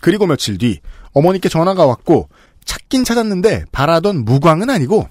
[0.00, 0.80] 그리고 며칠 뒤
[1.12, 2.28] 어머니께 전화가 왔고
[2.64, 5.08] 찾긴 찾았는데 바라던 무광은 아니고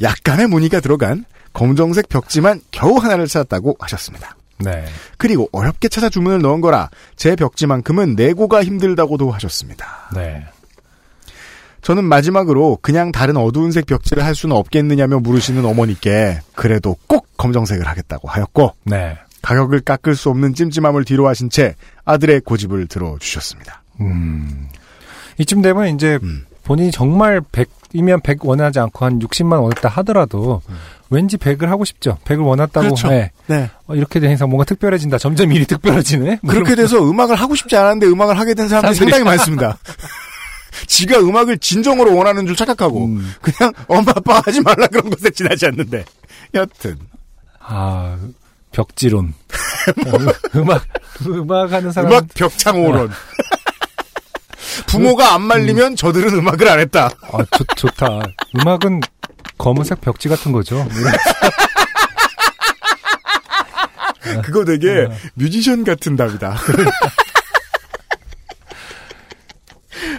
[0.00, 4.36] 약간의 무늬가 들어간 검정색 벽지만 겨우 하나를 찾았다고 하셨습니다.
[4.58, 4.84] 네.
[5.18, 10.10] 그리고 어렵게 찾아 주문을 넣은 거라 제 벽지만큼은 내고가 힘들다고도 하셨습니다.
[10.14, 10.44] 네.
[11.82, 17.86] 저는 마지막으로 그냥 다른 어두운 색 벽지를 할 수는 없겠느냐며 물으시는 어머니께 그래도 꼭 검정색을
[17.86, 19.16] 하겠다고 하였고 네.
[19.42, 21.74] 가격을 깎을 수 없는 찜찜함을 뒤로 하신 채
[22.04, 23.82] 아들의 고집을 들어주셨습니다.
[24.00, 24.68] 음.
[25.38, 26.44] 이쯤 되면 이제 음.
[26.64, 30.60] 본인이 정말 100이면 100 원하지 않고 한 60만 원했다 하더라도
[31.08, 32.18] 왠지 100을 하고 싶죠.
[32.26, 32.80] 100을 원했다고.
[32.86, 32.90] 음.
[32.90, 33.08] 그렇죠.
[33.08, 33.30] 네.
[33.46, 33.70] 네.
[33.86, 35.16] 어, 이렇게 된 이상 뭔가 특별해진다.
[35.18, 36.40] 점점 일이 특별해지네.
[36.42, 39.78] 뭐 그렇게 돼서 음악을 하고 싶지 않았는데 음악을 하게 된 사람들이 사람들이- 상당히 많습니다.
[40.86, 43.34] 지가 음악을 진정으로 원하는 줄 착각하고 음.
[43.40, 46.04] 그냥 엄마 아빠가 하지 말라 그런 것에 지나지 않는데
[46.54, 46.98] 여튼
[47.60, 48.16] 아,
[48.72, 49.34] 벽지론.
[50.06, 50.10] 어,
[50.58, 50.84] 음악,
[51.26, 52.10] 음악 하는 사람.
[52.10, 53.10] 음악 벽창오론
[54.86, 57.10] 부모가 안 말리면 저들은 음악을 안 했다.
[57.32, 58.20] 아, 좋, 좋다.
[58.56, 59.00] 음악은
[59.58, 60.86] 검은색 벽지 같은 거죠.
[64.42, 66.56] 그거 되게 뮤지션 같은 답이다.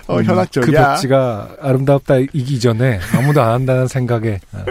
[0.07, 0.87] 어, 음, 그 현학적이야.
[0.89, 4.65] 벽지가 아름답다 이기 전에 아무도 안 한다는 생각에 어,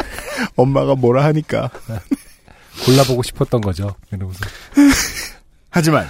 [0.56, 1.70] 엄마가 뭐라 하니까.
[2.84, 3.94] 골라보고 싶었던 거죠.
[4.12, 4.40] 이러면서.
[5.70, 6.06] 하지만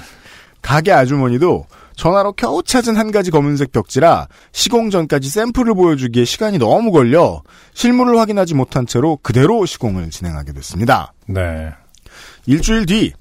[0.63, 6.93] 가게 아주머니도 전화로 겨우 찾은 한 가지 검은색 벽지라 시공 전까지 샘플을 보여주기에 시간이 너무
[6.93, 7.43] 걸려
[7.73, 11.13] 실물을 확인하지 못한 채로 그대로 시공을 진행하게 됐습니다.
[11.27, 11.71] 네.
[12.47, 13.13] 일주일 뒤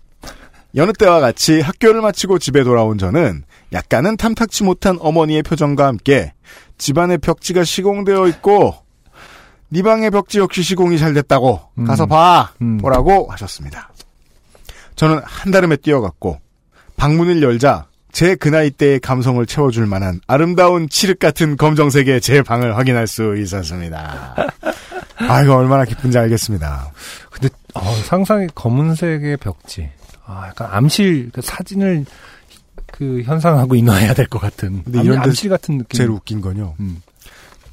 [0.76, 3.43] 여느 때와 같이 학교를 마치고 집에 돌아온 저는
[3.74, 6.34] 약간은 탐탁치 못한 어머니의 표정과 함께
[6.78, 8.76] 집안의 벽지가 시공되어 있고
[9.70, 11.86] 네 방의 벽지 역시 시공이 잘 됐다고 음.
[11.86, 12.78] 가서 봐 음.
[12.78, 13.91] 보라고 하셨습니다.
[14.95, 16.39] 저는 한달음에 뛰어갔고
[16.97, 22.78] 방문을 열자 제 그 나이 때의 감성을 채워줄 만한 아름다운 칠흑 같은 검정색의 제 방을
[22.78, 24.36] 확인할 수 있었습니다.
[25.28, 26.91] 아 이거 얼마나 기쁜지 알겠습니다.
[27.30, 29.89] 근데 어, 상상이 검은색의 벽지.
[30.26, 32.05] 아, 약간 암실 그 사진을
[32.91, 34.84] 그 현상하고 인화해야 될 것 같은.
[34.84, 35.97] 근데 암- 이런 데 암실 같은 느낌.
[35.97, 36.76] 제일 웃긴 건요.
[36.80, 37.01] 음.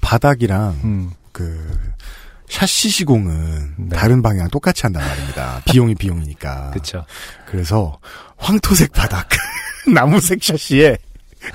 [0.00, 1.11] 바닥이랑 음.
[1.32, 1.64] 그
[2.48, 3.96] 샤시 시공은 네.
[3.96, 5.62] 다른 방향 똑같이 한단 말입니다.
[5.66, 6.70] 비용이 비용이니까.
[6.72, 7.05] 그쵸.
[7.46, 7.98] 그래서
[8.36, 9.28] 황토색 바닥,
[9.92, 10.98] 나무색 샤시에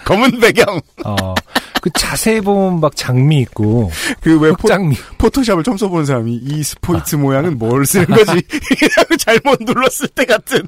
[0.06, 0.82] 검은 배경.
[1.06, 1.34] 어,
[1.82, 3.90] 그 자세히 보면 막 장미 있고,
[4.22, 4.98] 그왜 흑장미.
[5.18, 8.42] 포토샵을 처음 써본 사람이 이 스포이트 모양은 뭘 쓰는 거지?
[9.20, 10.68] 잘못 눌렀을 때 같은.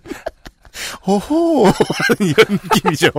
[1.08, 1.68] 오호
[2.20, 3.10] 이런 느낌이죠.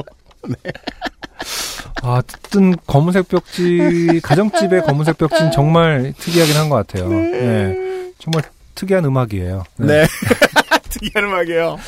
[2.03, 7.09] 아, 뜬 검은색 벽지, 가정집의 검은색 벽지는 정말 특이하긴 한 것 같아요.
[7.09, 8.13] 네.
[8.19, 8.43] 정말
[8.75, 9.65] 특이한 음악이에요.
[9.79, 10.07] 네.
[10.89, 11.79] 특이한 음악이에요.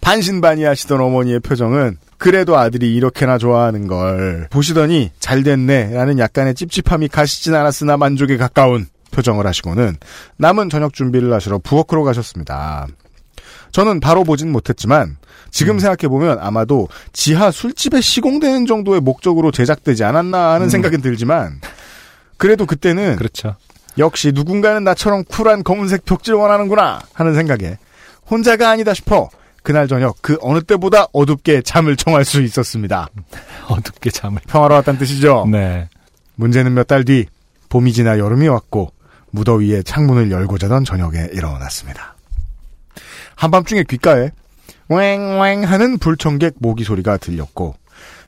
[0.00, 7.08] 반신반의 하시던 어머니의 표정은 그래도 아들이 이렇게나 좋아하는 걸 보시더니 잘 됐네 라는 약간의 찝찝함이
[7.08, 9.96] 가시진 않았으나 만족에 가까운 표정을 하시고는
[10.36, 12.86] 남은 저녁 준비를 하시러 부엌으로 가셨습니다.
[13.72, 15.16] 저는 바로 보진 못했지만
[15.50, 20.70] 지금 생각해 보면 아마도 지하 술집에 시공되는 정도의 목적으로 제작되지 않았나 하는 음.
[20.70, 21.60] 생각은 들지만
[22.36, 23.56] 그래도 그때는 그렇죠.
[23.98, 27.78] 역시 누군가는 나처럼 쿨한 검은색 벽지를 원하는구나 하는 생각에
[28.30, 29.28] 혼자가 아니다 싶어
[29.62, 33.08] 그날 저녁 그 어느 때보다 어둡게 잠을 청할 수 있었습니다.
[33.68, 34.40] 어둡게 잠을.
[34.46, 35.46] 평화로웠다는 뜻이죠.
[35.50, 35.88] 네.
[36.36, 37.26] 문제는 몇 달 뒤
[37.68, 38.92] 봄이 지나 여름이 왔고
[39.30, 42.14] 무더위에 창문을 열고 자던 저녁에 일어났습니다.
[43.38, 44.30] 한밤중에 귓가에
[44.90, 47.76] 왱왱 하는 불청객 모기 소리가 들렸고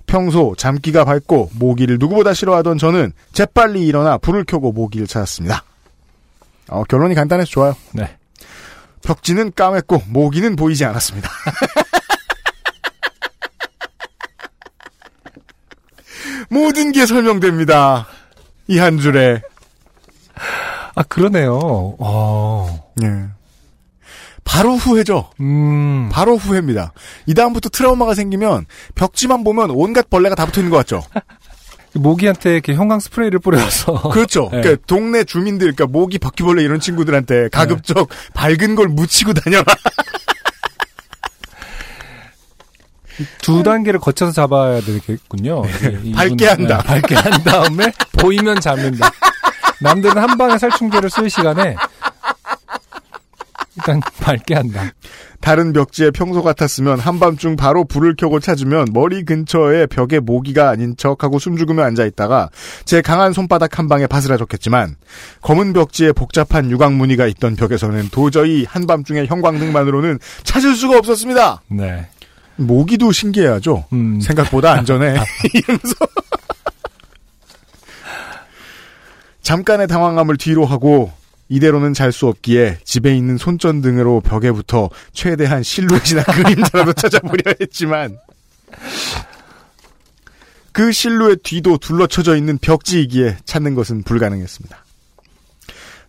[0.06, 5.64] 평소 잠기가 밝고 모기를 누구보다 싫어하던 저는 재빨리 일어나 불을 켜고 모기를 찾았습니다.
[6.68, 7.74] 어, 결론이 간단해서 좋아요.
[7.92, 8.16] 네.
[9.02, 11.28] 벽지는 까맸고 모기는 보이지 않았습니다.
[16.50, 18.06] 모든 게 설명됩니다.
[18.68, 19.42] 이 한 줄에.
[20.94, 21.58] 아, 그러네요.
[21.98, 22.92] 어.
[23.02, 23.06] 예.
[24.50, 25.30] 바로 후회죠.
[25.40, 26.08] 음.
[26.10, 26.92] 바로 후회입니다.
[27.26, 31.04] 이 다음부터 트라우마가 생기면 벽지만 보면 온갖 벌레가 다 붙어 있는 것 같죠.
[31.94, 33.92] 모기한테 이렇게 형광 스프레이를 뿌려서.
[34.10, 34.48] 그렇죠.
[34.52, 34.60] 네.
[34.60, 39.64] 그러니까 동네 주민들, 그러니까 모기, 바퀴벌레 이런 친구들한테 가급적 밝은 걸 묻히고 다녀라.
[43.42, 45.62] 두 단계를 거쳐서 잡아야 되겠군요.
[46.02, 46.78] 이- 이분- 밝게 한다.
[46.78, 49.10] 네, 밝게 한 다음에 보이면 잡는다.
[49.82, 51.76] 남들은 한 방에 살충제를 쓸 시간에
[53.76, 54.00] 일단
[54.30, 54.92] 밝게 한다.
[55.40, 61.38] 다른 벽지에 평소 같았으면 한밤중 바로 불을 켜고 찾으면 머리 근처에 벽에 모기가 아닌 척하고
[61.38, 62.50] 숨죽으며 앉아있다가
[62.84, 64.96] 제 강한 손바닥 한 방에 바스라졌겠지만
[65.42, 71.62] 검은 벽지에 복잡한 유광 무늬가 있던 벽에서는 도저히 한밤중에 형광등만으로는 찾을 수가 없었습니다.
[71.68, 72.06] 네.
[72.56, 73.86] 모기도 신기해하죠.
[73.92, 74.20] 음.
[74.20, 75.16] 생각보다 안전해.
[75.54, 75.94] 이러면서
[79.42, 81.10] 잠깐의 당황함을 뒤로 하고
[81.50, 88.18] 이대로는 잘 수 없기에 집에 있는 손전 등으로 벽에 붙어 최대한 실루엣이나 그림자라도 찾아보려 했지만
[90.72, 94.84] 그 실루엣 뒤도 둘러쳐져 있는 벽지이기에 찾는 것은 불가능했습니다.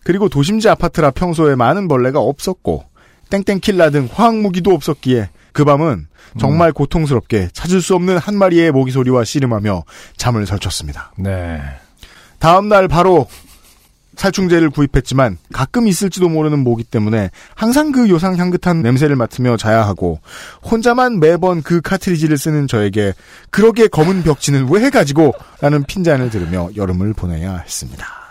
[0.04, 2.84] 그리고 도심지 아파트라 평소에 많은 벌레가 없었고
[3.30, 6.06] 땡땡킬라 등 화학무기도 없었기에 그 밤은
[6.38, 9.84] 정말 고통스럽게 찾을 수 없는 한 마리의 모기 소리와 씨름하며
[10.16, 11.12] 잠을 설쳤습니다.
[11.16, 11.60] 네.
[12.38, 13.28] 다음 날 바로
[14.22, 20.20] 살충제를 구입했지만 가끔 있을지도 모르는 모기 때문에 항상 그 요상 향긋한 냄새를 맡으며 자야 하고
[20.62, 23.14] 혼자만 매번 그 카트리지를 쓰는 저에게
[23.50, 28.21] 그러게 검은 벽지는 왜 가지고 라는 핀잔을 들으며 여름을 보내야 했습니다.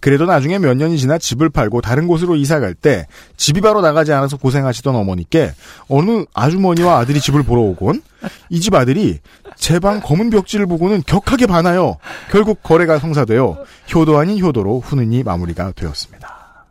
[0.00, 3.06] 그래도 나중에 몇 년이 지나 집을 팔고 다른 곳으로 이사 갈 때
[3.36, 5.52] 집이 바로 나가지 않아서 고생하시던 어머니께
[5.88, 8.02] 어느 아주머니와 아들이 집을 보러 오곤
[8.50, 9.18] 이 집 아들이
[9.56, 11.98] 제 방 검은 벽지를 보고는 격하게 반하여
[12.30, 13.64] 결국 거래가 성사되어
[13.94, 16.66] 효도 아닌 효도로 훈훈히 마무리가 되었습니다.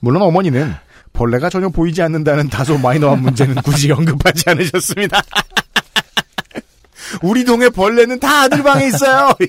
[0.00, 0.74] 물론 어머니는
[1.12, 5.22] 벌레가 전혀 보이지 않는다는 다소 마이너한 문제는 굳이 언급하지 않으셨습니다.
[7.22, 9.30] 우리 동네 벌레는 다 아들 방에 있어요.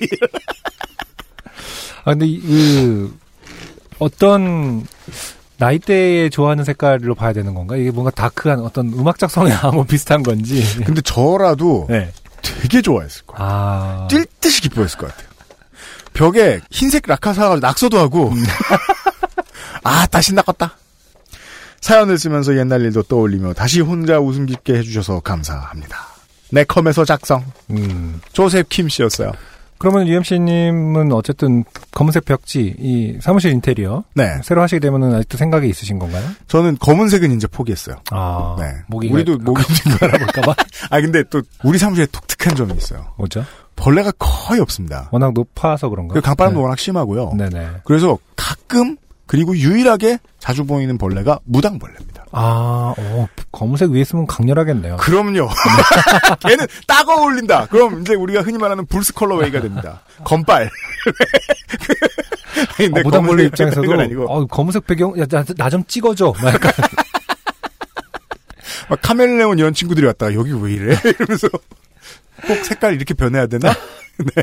[2.08, 3.14] 아, 근데, 이- 그,
[3.98, 4.86] 어떤,
[5.58, 7.76] 나이대에 좋아하는 색깔로 봐야 되는 건가?
[7.76, 10.64] 이게 뭔가 다크한 어떤 음악적 성향하고 비슷한 건지.
[10.86, 12.10] 근데 저라도 네.
[12.40, 13.44] 되게 좋아했을 거예요.
[13.50, 14.08] 아.
[14.10, 15.28] 뛸 듯이 기뻐했을 것 같아요.
[16.14, 18.32] 벽에 흰색 라카사가 낙서도 하고
[19.84, 20.76] 아 다시 낚았다.
[21.80, 26.06] 사연을 쓰면서 옛날 일도 떠올리며 다시 혼자 웃음 깊게 해주셔서 감사합니다.
[26.50, 28.20] 네컴에서 작성 음.
[28.32, 29.32] 조셉 킴 씨였어요.
[29.78, 34.04] 그러면 UMC님은 어쨌든 검은색 벽지, 이 사무실 인테리어.
[34.14, 36.24] 네, 새로 하시게 되면은 아직도 생각이 있으신 건가요?
[36.48, 37.96] 저는 검은색은 이제 포기했어요.
[38.10, 38.56] 아.
[38.58, 39.62] 네, 모기가 우리도 모기
[40.00, 40.54] 알아볼까봐?
[40.90, 43.06] 아 근데 또 우리 사무실에 독특한 점이 있어요.
[43.16, 43.44] 뭐죠?
[43.76, 45.08] 벌레가 거의 없습니다.
[45.12, 46.14] 워낙 높아서 그런가?
[46.14, 46.62] 그 강바람도 네.
[46.62, 47.34] 워낙 심하고요.
[47.36, 47.68] 네네.
[47.84, 48.96] 그래서 가끔
[49.26, 52.07] 그리고 유일하게 자주 보이는 벌레가 무당벌레입니다.
[52.32, 54.96] 아, 오, 검은색 위에 있으면 강렬하겠네요.
[54.98, 55.48] 그럼요.
[56.40, 57.66] 걔는 딱 어울린다.
[57.66, 60.02] 그럼 이제 우리가 흔히 말하는 불스 컬러웨이가 됩니다.
[60.24, 60.68] 검빨.
[62.78, 65.14] 아니, 근데 아, 무당벌레 입장에서도 아니고 어, 검은색 배경
[65.56, 66.34] 나 좀 찍어줘.
[66.42, 66.72] 막 약간
[68.90, 70.98] 막 카멜레온 이런 친구들이 왔다가 여기 왜 이래?
[71.04, 71.48] 이러면서
[72.46, 73.72] 꼭 색깔 이렇게 변해야 되나?
[74.18, 74.42] 네.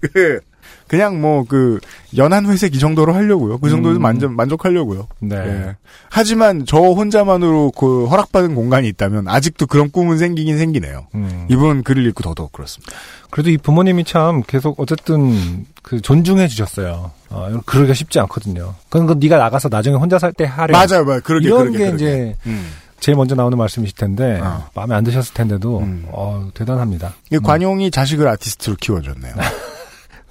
[0.00, 0.40] 그
[0.86, 1.78] 그냥 뭐 그
[2.16, 3.58] 연한 회색 이 정도로 하려고요.
[3.58, 4.02] 그 정도에서 음.
[4.02, 5.08] 만족 만족하려고요.
[5.20, 5.36] 네.
[5.36, 5.76] 예.
[6.10, 11.06] 하지만 저 혼자만으로 그 허락받은 공간이 있다면 아직도 그런 꿈은 생기긴 생기네요.
[11.14, 11.46] 음.
[11.48, 12.92] 이분 글을 읽고 더더욱 그렇습니다.
[13.30, 17.10] 그래도 이 부모님이 참 계속 어쨌든 그 존중해 주셨어요.
[17.30, 18.74] 어, 그러기가 쉽지 않거든요.
[18.88, 20.72] 그건 그 네가 나가서 나중에 혼자 살 때 하려.
[20.72, 21.20] 맞아요, 맞아요.
[21.24, 21.94] 그러게, 이런 그러게, 게 그러게.
[22.04, 22.70] 이제 음.
[23.00, 24.68] 제일 먼저 나오는 말씀이실 텐데 어.
[24.74, 26.06] 마음에 안 드셨을 텐데도 음.
[26.08, 27.14] 어, 대단합니다.
[27.32, 29.34] 이 관용이 자식을 아티스트로 키워줬네요.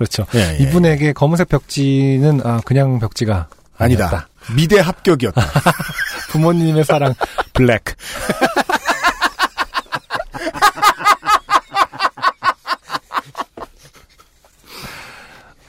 [0.03, 0.25] 그렇죠.
[0.35, 0.63] 예, 예.
[0.63, 3.47] 이분에게 검은색 벽지는 아, 그냥 벽지가
[3.77, 4.05] 아니다.
[4.07, 4.27] 아니었다.
[4.53, 5.41] 미대 합격이었다.
[6.29, 7.13] 부모님의 사랑
[7.53, 7.83] 블랙.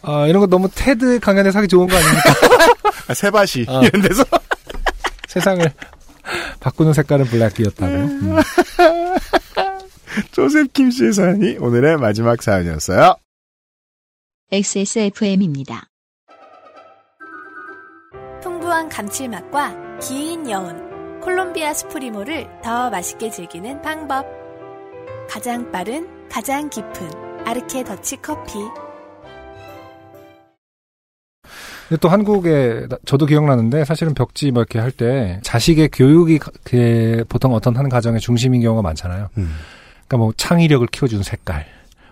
[0.03, 2.35] 아, 이런 거 너무 테드 강연에서 하기 좋은 거 아닙니까?
[3.09, 3.83] 아, 세바시 어.
[3.85, 4.25] 이런 데서
[5.29, 5.73] 세상을
[6.61, 7.93] 바꾸는 색깔은 블랙이었다고.
[7.93, 8.37] 음.
[10.33, 13.15] 조셉 김 씨의 사연이 오늘의 마지막 사연이었어요.
[14.55, 15.89] XSFM입니다.
[18.41, 24.25] 풍부한 감칠맛과 긴 여운, 콜롬비아 스프리모를 더 맛있게 즐기는 방법.
[25.29, 28.53] 가장 빠른, 가장 깊은 아르케 더치 커피.
[31.89, 36.39] 근데 또 한국에 나- 저도 기억나는데 사실은 벽지 뭐 이렇게 할 때 자식의 교육이
[37.29, 39.31] 보통 어떤 한 가정의 중심인 경우가 많잖아요.
[39.37, 39.51] 음.
[40.07, 41.67] 그러니까 뭐 창의력을 키워주는 색깔.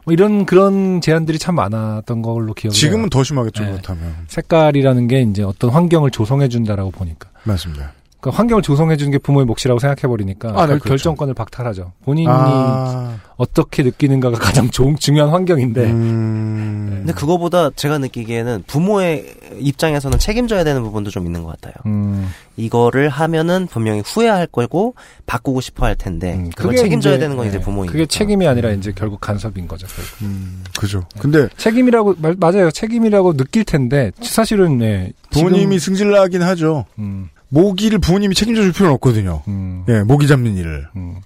[0.05, 3.09] 뭐 이런 그런 제안들이 참 많았던 걸로 기억이 지금은 해요.
[3.11, 3.71] 더 심하겠죠 네.
[3.71, 7.29] 그렇다면 색깔이라는 게 이제 어떤 환경을 조성해 준다라고 보니까.
[7.45, 7.93] 맞습니다.
[8.21, 10.89] 그 환경을 조성해 주는 게 부모의 몫이라고 생각해 버리니까 아, 네, 결, 그렇죠.
[10.91, 11.93] 결정권을 박탈하죠.
[12.05, 15.85] 본인이 아, 어떻게 느끼는가가 가장 조- 중요한 환경인데.
[15.91, 21.75] 음, 근데 그거보다 제가 느끼기에는 부모의 입장에서는 책임져야 되는 부분도 좀 있는 것 같아요.
[21.87, 24.95] 음, 이거를 하면은 분명히 후회할 거고
[25.27, 27.91] 바꾸고 싶어 할 텐데 음, 그걸 그게 책임져야 이제, 되는 건 이제 네, 부모니까.
[27.93, 29.89] 그게 책임이 아니라 이제 결국 간섭인 거죠.
[29.89, 30.23] 결국.
[30.23, 31.05] 음, 그죠.
[31.19, 32.71] 근데 책임이라고 말- 맞아요.
[32.71, 36.85] 책임이라고 느낄 텐데 사실은 네, 부모님이 지금- 승질나긴 하죠.
[37.01, 39.43] 음, 모기를 부모님이 책임져 줄 필요는 없거든요.
[39.49, 40.87] 음, 예, 모기 잡는 일을.
[40.95, 41.17] 음.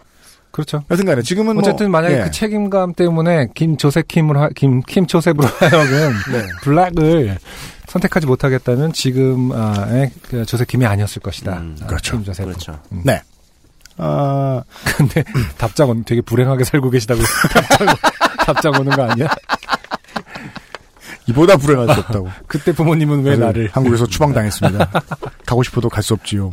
[0.56, 0.84] 그렇죠.
[0.90, 2.24] 여튼간에 지금은 어쨌든 뭐, 만약에 예.
[2.24, 6.46] 그 책임감 때문에 김 조세킴으로 하- 김, 김 조셉으로 하여금 네.
[6.62, 7.36] 블랙을
[7.88, 11.58] 선택하지 못하겠다면 지금의 그 조세킴이 아니었을 것이다.
[11.58, 12.16] 음, 아, 그렇죠.
[12.16, 12.46] 김 조셉.
[12.46, 12.80] 그렇죠.
[12.88, 13.20] 네.
[13.98, 14.62] 아,
[14.96, 15.22] 근데
[15.58, 17.20] 답장은 되게 불행하게 살고 계시다고
[17.52, 17.86] 답장,
[18.46, 19.28] 답장 오는 거 아니야?
[21.28, 22.30] 이보다 불행할 수 없다고.
[22.46, 23.36] 그때 부모님은 왜.
[23.36, 24.90] 나를 한국에서 추방당했습니다.
[25.44, 26.50] 가고 싶어도 갈 수 없지요.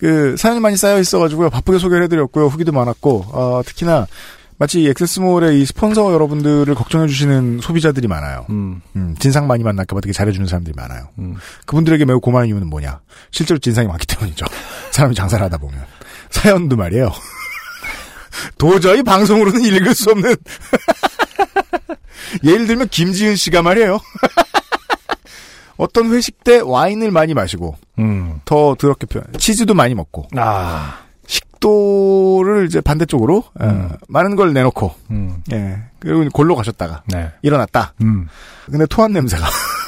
[0.00, 1.50] 그 사연이 많이 쌓여 있어가지고요.
[1.50, 2.46] 바쁘게 소개를 해드렸고요.
[2.46, 4.06] 후기도 많았고 어, 특히나
[4.56, 8.46] 마치 엑세스몰의 이 스폰서 여러분들을 걱정해주시는 소비자들이 많아요.
[8.50, 11.08] 음, 음, 진상 많이 만날까봐 되게 잘해주는 사람들이 많아요.
[11.18, 11.36] 음.
[11.66, 13.00] 그분들에게 매우 고마운 이유는 뭐냐?
[13.30, 14.44] 실제로 진상이 많기 때문이죠.
[14.92, 15.82] 사람이 장사를 하다 보면.
[16.30, 17.10] 사연도 말이에요.
[18.58, 20.36] 도저히 방송으로는 읽을 수 없는.
[22.44, 23.98] 예를 들면 김지은 씨가 말이에요.
[25.80, 28.40] 어떤 회식 때 와인을 많이 마시고 음.
[28.44, 33.88] 더 더럽게 표현 치즈도 많이 먹고 아, 식도를 이제 반대쪽으로 어, 음.
[34.08, 37.94] 많은 걸 내놓고 음, 예 그리고 골로 가셨다가 네, 일어났다.
[38.02, 38.28] 음,
[38.66, 39.46] 근데 토한 냄새가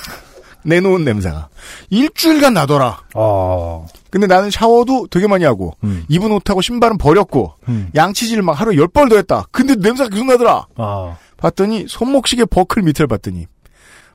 [0.65, 1.49] 내놓은 냄새가
[1.91, 3.03] 일주일간 나더라.
[3.15, 8.59] 어, 근데 나는 샤워도 되게 많이 하고 음, 입은 옷하고 신발은 버렸고 음, 양치질 막
[8.59, 9.45] 하루 열번더 했다.
[9.51, 10.67] 근데 냄새가 계속 나더라.
[10.77, 13.47] 아, 봤더니 손목시계 버클 밑을 봤더니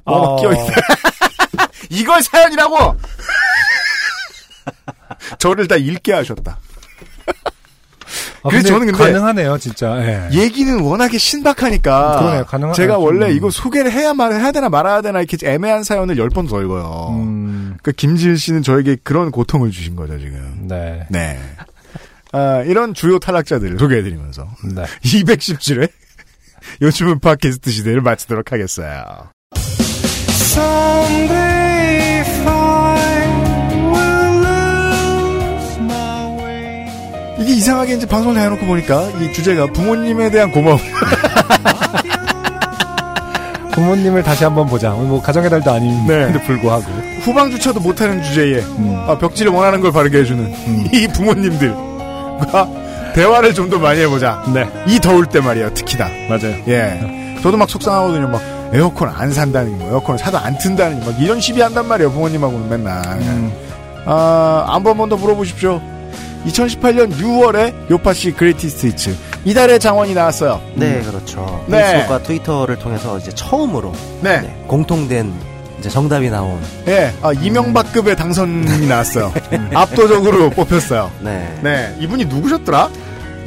[0.06, 0.36] 뭐가 어.
[0.38, 0.74] 끼어있다.
[1.90, 2.96] 이걸 사연이라고.
[5.40, 6.60] 저를 다 읽게 하셨다.
[8.44, 9.98] 아, 그래서 저는 근데 가능하네요, 진짜.
[10.00, 10.30] 예.
[10.32, 12.20] 얘기는 워낙에 신박하니까.
[12.20, 15.38] 그러네요, 가능하- 제가 아, 좀- 원래 이거 소개를 해야 말 해야 되나 말아야 되나 이렇게
[15.46, 17.10] 애매한 사연을 열 번 더 읽어요.
[17.18, 20.68] 음, 그러니까 김지은 씨는 저에게 그런 고통을 주신 거죠 지금.
[20.68, 21.40] 네, 네.
[22.32, 24.84] 아, 이런 주요 탈락자들을 소개해드리면서 네.
[25.04, 25.90] 210줄에
[26.82, 29.30] 요즘은 팟캐스트 시대를 마치도록 하겠어요.
[37.40, 40.80] 이게 이상하게 이제 방송을 해놓고 보니까 이 주제가 부모님에 대한 고마움.
[43.74, 44.90] 부모님을 다시 한번 보자.
[44.92, 46.42] 뭐 가정의 달도 아닌데 네.
[46.44, 46.84] 불구하고.
[47.22, 49.04] 후방 주차도 못하는 주제에 음.
[49.08, 52.68] 아, 벽지를 원하는 걸 바르게 해주는 이 부모님들과
[53.14, 54.44] 대화를 좀 더 많이 해보자.
[54.54, 56.08] 네, 이 더울 때 말이에요, 특히나.
[56.30, 56.56] 맞아요.
[56.68, 57.38] 예.
[57.44, 58.28] 저도 막 속상하거든요.
[58.30, 58.42] 막
[58.74, 63.04] 에어컨 안 산다니, 뭐 에어컨을 사도 안 튼다니, 막 이런 시비 한단 말이에요, 부모님하고는 맨날.
[63.22, 63.52] 음,
[64.06, 65.82] 아, 한번 번더 물어보십시오.
[66.46, 69.16] 2018년 6월에 요파시 Greatest Hits
[69.46, 70.62] 이달의 장원이 나왔어요.
[70.76, 71.64] 네, 그렇죠.
[71.68, 71.82] 네.
[71.82, 73.92] 페이스북과 트위터를 통해서 이제 처음으로
[74.22, 74.42] 네.
[74.42, 75.34] 네, 공통된
[75.80, 79.34] 이제 정답이 나온 예, 아, 이명박급의 당선이 나왔어요.
[79.74, 81.12] 압도적으로 뽑혔어요.
[81.22, 81.60] 네.
[81.62, 82.90] 네, 이분이 누구셨더라?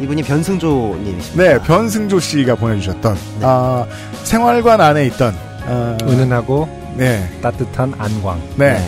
[0.01, 1.43] 이분이 변승조 님이십니다.
[1.43, 3.85] 네, 변승조 씨가 보내주셨던 아,
[4.25, 5.35] 생활관 안에 있던
[5.67, 8.41] 어, 은은하고 네, 따뜻한 안광.
[8.57, 8.79] 네,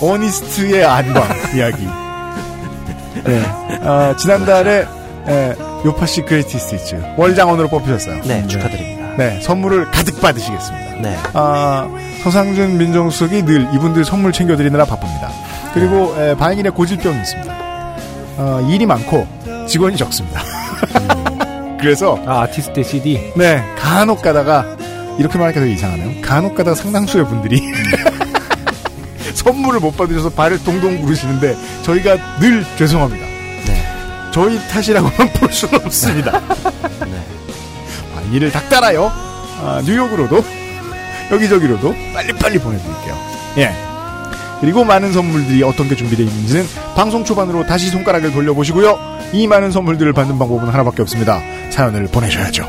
[0.00, 1.24] 어니스트의 안광
[1.56, 1.86] 이야기.
[3.24, 3.42] 네,
[3.82, 4.86] 아, 지난달에
[5.26, 5.54] 에,
[5.84, 8.22] 요파시 Greatest Hits 월장원으로 뽑히셨어요.
[8.24, 9.14] 네, 축하드립니다.
[9.16, 10.94] 네, 선물을 가득 받으시겠습니다.
[11.00, 11.16] 네.
[11.32, 11.88] 아,
[12.22, 15.30] 서상준 민정수석이 늘 이분들 선물 챙겨드리느라 바쁩니다.
[15.72, 17.54] 그리고 에, 반인의 고질병이 있습니다.
[18.36, 19.26] 어, 일이 많고
[19.66, 20.42] 직원이 적습니다.
[21.80, 23.32] 그래서 아, 아티스트 CD.
[23.36, 24.64] 네 간혹 가다가
[25.18, 26.22] 이렇게 말하니까 되게 이상하네요.
[26.22, 27.62] 간혹 가다 상당수의 분들이
[29.34, 33.24] 선물을 못 받으셔서 발을 동동 구르시는데 저희가 늘 죄송합니다.
[33.66, 34.30] 네.
[34.32, 36.32] 저희 탓이라고만 볼 수는 없습니다.
[37.04, 37.22] 네.
[38.16, 39.12] 아, 이를 닥달하여
[39.60, 40.42] 아, 뉴욕으로도
[41.30, 43.18] 여기저기로도 빨리빨리 보내드릴게요.
[43.58, 43.74] 예.
[44.60, 49.13] 그리고 많은 선물들이 어떤 게 준비되어 있는지는 방송 초반으로 다시 손가락을 돌려보시고요.
[49.34, 51.40] 이 많은 선물들을 받는 방법은 하나밖에 없습니다.
[51.70, 52.62] 사연을 보내셔야죠.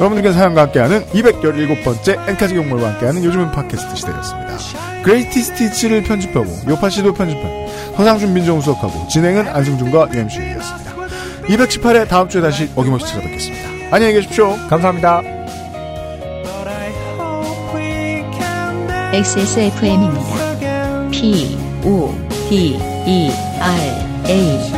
[0.00, 4.58] 여러분들께 사연과 함께하는 217번째 엔카지 경몰과 함께하는 요즘은 팟캐스트 시대였습니다.
[5.04, 10.90] 그레이티 스티치를 편집하고 요파 씨도 편집하고 서상준 민정 수석하고 진행은 안승준과 UMC였습니다.
[11.46, 13.68] 218회 다음 주에 다시 어김없이 찾아뵙겠습니다.
[13.92, 14.56] 안녕히 계십시오.
[14.68, 15.22] 감사합니다.
[19.12, 21.08] XSFM입니다.
[21.10, 22.12] P, O,
[22.48, 23.30] D, E,
[23.60, 24.69] R, A.